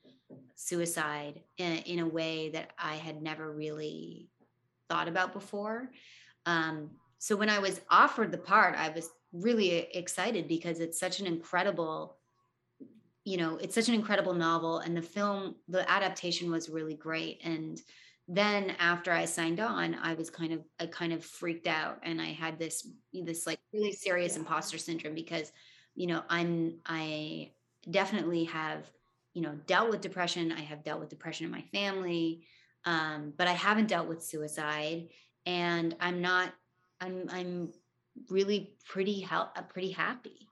suicide 0.55 1.41
in, 1.57 1.77
in 1.79 1.99
a 2.01 2.07
way 2.07 2.51
that 2.51 2.71
I 2.79 2.97
had 2.97 3.23
never 3.23 3.53
really 3.53 4.29
thought 4.89 5.09
about 5.09 5.33
before. 5.33 5.91
Um, 6.47 6.91
so 7.19 7.37
when 7.37 7.49
I 7.49 7.61
was 7.61 7.81
offered 7.91 8.33
the 8.33 8.39
part, 8.39 8.75
I 8.77 8.89
was 8.91 9.09
really 9.33 9.71
excited 9.95 10.49
because 10.49 10.81
it's 10.81 10.99
such 10.99 11.21
an 11.21 11.27
incredible, 11.27 12.17
you 13.25 13.37
know, 13.37 13.57
it's 13.57 13.75
such 13.75 13.89
an 13.89 13.95
incredible 13.95 14.35
novel, 14.35 14.79
and 14.79 14.97
the 14.97 15.03
film, 15.03 15.57
the 15.69 15.89
adaptation 15.91 16.51
was 16.51 16.69
really 16.69 16.95
great. 16.95 17.41
And 17.45 17.81
then 18.29 18.71
after 18.79 19.13
I 19.13 19.25
signed 19.25 19.61
on, 19.61 19.95
I 19.97 20.15
was 20.15 20.31
kind 20.31 20.53
of 20.53 20.61
I 20.81 20.87
kind 20.87 21.13
of 21.13 21.25
freaked 21.25 21.67
out 21.67 21.99
and 22.03 22.21
I 22.21 22.27
had 22.33 22.59
this 22.59 22.87
this 23.13 23.47
like 23.47 23.59
really 23.73 23.93
serious 23.93 24.37
imposter 24.37 24.79
syndrome 24.79 25.15
because 25.15 25.53
you 25.95 26.07
know 26.07 26.23
I'm 26.29 26.79
I 26.87 27.53
definitely 27.91 28.45
have 28.45 28.87
you 29.35 29.43
know 29.43 29.55
dealt 29.67 29.91
with 29.91 30.01
depression. 30.01 30.53
I 30.53 30.61
have 30.61 30.85
dealt 30.85 31.01
with 31.01 31.09
depression 31.09 31.47
in 31.47 31.53
my 31.53 31.63
family, 31.73 32.47
um, 32.85 33.33
but 33.37 33.49
I 33.49 33.53
haven't 33.53 33.89
dealt 33.89 34.09
with 34.09 34.23
suicide, 34.25 35.09
and 35.47 35.95
I'm 36.01 36.21
not 36.21 36.53
I'm 37.01 37.29
I'm 37.31 37.73
really 38.31 38.75
pretty 38.87 39.21
hel- 39.21 39.53
uh, 39.57 39.63
pretty 39.63 39.91
happy. 39.91 40.49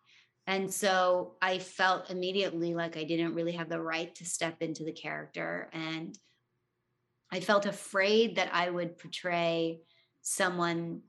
And 0.51 0.69
so 0.75 1.37
I 1.41 1.61
felt 1.61 2.11
immediately 2.11 2.75
like 2.75 2.97
I 2.97 3.05
didn't 3.05 3.35
really 3.35 3.53
have 3.53 3.69
the 3.69 3.81
right 3.81 4.13
to 4.17 4.25
step 4.25 4.63
into 4.63 4.83
the 4.83 4.91
character 4.91 5.71
and 5.73 6.19
I 7.31 7.39
felt 7.39 7.67
afraid 7.67 8.35
that 8.35 8.51
I 8.53 8.69
would 8.69 8.99
portray 8.99 9.83
someone, 10.23 11.03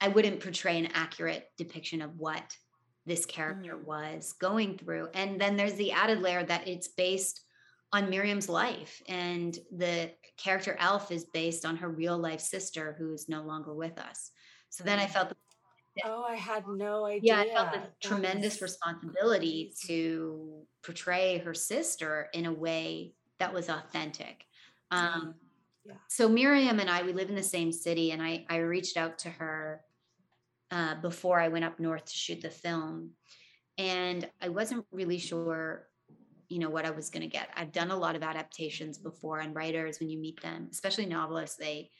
I 0.00 0.06
wouldn't 0.06 0.38
portray 0.38 0.78
an 0.78 0.90
accurate 0.94 1.48
depiction 1.58 2.00
of 2.00 2.16
what 2.16 2.56
this 3.06 3.26
character 3.26 3.74
mm. 3.74 3.84
was 3.84 4.34
going 4.34 4.78
through. 4.78 5.08
And 5.14 5.40
then 5.40 5.56
there's 5.56 5.74
the 5.74 5.90
added 5.90 6.22
layer 6.22 6.44
that 6.44 6.68
it's 6.68 6.86
based 6.86 7.40
on 7.92 8.08
Miriam's 8.08 8.48
life. 8.48 9.02
And 9.08 9.58
the 9.76 10.12
character 10.36 10.76
Elf 10.78 11.10
is 11.10 11.24
based 11.24 11.64
on 11.64 11.74
her 11.78 11.88
real 11.88 12.16
life 12.16 12.40
sister 12.40 12.94
who's 12.96 13.28
no 13.28 13.42
longer 13.42 13.74
with 13.74 13.98
us. 13.98 14.30
So 14.70 14.84
then 14.84 15.00
I 15.00 15.06
mm. 15.06 15.10
felt 15.10 15.32
Oh, 16.04 16.24
I 16.28 16.34
had 16.34 16.64
no 16.68 17.06
idea. 17.06 17.20
yeah, 17.22 17.40
I 17.40 17.48
felt 17.48 17.72
this 17.72 17.82
That 17.82 18.00
tremendous 18.00 18.56
is 18.56 18.62
responsibility 18.62 19.72
to 19.86 20.62
portray 20.84 21.38
her 21.38 21.54
sister 21.54 22.28
in 22.32 22.46
a 22.46 22.52
way 22.52 23.14
that 23.38 23.52
was 23.52 23.68
authentic. 23.68 24.44
Um, 24.90 25.34
Yeah. 25.84 25.94
So 26.08 26.28
Miriam 26.28 26.80
and 26.80 26.90
I, 26.90 27.02
we 27.02 27.12
live 27.12 27.28
in 27.28 27.36
the 27.36 27.42
same 27.42 27.70
city, 27.72 28.10
and 28.10 28.20
I 28.22 28.44
I 28.48 28.56
reached 28.58 28.96
out 28.96 29.18
to 29.20 29.30
her 29.30 29.82
uh, 30.70 30.96
before 31.00 31.38
I 31.40 31.48
went 31.48 31.64
up 31.64 31.78
north 31.78 32.06
to 32.06 32.12
shoot 32.12 32.40
the 32.42 32.50
film, 32.50 33.10
and 33.78 34.28
I 34.42 34.48
wasn't 34.48 34.84
really 34.90 35.18
sure, 35.18 35.88
you 36.48 36.58
know, 36.58 36.70
what 36.70 36.86
I 36.86 36.90
was 36.90 37.08
going 37.10 37.22
to 37.22 37.28
get. 37.38 37.50
I've 37.54 37.72
done 37.72 37.90
a 37.92 37.96
lot 37.96 38.16
of 38.16 38.22
adaptations 38.24 38.98
before, 38.98 39.38
and 39.40 39.54
writers, 39.54 40.00
when 40.00 40.10
you 40.10 40.18
meet 40.18 40.40
them, 40.42 40.68
especially 40.72 41.06
novelists, 41.06 41.56
they 41.56 41.90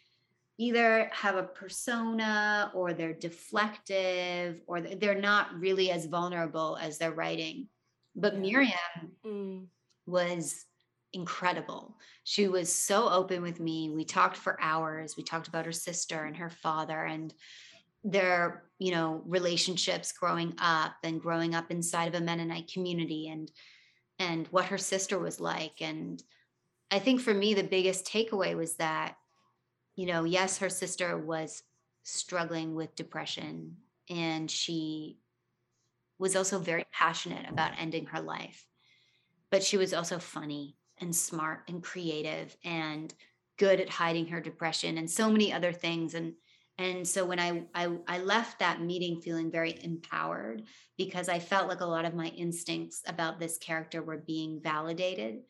either 0.58 1.10
have 1.12 1.36
a 1.36 1.42
persona 1.42 2.70
or 2.74 2.92
they're 2.92 3.14
deflective 3.14 4.60
or 4.66 4.80
they're 4.80 5.20
not 5.20 5.58
really 5.58 5.90
as 5.90 6.06
vulnerable 6.06 6.78
as 6.80 6.98
they're 6.98 7.12
writing. 7.12 7.68
But 8.14 8.38
Miriam 8.38 8.72
Mm. 9.24 9.66
was 10.06 10.64
incredible. 11.12 11.98
She 12.24 12.48
was 12.48 12.72
so 12.72 13.08
open 13.08 13.42
with 13.42 13.60
me. 13.60 13.90
We 13.90 14.04
talked 14.04 14.36
for 14.36 14.60
hours. 14.60 15.16
We 15.16 15.22
talked 15.22 15.48
about 15.48 15.66
her 15.66 15.72
sister 15.72 16.24
and 16.24 16.36
her 16.36 16.50
father 16.50 17.04
and 17.04 17.34
their, 18.04 18.64
you 18.78 18.92
know, 18.92 19.22
relationships 19.26 20.12
growing 20.12 20.54
up 20.58 20.94
and 21.02 21.20
growing 21.20 21.54
up 21.54 21.70
inside 21.70 22.08
of 22.08 22.14
a 22.14 22.24
Mennonite 22.24 22.70
community 22.72 23.28
and 23.28 23.50
and 24.18 24.46
what 24.48 24.66
her 24.66 24.78
sister 24.78 25.18
was 25.18 25.40
like 25.40 25.82
and 25.82 26.22
I 26.90 27.00
think 27.00 27.20
for 27.20 27.34
me 27.34 27.52
the 27.52 27.62
biggest 27.62 28.06
takeaway 28.06 28.56
was 28.56 28.76
that 28.76 29.16
you 29.96 30.06
know, 30.06 30.24
yes, 30.24 30.58
her 30.58 30.68
sister 30.68 31.18
was 31.18 31.62
struggling 32.02 32.74
with 32.74 32.94
depression 32.94 33.76
and 34.08 34.50
she 34.50 35.18
was 36.18 36.36
also 36.36 36.58
very 36.58 36.84
passionate 36.92 37.48
about 37.50 37.72
ending 37.78 38.06
her 38.06 38.20
life. 38.20 38.66
But 39.50 39.64
she 39.64 39.76
was 39.76 39.92
also 39.92 40.18
funny 40.18 40.76
and 40.98 41.14
smart 41.14 41.62
and 41.68 41.82
creative 41.82 42.56
and 42.64 43.12
good 43.58 43.80
at 43.80 43.88
hiding 43.88 44.28
her 44.28 44.40
depression 44.40 44.98
and 44.98 45.10
so 45.10 45.30
many 45.30 45.52
other 45.52 45.72
things 45.72 46.14
and 46.14 46.34
and 46.78 47.08
so 47.08 47.24
when 47.24 47.40
I, 47.40 47.62
I 47.74 47.90
i 48.06 48.18
left 48.18 48.58
that 48.58 48.82
meeting 48.82 49.20
feeling 49.20 49.50
very 49.50 49.82
empowered 49.82 50.62
because 50.98 51.28
i 51.28 51.38
felt 51.38 51.68
like 51.68 51.80
a 51.80 51.86
lot 51.86 52.04
of 52.04 52.14
my 52.14 52.26
instincts 52.28 53.02
about 53.06 53.40
this 53.40 53.56
character 53.58 54.02
were 54.02 54.18
being 54.18 54.60
validated 54.62 55.40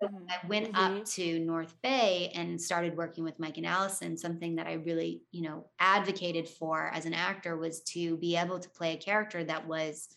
so 0.00 0.08
when 0.08 0.26
i 0.30 0.46
went 0.48 0.68
Mhm. 0.68 0.74
up 0.74 1.04
to 1.04 1.38
north 1.40 1.80
bay 1.82 2.30
and 2.34 2.60
started 2.60 2.96
working 2.96 3.24
with 3.24 3.38
mike 3.38 3.56
and 3.56 3.66
alison 3.66 4.16
something 4.16 4.56
that 4.56 4.66
i 4.66 4.74
really 4.74 5.22
you 5.30 5.42
know 5.42 5.70
advocated 5.78 6.48
for 6.48 6.88
as 6.88 7.06
an 7.06 7.14
actor 7.14 7.56
was 7.56 7.82
to 7.82 8.16
be 8.18 8.36
able 8.36 8.58
to 8.58 8.70
play 8.70 8.94
a 8.94 8.98
character 8.98 9.42
that 9.44 9.66
was 9.66 10.08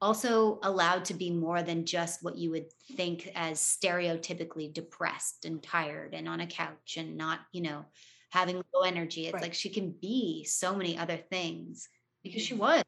also 0.00 0.58
allowed 0.62 1.04
to 1.06 1.14
be 1.14 1.30
more 1.30 1.62
than 1.62 1.86
just 1.86 2.22
what 2.22 2.36
you 2.36 2.50
would 2.50 2.70
think 2.96 3.30
as 3.34 3.58
stereotypically 3.60 4.72
depressed 4.72 5.44
and 5.44 5.62
tired 5.62 6.14
and 6.14 6.28
on 6.28 6.40
a 6.40 6.46
couch 6.46 6.96
and 6.98 7.16
not, 7.16 7.40
you 7.52 7.62
know, 7.62 7.86
having 8.30 8.62
low 8.74 8.82
energy. 8.82 9.26
It's 9.26 9.34
Right. 9.34 9.42
like 9.42 9.54
she 9.54 9.70
can 9.70 9.92
be 9.92 10.44
so 10.44 10.74
many 10.74 10.98
other 10.98 11.16
things 11.16 11.88
because 12.22 12.42
she 12.42 12.54
was. 12.54 12.82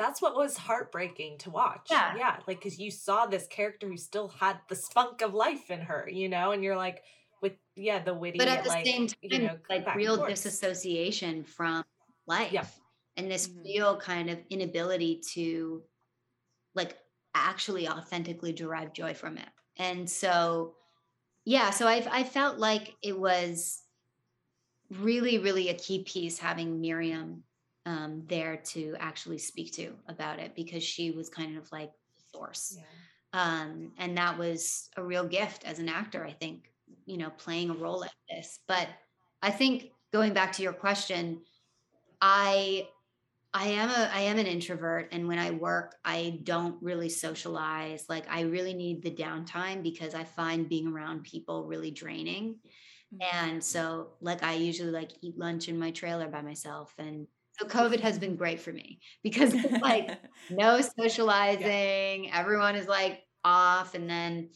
That's 0.00 0.22
what 0.22 0.34
was 0.34 0.56
heartbreaking 0.56 1.38
to 1.40 1.50
watch. 1.50 1.90
Yeah. 1.90 2.16
Yeah. 2.16 2.40
Like, 2.46 2.62
cause 2.62 2.78
you 2.78 2.90
saw 2.90 3.26
this 3.26 3.46
character 3.46 3.86
who 3.88 3.98
still 3.98 4.28
had 4.28 4.60
the 4.68 4.74
spunk 4.76 5.20
of 5.22 5.34
life 5.34 5.70
in 5.70 5.82
her, 5.82 6.08
you 6.10 6.28
know, 6.28 6.52
and 6.52 6.64
you're 6.64 6.76
like, 6.76 7.04
with, 7.42 7.54
yeah, 7.76 8.02
the 8.02 8.14
witty, 8.14 8.38
But 8.38 8.48
at 8.48 8.64
the 8.64 8.70
like, 8.70 8.84
same 8.84 9.06
time, 9.06 9.16
you 9.22 9.38
know, 9.42 9.58
like 9.68 9.94
real 9.94 10.24
disassociation 10.24 11.44
from 11.44 11.84
life 12.26 12.52
Yep. 12.52 12.66
and 13.16 13.30
this 13.30 13.48
Mhm. 13.48 13.62
real 13.64 14.00
kind 14.00 14.30
of 14.30 14.44
inability 14.50 15.20
to 15.34 15.84
like 16.74 16.98
actually 17.34 17.88
authentically 17.88 18.52
derive 18.52 18.92
joy 18.94 19.14
from 19.14 19.38
it. 19.38 19.50
And 19.78 20.10
so, 20.10 20.76
yeah, 21.44 21.70
so 21.70 21.88
I've 21.88 22.08
I 22.08 22.24
felt 22.24 22.58
like 22.58 22.96
it 23.02 23.18
was 23.18 23.84
really, 24.90 25.38
really 25.38 25.68
a 25.68 25.74
key 25.78 26.04
piece 26.04 26.38
having 26.38 26.80
Miriam 26.80 27.44
um, 27.90 28.22
there 28.28 28.56
to 28.56 28.94
actually 29.00 29.38
speak 29.38 29.72
to 29.72 29.92
about 30.06 30.38
it 30.38 30.54
because 30.54 30.82
she 30.82 31.10
was 31.10 31.28
kind 31.28 31.58
of 31.58 31.70
like 31.72 31.90
the 32.16 32.38
source. 32.38 32.76
Yeah. 32.78 32.84
Um, 33.32 33.92
and 33.98 34.16
that 34.16 34.38
was 34.38 34.88
a 34.96 35.02
real 35.02 35.26
gift 35.26 35.64
as 35.64 35.78
an 35.78 35.88
actor, 35.88 36.24
I 36.24 36.32
think, 36.32 36.70
you 37.06 37.16
know, 37.16 37.30
playing 37.30 37.70
a 37.70 37.74
role 37.74 38.00
like 38.00 38.10
this. 38.28 38.60
But 38.68 38.88
I 39.42 39.50
think 39.50 39.90
going 40.12 40.32
back 40.32 40.52
to 40.52 40.62
your 40.62 40.72
question, 40.72 41.40
I 42.20 42.88
I 43.52 43.68
am 43.68 43.90
a 43.90 44.10
I 44.14 44.20
am 44.20 44.38
an 44.38 44.46
introvert 44.46 45.08
and 45.10 45.26
when 45.26 45.40
I 45.40 45.50
work 45.50 45.96
I 46.04 46.38
don't 46.44 46.80
really 46.80 47.08
socialize 47.08 48.04
like 48.08 48.24
I 48.30 48.42
really 48.42 48.74
need 48.74 49.02
the 49.02 49.10
downtime 49.10 49.82
because 49.82 50.14
I 50.14 50.22
find 50.22 50.68
being 50.68 50.86
around 50.86 51.24
people 51.24 51.64
really 51.64 51.90
draining 51.90 52.60
and 53.32 53.64
so 53.64 54.10
like 54.20 54.44
I 54.44 54.54
usually 54.54 54.92
like 54.92 55.10
eat 55.20 55.36
lunch 55.36 55.68
in 55.68 55.80
my 55.80 55.90
trailer 55.90 56.28
by 56.28 56.42
myself 56.42 56.94
and 56.98 57.26
so 57.60 57.66
COVID 57.66 58.00
has 58.00 58.18
been 58.18 58.36
great 58.36 58.60
for 58.60 58.72
me 58.72 59.00
because 59.22 59.54
it's 59.54 59.72
like 59.82 60.18
no 60.50 60.80
socializing 60.80 62.32
everyone 62.32 62.76
is 62.76 62.88
like 62.88 63.20
off 63.44 63.94
and 63.94 64.08
then 64.08 64.48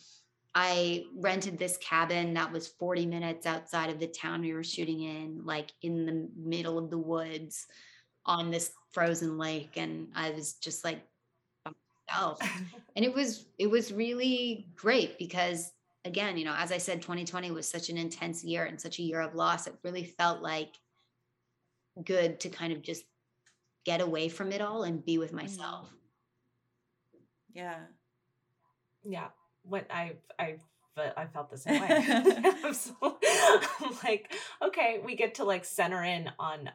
I 0.54 1.06
rented 1.16 1.58
this 1.58 1.76
cabin 1.78 2.34
that 2.34 2.52
was 2.52 2.68
40 2.68 3.06
minutes 3.06 3.44
outside 3.44 3.90
of 3.90 3.98
the 3.98 4.06
town 4.06 4.40
we 4.40 4.52
were 4.52 4.62
shooting 4.62 5.02
in, 5.02 5.44
like 5.44 5.72
in 5.82 6.06
the 6.06 6.28
middle 6.36 6.78
of 6.78 6.90
the 6.90 6.98
woods 6.98 7.66
on 8.24 8.50
this 8.50 8.72
frozen 8.92 9.36
lake. 9.36 9.72
And 9.76 10.08
I 10.14 10.30
was 10.30 10.54
just 10.54 10.84
like 10.84 11.02
myself. 12.08 12.38
And 12.96 13.04
it 13.04 13.12
was 13.12 13.46
it 13.58 13.66
was 13.66 13.92
really 13.92 14.68
great 14.76 15.18
because 15.18 15.72
again, 16.04 16.36
you 16.36 16.44
know, 16.44 16.54
as 16.56 16.70
I 16.70 16.78
said, 16.78 17.02
2020 17.02 17.50
was 17.50 17.66
such 17.66 17.88
an 17.88 17.98
intense 17.98 18.44
year 18.44 18.66
and 18.66 18.80
such 18.80 19.00
a 19.00 19.02
year 19.02 19.20
of 19.20 19.34
loss. 19.34 19.66
It 19.66 19.74
really 19.82 20.04
felt 20.04 20.40
like 20.40 20.76
good 22.02 22.40
to 22.40 22.48
kind 22.48 22.72
of 22.72 22.82
just 22.82 23.04
get 23.84 24.00
away 24.00 24.28
from 24.28 24.50
it 24.52 24.60
all 24.60 24.82
and 24.84 25.04
be 25.04 25.18
with 25.18 25.32
myself. 25.32 25.88
yeah. 27.52 27.78
Yeah. 29.04 29.28
When 29.62 29.84
I've, 29.90 30.16
I've, 30.38 30.60
but 30.96 31.12
I 31.18 31.26
felt 31.26 31.50
the 31.50 31.58
same 31.58 31.80
way. 31.80 32.52
So, 32.74 32.96
I'm 33.02 33.96
like, 34.04 34.32
okay, 34.62 35.00
we 35.04 35.14
get 35.16 35.34
to 35.36 35.44
like 35.44 35.64
center 35.64 36.02
in 36.02 36.30
on 36.38 36.70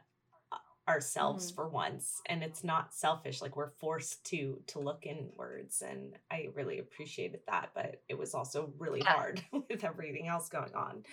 uh, 0.52 0.58
ourselves 0.88 1.52
Mhm. 1.52 1.56
for 1.56 1.68
once 1.70 2.22
and 2.28 2.44
it's 2.44 2.64
not 2.64 2.94
selfish 2.94 3.42
like 3.42 3.56
we're 3.56 3.70
forced 3.70 4.24
to 4.26 4.62
to 4.68 4.80
look 4.80 5.06
inwards 5.06 5.82
and 5.84 6.16
i 6.32 6.48
really 6.56 6.80
appreciated 6.80 7.42
that 7.48 7.70
but 7.76 8.02
it 8.10 8.18
was 8.18 8.34
also 8.34 8.74
really 8.80 9.02
Yeah. 9.02 9.14
hard 9.14 9.42
with 9.70 9.84
everything 9.84 10.28
else 10.28 10.50
going 10.50 10.74
on 10.74 11.04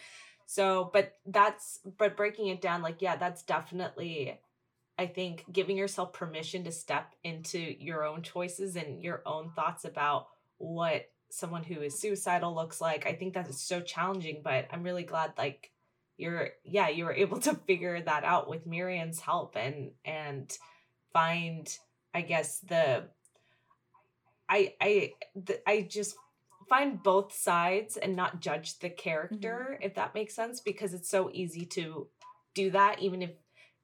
so 0.46 0.90
but 0.92 1.14
that's 1.26 1.80
but 1.98 2.16
breaking 2.16 2.46
it 2.46 2.60
down 2.60 2.80
like 2.80 3.02
yeah 3.02 3.16
that's 3.16 3.42
definitely 3.42 4.38
i 4.96 5.06
think 5.06 5.44
giving 5.52 5.76
yourself 5.76 6.12
permission 6.12 6.64
to 6.64 6.72
step 6.72 7.14
into 7.24 7.58
your 7.58 8.04
own 8.04 8.22
choices 8.22 8.76
and 8.76 9.02
your 9.02 9.22
own 9.26 9.50
thoughts 9.50 9.84
about 9.84 10.28
what 10.58 11.10
someone 11.28 11.64
who 11.64 11.80
is 11.80 11.98
suicidal 11.98 12.54
looks 12.54 12.80
like 12.80 13.06
i 13.06 13.12
think 13.12 13.34
that 13.34 13.48
is 13.48 13.60
so 13.60 13.80
challenging 13.80 14.40
but 14.44 14.66
i'm 14.70 14.84
really 14.84 15.02
glad 15.02 15.32
like 15.36 15.72
you're 16.16 16.50
yeah 16.64 16.88
you 16.88 17.04
were 17.04 17.12
able 17.24 17.38
to 17.40 17.54
figure 17.66 18.00
that 18.00 18.24
out 18.24 18.48
with 18.48 18.66
miriam's 18.66 19.20
help 19.20 19.56
and 19.56 19.90
and 20.04 20.56
find 21.12 21.76
i 22.14 22.20
guess 22.20 22.60
the 22.60 23.02
i 24.48 24.72
i 24.80 25.12
the, 25.34 25.68
i 25.68 25.82
just 25.82 26.14
find 26.68 27.02
both 27.02 27.32
sides 27.32 27.96
and 27.96 28.16
not 28.16 28.40
judge 28.40 28.78
the 28.78 28.90
character 28.90 29.78
if 29.82 29.94
that 29.94 30.14
makes 30.14 30.34
sense 30.34 30.60
because 30.60 30.94
it's 30.94 31.08
so 31.08 31.30
easy 31.32 31.64
to 31.64 32.08
do 32.54 32.70
that 32.70 33.00
even 33.00 33.22
if 33.22 33.30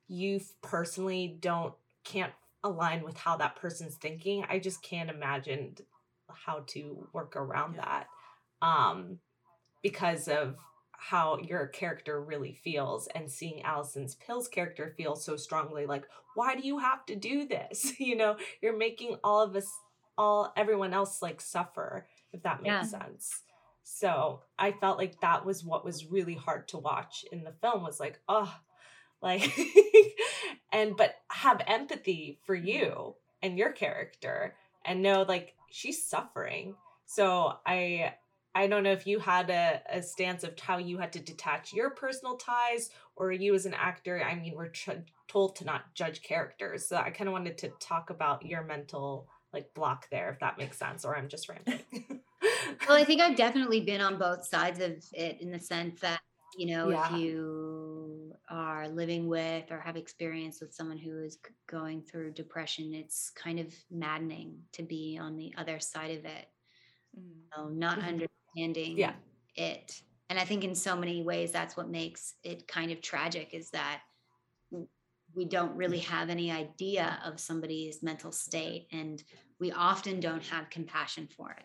you 0.08 0.40
personally 0.62 1.38
don't 1.40 1.74
can't 2.04 2.32
align 2.64 3.02
with 3.02 3.16
how 3.16 3.36
that 3.36 3.56
person's 3.56 3.96
thinking. 3.96 4.44
I 4.48 4.58
just 4.58 4.82
can't 4.82 5.10
imagine 5.10 5.76
how 6.28 6.64
to 6.68 7.08
work 7.12 7.36
around 7.36 7.74
Yeah. 7.74 7.84
that 7.84 8.06
um 8.66 9.18
because 9.82 10.28
of 10.28 10.56
how 10.92 11.38
your 11.38 11.66
character 11.66 12.22
really 12.22 12.54
feels 12.54 13.08
and 13.08 13.30
seeing 13.30 13.64
Alison's 13.64 14.14
Pill's 14.14 14.48
character 14.48 14.94
feel 14.96 15.16
so 15.16 15.36
strongly 15.36 15.86
like 15.86 16.04
why 16.34 16.54
do 16.54 16.66
you 16.66 16.78
have 16.78 17.04
to 17.06 17.16
do 17.16 17.46
this? 17.46 17.92
You 17.98 18.16
know 18.16 18.36
you're 18.60 18.76
making 18.76 19.16
all 19.24 19.40
of 19.42 19.56
us 19.56 19.70
all 20.18 20.52
everyone 20.56 20.92
else 20.94 21.22
like 21.22 21.40
suffer 21.40 22.06
if 22.32 22.42
that 22.42 22.62
makes 22.62 22.66
Yeah. 22.66 22.82
sense. 22.82 23.42
So 23.84 24.40
I 24.58 24.72
felt 24.72 24.98
like 24.98 25.20
that 25.20 25.44
was 25.44 25.64
what 25.64 25.84
was 25.84 26.06
really 26.06 26.34
hard 26.34 26.68
to 26.68 26.78
watch 26.78 27.24
in 27.32 27.44
the 27.44 27.52
film 27.60 27.82
was 27.82 28.00
like 28.00 28.20
oh 28.28 28.52
like 29.22 29.50
and 30.72 30.96
but 30.96 31.14
have 31.28 31.62
empathy 31.66 32.40
for 32.44 32.54
you 32.54 33.14
and 33.42 33.56
your 33.58 33.72
character 33.72 34.54
and 34.84 35.02
know 35.02 35.22
like 35.22 35.54
she's 35.70 36.02
suffering. 36.06 36.74
So 37.06 37.54
i 37.66 38.14
i 38.54 38.66
don't 38.66 38.82
know 38.82 38.92
if 38.92 39.06
you 39.06 39.18
had 39.18 39.48
a, 39.50 39.80
a 39.90 40.02
stance 40.02 40.44
of 40.44 40.58
how 40.58 40.78
you 40.78 40.98
had 40.98 41.12
to 41.12 41.20
detach 41.20 41.72
your 41.72 41.90
personal 41.90 42.36
ties 42.36 42.90
or 43.16 43.32
you 43.32 43.54
as 43.54 43.66
an 43.66 43.74
actor 43.74 44.22
i 44.22 44.34
mean 44.34 44.54
we're 44.54 44.72
told 45.28 45.56
to 45.56 45.64
not 45.64 45.94
judge 45.94 46.22
characters. 46.22 46.86
So 46.86 46.96
i 46.96 47.10
kind 47.10 47.28
of 47.28 47.32
wanted 47.32 47.58
to 47.58 47.68
talk 47.80 48.10
about 48.10 48.44
your 48.44 48.62
mental 48.62 49.26
like 49.52 49.72
block 49.74 50.08
there 50.10 50.30
if 50.30 50.40
that 50.40 50.58
makes 50.58 50.78
sense 50.78 51.04
or 51.04 51.16
i'm 51.16 51.28
just 51.28 51.48
rambling 51.48 51.80
well 52.88 52.96
i 52.96 53.04
think 53.04 53.20
i've 53.20 53.36
definitely 53.36 53.80
been 53.80 54.00
on 54.00 54.18
both 54.18 54.44
sides 54.44 54.80
of 54.80 54.92
it 55.12 55.40
in 55.40 55.50
the 55.50 55.60
sense 55.60 56.00
that 56.00 56.20
you 56.58 56.66
know 56.74 56.88
Yeah. 56.88 57.04
if 57.04 57.10
you 57.10 58.34
are 58.50 58.88
living 58.88 59.28
with 59.28 59.70
or 59.70 59.80
have 59.80 59.96
experience 59.96 60.60
with 60.60 60.74
someone 60.74 60.98
who 60.98 61.22
is 61.22 61.38
going 61.66 62.02
through 62.02 62.32
depression 62.32 62.94
it's 62.94 63.30
kind 63.30 63.58
of 63.58 63.74
maddening 63.90 64.58
to 64.72 64.82
be 64.82 65.18
on 65.20 65.36
the 65.36 65.52
other 65.56 65.80
side 65.80 66.18
of 66.18 66.24
it 66.24 66.46
you 67.14 67.22
know, 67.56 67.68
not 67.68 67.98
Mhm. 67.98 68.08
understanding 68.08 68.98
Yeah. 68.98 69.14
it 69.56 70.02
and 70.30 70.38
i 70.38 70.44
think 70.44 70.64
in 70.64 70.74
so 70.74 70.96
many 70.96 71.22
ways 71.22 71.52
that's 71.52 71.76
what 71.76 71.88
makes 71.88 72.34
it 72.42 72.66
kind 72.68 72.90
of 72.90 73.00
tragic 73.00 73.54
is 73.54 73.70
that 73.70 74.02
we 75.34 75.46
don't 75.46 75.74
really 75.76 76.00
have 76.00 76.28
any 76.28 76.50
idea 76.50 77.18
of 77.24 77.40
somebody's 77.40 78.02
mental 78.02 78.32
state 78.32 78.86
and 78.92 79.22
we 79.58 79.72
often 79.72 80.20
don't 80.20 80.44
have 80.44 80.68
compassion 80.70 81.26
for 81.26 81.50
it 81.52 81.64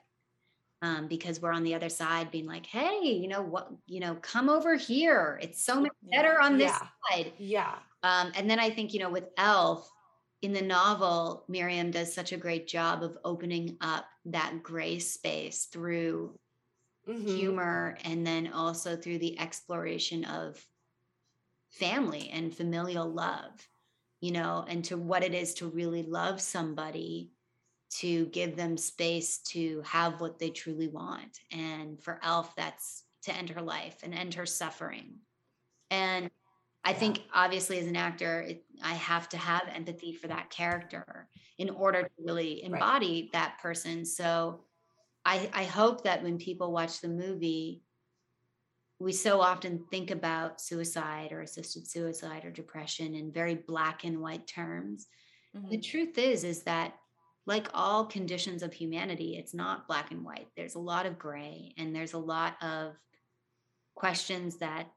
um, 0.82 1.07
because 1.07 1.41
we're 1.41 1.51
on 1.51 1.63
the 1.63 1.75
other 1.75 1.89
side 1.89 2.32
being 2.32 2.45
like, 2.45 2.65
hey, 2.65 3.01
you 3.03 3.28
know 3.28 3.41
what, 3.41 3.71
you 3.88 3.99
know, 3.99 4.15
come 4.15 4.49
over 4.49 4.75
here. 4.75 5.39
It's 5.41 5.63
so 5.63 5.82
much 5.82 5.91
better 6.11 6.39
on 6.41 6.57
this 6.57 6.80
Yeah. 6.80 6.88
side. 7.09 7.34
Yeah. 7.38 7.80
Um, 8.03 8.32
and 8.36 8.49
then 8.49 8.59
I 8.59 8.69
think, 8.69 8.93
you 8.93 8.99
know, 8.99 9.09
with 9.09 9.30
Elf 9.38 9.89
in 10.41 10.53
the 10.53 10.61
novel, 10.61 11.45
Miriam 11.49 11.91
does 11.91 12.13
such 12.13 12.32
a 12.32 12.38
great 12.38 12.67
job 12.67 13.03
of 13.03 13.17
opening 13.25 13.78
up 13.82 14.05
that 14.25 14.61
gray 14.63 14.99
space 14.99 15.65
through 15.65 16.39
Mhm. 17.07 17.28
humor 17.34 17.97
and 18.03 18.25
then 18.25 18.47
also 18.53 18.95
through 18.95 19.19
the 19.19 19.39
exploration 19.39 20.25
of 20.25 20.65
family 21.69 22.30
and 22.30 22.55
familial 22.55 23.09
love, 23.09 23.67
you 24.21 24.32
know, 24.32 24.65
and 24.67 24.84
to 24.86 24.97
what 24.97 25.23
it 25.23 25.34
is 25.34 25.53
to 25.55 25.67
really 25.69 26.03
love 26.03 26.41
somebody, 26.41 27.34
to 27.90 28.26
give 28.28 28.56
them 28.56 28.78
space 28.78 29.40
to 29.40 29.82
have 29.86 30.20
what 30.20 30.40
they 30.40 30.50
truly 30.50 30.88
want. 30.88 31.40
And 31.52 32.02
for 32.02 32.20
Elf, 32.24 32.56
that's 32.56 33.04
to 33.24 33.36
end 33.36 33.50
her 33.50 33.62
life 33.62 34.00
and 34.04 34.14
end 34.14 34.34
her 34.36 34.46
suffering. 34.46 35.20
And 35.90 36.30
I 36.84 36.94
think 36.94 37.22
obviously 37.34 37.80
as 37.80 37.88
an 37.88 37.96
actor, 37.96 38.42
it, 38.42 38.64
I 38.84 38.94
have 38.94 39.28
to 39.30 39.38
have 39.38 39.70
empathy 39.74 40.14
for 40.14 40.28
that 40.28 40.50
character 40.50 41.28
in 41.58 41.70
order 41.70 42.04
to 42.04 42.10
really 42.24 42.64
embody 42.64 43.30
that 43.34 43.58
person. 43.62 44.06
So 44.06 44.62
I, 45.26 45.50
I 45.54 45.64
hope 45.66 46.04
that 46.04 46.24
when 46.24 46.38
people 46.38 46.72
watch 46.72 47.02
the 47.02 47.10
movie, 47.10 47.82
we 49.00 49.12
so 49.12 49.42
often 49.42 49.86
think 49.92 50.12
about 50.12 50.62
suicide 50.62 51.32
or 51.32 51.42
assisted 51.42 51.88
suicide 51.88 52.46
or 52.46 52.52
depression 52.52 53.16
in 53.16 53.32
very 53.32 53.56
black 53.56 54.06
and 54.06 54.22
white 54.22 54.48
terms. 54.48 55.08
The 55.54 55.60
mm-hmm. 55.60 55.82
truth 55.82 56.18
is, 56.18 56.44
is 56.44 56.64
that 56.64 56.94
like 57.48 57.70
all 57.74 58.06
conditions 58.06 58.62
of 58.62 58.74
humanity, 58.74 59.38
it's 59.38 59.54
not 59.54 59.88
black 59.88 60.12
and 60.12 60.24
white. 60.24 60.50
There's 60.56 60.76
a 60.76 60.80
lot 60.80 61.06
of 61.06 61.18
gray 61.18 61.74
and 61.78 61.95
there's 61.95 62.14
a 62.14 62.20
lot 62.20 62.62
of 62.62 62.93
questions 63.95 64.58
that 64.58 64.91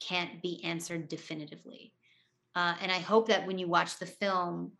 can't 0.00 0.40
be 0.40 0.62
answered 0.64 1.08
definitively. 1.08 1.92
Uh, 2.54 2.76
and 2.80 2.92
I 2.92 2.98
hope 2.98 3.28
that 3.28 3.46
when 3.46 3.58
you 3.58 3.66
watch 3.66 3.98
the 3.98 4.06
film, 4.06 4.72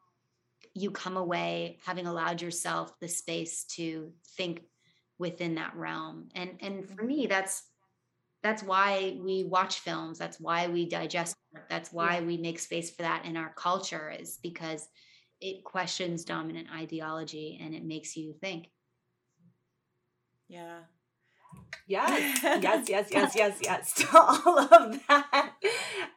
you 0.73 0.93
come 0.93 1.17
away 1.17 1.79
having 1.85 2.07
allowed 2.07 2.41
yourself 2.41 2.99
the 3.01 3.09
space 3.09 3.65
to 3.65 4.13
think 4.37 4.63
within 5.19 5.57
that 5.57 5.75
realm. 5.75 6.29
And 6.37 6.59
and 6.61 6.89
for 6.89 7.03
me, 7.03 7.27
that's 7.27 7.65
that's 8.43 8.63
why 8.63 9.17
we 9.21 9.45
watch 9.45 9.81
films. 9.81 10.19
That's 10.19 10.39
why 10.39 10.69
we 10.69 10.87
digest. 10.89 11.35
That's 11.69 11.93
why 11.93 12.21
we 12.21 12.37
make 12.37 12.59
space 12.61 12.91
for 12.91 13.03
that 13.03 13.25
in 13.25 13.37
our 13.37 13.53
culture 13.57 14.15
is 14.17 14.39
because 14.43 14.87
it 15.41 15.65
questions 15.65 16.25
dominant 16.25 16.69
ideology 16.75 17.59
and 17.63 17.75
it 17.75 17.85
makes 17.85 18.17
you 18.17 18.35
think. 18.41 18.69
Yeah. 20.49 20.81
Yes, 21.87 22.41
yes, 22.43 22.89
yes, 22.89 23.09
yes, 23.11 23.33
yes, 23.37 23.59
yes 23.63 23.95
to 23.97 24.19
all 24.19 24.59
of 24.59 25.01
that. 25.09 25.53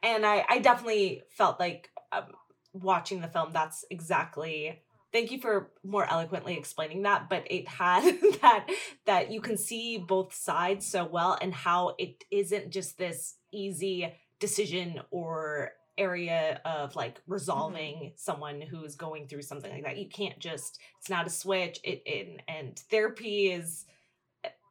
And 0.03 0.25
I, 0.25 0.45
I 0.47 0.59
definitely 0.59 1.23
felt 1.29 1.59
like 1.59 1.89
um, 2.11 2.25
watching 2.73 3.21
the 3.21 3.27
film, 3.27 3.51
that's 3.51 3.85
exactly. 3.89 4.81
Thank 5.13 5.31
you 5.31 5.39
for 5.39 5.71
more 5.83 6.09
eloquently 6.09 6.57
explaining 6.57 7.03
that, 7.03 7.29
but 7.29 7.43
it 7.49 7.67
had 7.67 8.03
that 8.41 8.67
that 9.05 9.31
you 9.31 9.41
can 9.41 9.57
see 9.57 9.97
both 9.97 10.33
sides 10.33 10.85
so 10.85 11.05
well 11.05 11.37
and 11.41 11.53
how 11.53 11.95
it 11.97 12.23
isn't 12.31 12.71
just 12.71 12.97
this 12.97 13.35
easy 13.51 14.13
decision 14.39 15.01
or 15.11 15.71
area 15.97 16.61
of 16.65 16.95
like 16.95 17.21
resolving 17.27 18.13
someone 18.15 18.61
who's 18.61 18.95
going 18.95 19.27
through 19.27 19.41
something 19.43 19.71
like 19.71 19.83
that. 19.83 19.97
You 19.97 20.09
can't 20.09 20.37
just 20.39 20.79
it's 20.99 21.09
not 21.09 21.27
a 21.27 21.29
switch. 21.29 21.79
It, 21.83 22.01
it 22.05 22.41
and 22.47 22.77
therapy 22.91 23.51
is 23.51 23.85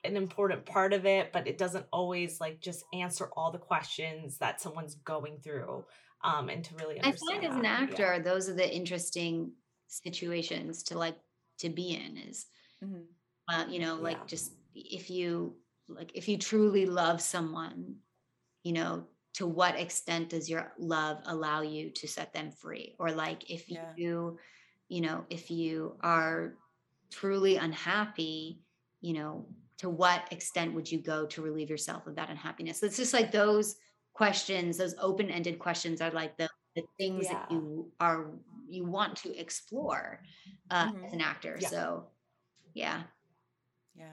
an 0.05 0.17
important 0.17 0.65
part 0.67 0.93
of 0.93 1.05
it, 1.07 1.33
but 1.33 1.49
it 1.49 1.59
doesn't 1.59 1.87
always 1.93 2.41
like 2.41 2.61
just 2.61 2.85
answer 2.95 3.31
all 3.37 3.51
the 3.51 3.59
questions 3.59 4.39
that 4.39 4.61
someone's 4.61 4.95
going 4.97 5.41
through. 5.41 5.85
Um, 6.23 6.49
and 6.49 6.65
to 6.65 6.75
really 6.77 7.01
understand. 7.01 7.05
I 7.05 7.09
understand. 7.09 7.43
find 7.43 7.45
as 7.53 7.57
an 7.57 7.63
that, 7.63 7.99
yeah. 7.99 8.07
actor, 8.09 8.23
those 8.23 8.49
are 8.49 8.55
the 8.55 8.75
interesting 8.75 9.53
situations 9.89 10.83
to 10.85 10.99
like 10.99 11.19
to 11.59 11.69
be 11.71 11.95
in 11.95 12.17
is 12.17 12.47
Mhm. 12.85 13.07
uh, 13.49 13.67
you 13.69 13.79
know, 13.79 13.97
like 13.97 14.19
Yeah. 14.19 14.27
just 14.27 14.53
if 14.75 15.11
you 15.11 15.57
like 15.89 16.13
if 16.15 16.29
you 16.29 16.39
truly 16.39 16.87
love 16.87 17.21
someone, 17.21 18.01
you 18.65 18.73
know, 18.73 19.09
to 19.37 19.47
what 19.47 19.79
extent 19.79 20.31
does 20.31 20.49
your 20.49 20.73
love 20.79 21.19
allow 21.27 21.61
you 21.61 21.91
to 21.91 22.09
set 22.09 22.33
them 22.33 22.51
free? 22.51 22.95
Or 22.99 23.13
like 23.13 23.51
if 23.51 23.69
Yeah. 23.71 23.93
you, 23.97 24.39
you 24.89 25.03
know, 25.03 25.27
if 25.29 25.51
you 25.51 25.97
are 26.01 26.57
truly 27.11 27.57
unhappy, 27.57 28.63
you 29.03 29.13
know, 29.13 29.47
to 29.79 29.91
what 29.91 30.33
extent 30.33 30.75
would 30.75 30.91
you 30.91 31.03
go 31.03 31.27
to 31.27 31.43
relieve 31.43 31.69
yourself 31.69 32.07
of 32.07 32.15
that 32.17 32.31
unhappiness? 32.31 32.81
so 32.81 32.87
It's 32.87 32.97
just 32.97 33.13
like 33.13 33.31
those 33.31 33.77
questions, 34.15 34.79
those 34.79 34.95
open-ended 34.99 35.59
questions 35.59 36.01
are 36.01 36.11
like 36.11 36.39
the, 36.39 36.49
the 36.75 36.83
things 36.99 37.29
that 37.29 37.51
you 37.51 37.93
are 38.01 38.33
you 38.69 38.85
want 38.85 39.17
to 39.17 39.39
explore 39.39 40.23
uh, 40.71 40.89
Mhm. 40.89 41.05
as 41.07 41.13
an 41.13 41.21
actor. 41.21 41.59
Yeah. 41.61 41.69
So 41.69 42.11
yeah. 42.73 43.03
Yeah. 43.95 44.13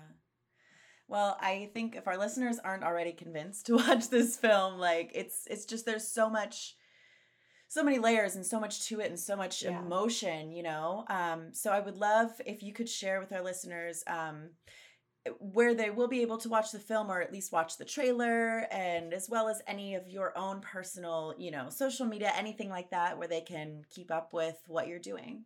Well, 1.08 1.38
I 1.42 1.70
think 1.74 1.96
if 1.96 2.08
our 2.08 2.18
listeners 2.18 2.60
aren't 2.60 2.84
already 2.84 3.12
convinced 3.14 3.66
to 3.68 3.76
watch 3.76 4.10
this 4.10 4.38
film, 4.38 4.80
like 4.80 5.12
it's 5.14 5.48
it's 5.48 5.66
just 5.66 5.86
there's 5.86 6.08
so 6.08 6.30
much 6.30 6.76
so 7.68 7.84
many 7.84 7.98
layers 7.98 8.36
and 8.36 8.46
so 8.46 8.60
much 8.60 8.86
to 8.88 9.00
it 9.00 9.10
and 9.10 9.20
so 9.20 9.36
much 9.36 9.64
Yeah. 9.64 9.80
emotion, 9.80 10.52
you 10.52 10.64
know. 10.64 11.06
Um 11.10 11.54
so 11.54 11.72
I 11.72 11.80
would 11.80 11.98
love 11.98 12.30
if 12.46 12.62
you 12.64 12.74
could 12.74 12.90
share 12.90 13.20
with 13.20 13.32
our 13.34 13.42
listeners 13.42 14.04
um 14.08 14.50
where 15.40 15.74
they 15.74 15.90
will 15.90 16.10
be 16.10 16.22
able 16.22 16.38
to 16.38 16.50
watch 16.50 16.72
the 16.72 16.80
film 16.80 17.10
or 17.10 17.22
at 17.22 17.32
least 17.32 17.54
watch 17.54 17.78
the 17.78 17.86
trailer 17.86 18.68
and 18.72 19.14
as 19.14 19.30
well 19.30 19.48
as 19.48 19.62
any 19.68 19.96
of 19.96 20.10
your 20.10 20.38
own 20.38 20.60
personal, 20.60 21.34
you 21.38 21.50
know, 21.50 21.70
social 21.70 22.06
media, 22.06 22.32
anything 22.36 22.70
like 22.70 22.90
that 22.90 23.18
where 23.18 23.28
they 23.28 23.40
can 23.40 23.84
keep 23.90 24.12
up 24.12 24.34
with 24.34 24.58
what 24.68 24.88
you're 24.88 25.00
doing. 25.00 25.46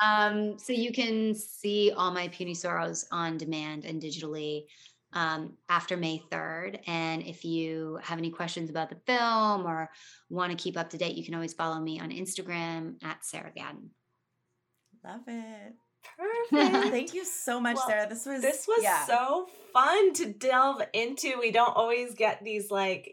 Um, 0.00 0.58
so 0.58 0.72
you 0.72 0.92
can 0.92 1.34
see 1.34 1.92
all 1.96 2.10
my 2.10 2.28
Puny 2.28 2.54
Sorrows 2.54 3.06
on 3.12 3.36
demand 3.36 3.84
and 3.84 4.00
digitally 4.00 4.64
um, 5.12 5.52
after 5.68 5.96
May 5.96 6.22
3rd. 6.30 6.80
And 6.86 7.22
if 7.22 7.44
you 7.44 7.98
have 8.02 8.18
any 8.18 8.30
questions 8.30 8.70
about 8.70 8.88
the 8.88 8.96
film 9.06 9.66
or 9.66 9.90
want 10.30 10.50
to 10.50 10.62
keep 10.62 10.76
up 10.76 10.90
to 10.90 10.98
date, 10.98 11.16
you 11.16 11.24
can 11.24 11.34
always 11.34 11.52
follow 11.52 11.80
me 11.80 12.00
on 12.00 12.10
Instagram 12.10 13.02
at 13.04 13.24
Sarah 13.24 13.52
Gadon. 13.56 13.88
Love 15.04 15.20
it. 15.26 15.74
Perfect. 16.18 16.90
Thank 16.90 17.14
you 17.14 17.24
so 17.24 17.60
much, 17.60 17.76
Well, 17.76 17.86
Sarah. 17.86 18.08
This 18.08 18.26
was 18.26 18.42
this 18.42 18.66
was 18.66 18.82
yeah. 18.82 19.06
so 19.06 19.48
fun 19.72 20.12
to 20.14 20.32
delve 20.32 20.82
into. 20.92 21.38
We 21.38 21.50
don't 21.50 21.76
always 21.76 22.14
get 22.14 22.42
these 22.42 22.70
like 22.70 23.12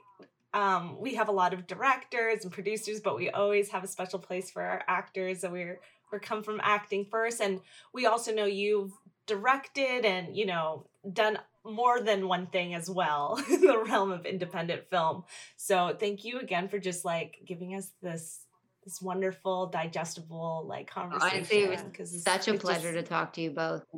um 0.53 0.97
we 0.99 1.13
have 1.15 1.29
a 1.29 1.31
lot 1.31 1.53
of 1.53 1.67
directors 1.67 2.43
and 2.43 2.51
producers, 2.51 2.99
but 2.99 3.15
we 3.15 3.29
always 3.29 3.69
have 3.69 3.83
a 3.83 3.87
special 3.87 4.19
place 4.19 4.49
for 4.49 4.63
our 4.63 4.83
actors. 4.87 5.41
So 5.41 5.51
we're 5.51 5.79
we're 6.11 6.19
come 6.19 6.43
from 6.43 6.59
acting 6.63 7.05
first. 7.05 7.41
And 7.41 7.61
we 7.93 8.05
also 8.05 8.33
know 8.33 8.45
you've 8.45 8.91
directed 9.25 10.05
and, 10.05 10.35
you 10.35 10.45
know, 10.45 10.87
done 11.13 11.39
more 11.63 12.01
than 12.01 12.27
one 12.27 12.47
thing 12.47 12.73
as 12.73 12.89
well 12.89 13.41
in 13.49 13.61
the 13.61 13.77
realm 13.79 14.11
of 14.11 14.25
independent 14.25 14.89
film. 14.89 15.23
So 15.55 15.95
thank 15.99 16.25
you 16.25 16.39
again 16.39 16.67
for 16.67 16.79
just 16.79 17.05
like 17.05 17.37
giving 17.45 17.75
us 17.75 17.91
this 18.01 18.45
this 18.85 19.01
wonderful, 19.01 19.67
digestible 19.67 20.65
like 20.67 20.89
oh, 20.91 21.01
conversation. 21.01 21.37
Honestly, 21.37 21.63
it 21.63 21.69
was 21.69 21.81
it's- 21.81 22.23
such 22.23 22.47
a 22.47 22.57
pleasure 22.57 22.93
just- 22.93 23.05
to 23.05 23.09
talk 23.09 23.33
to 23.33 23.41
you 23.41 23.51
both. 23.51 23.85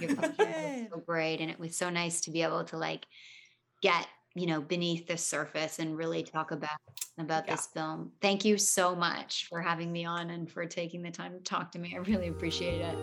So 0.00 1.02
great. 1.06 1.40
And 1.40 1.50
it 1.50 1.58
was 1.58 1.74
so 1.74 1.88
nice 1.88 2.20
to 2.22 2.30
be 2.30 2.42
able 2.42 2.62
to 2.64 2.76
like 2.76 3.06
get, 3.80 4.06
you 4.38 4.46
know, 4.46 4.60
beneath 4.60 5.06
the 5.06 5.16
surface 5.16 5.78
and 5.78 5.96
really 5.96 6.22
talk 6.22 6.50
about 6.50 6.78
about 7.18 7.44
Yeah. 7.46 7.56
this 7.56 7.66
film. 7.66 8.12
Thank 8.22 8.44
you 8.44 8.56
so 8.56 8.94
much 8.94 9.48
for 9.48 9.60
having 9.60 9.90
me 9.90 10.04
on 10.04 10.30
and 10.30 10.48
for 10.50 10.64
taking 10.66 11.02
the 11.02 11.10
time 11.10 11.32
to 11.32 11.40
talk 11.40 11.72
to 11.72 11.78
me. 11.78 11.92
I 11.94 11.98
really 11.98 12.28
appreciate 12.28 12.80
it. 12.80 12.96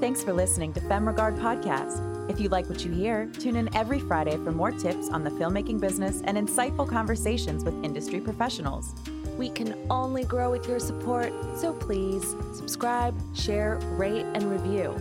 Thanks 0.00 0.22
for 0.22 0.32
listening 0.32 0.72
to 0.74 0.80
Femme 0.82 1.08
Regard 1.08 1.36
Podcast. 1.36 2.30
If 2.30 2.38
you 2.38 2.50
like 2.50 2.68
what 2.68 2.84
you 2.84 2.92
hear, 2.92 3.26
tune 3.26 3.56
in 3.56 3.74
every 3.74 3.98
Friday 3.98 4.36
for 4.44 4.52
more 4.52 4.70
tips 4.70 5.08
on 5.08 5.24
the 5.24 5.30
filmmaking 5.30 5.80
business 5.80 6.20
and 6.24 6.36
insightful 6.36 6.86
conversations 6.86 7.64
with 7.64 7.74
industry 7.82 8.20
professionals. 8.20 8.94
We 9.38 9.48
can 9.48 9.74
only 9.88 10.24
grow 10.24 10.50
with 10.50 10.68
your 10.68 10.78
support, 10.78 11.32
so 11.56 11.72
please 11.72 12.36
subscribe, 12.52 13.14
share, 13.34 13.78
rate, 13.96 14.26
and 14.34 14.50
review. 14.50 14.94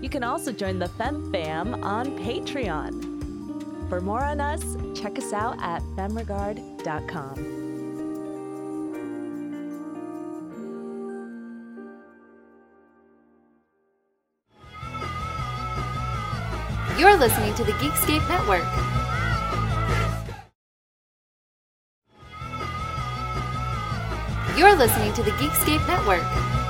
You 0.00 0.08
can 0.08 0.22
also 0.22 0.52
join 0.52 0.78
the 0.78 0.88
Fem 0.88 1.32
Fam 1.32 1.82
on 1.82 2.16
Patreon. 2.18 3.07
For 3.88 4.02
more 4.02 4.22
on 4.22 4.40
us, 4.40 4.62
check 4.94 5.18
us 5.18 5.32
out 5.32 5.56
at 5.62 5.80
femregard.com. 5.96 7.58
You're 16.98 17.16
listening 17.16 17.54
to 17.54 17.64
the 17.64 17.72
Geekscape 17.72 18.28
Network. 18.28 18.64
You're 24.58 24.76
listening 24.76 25.14
to 25.14 25.22
the 25.22 25.30
Geekscape 25.30 25.86
Network. 25.86 26.67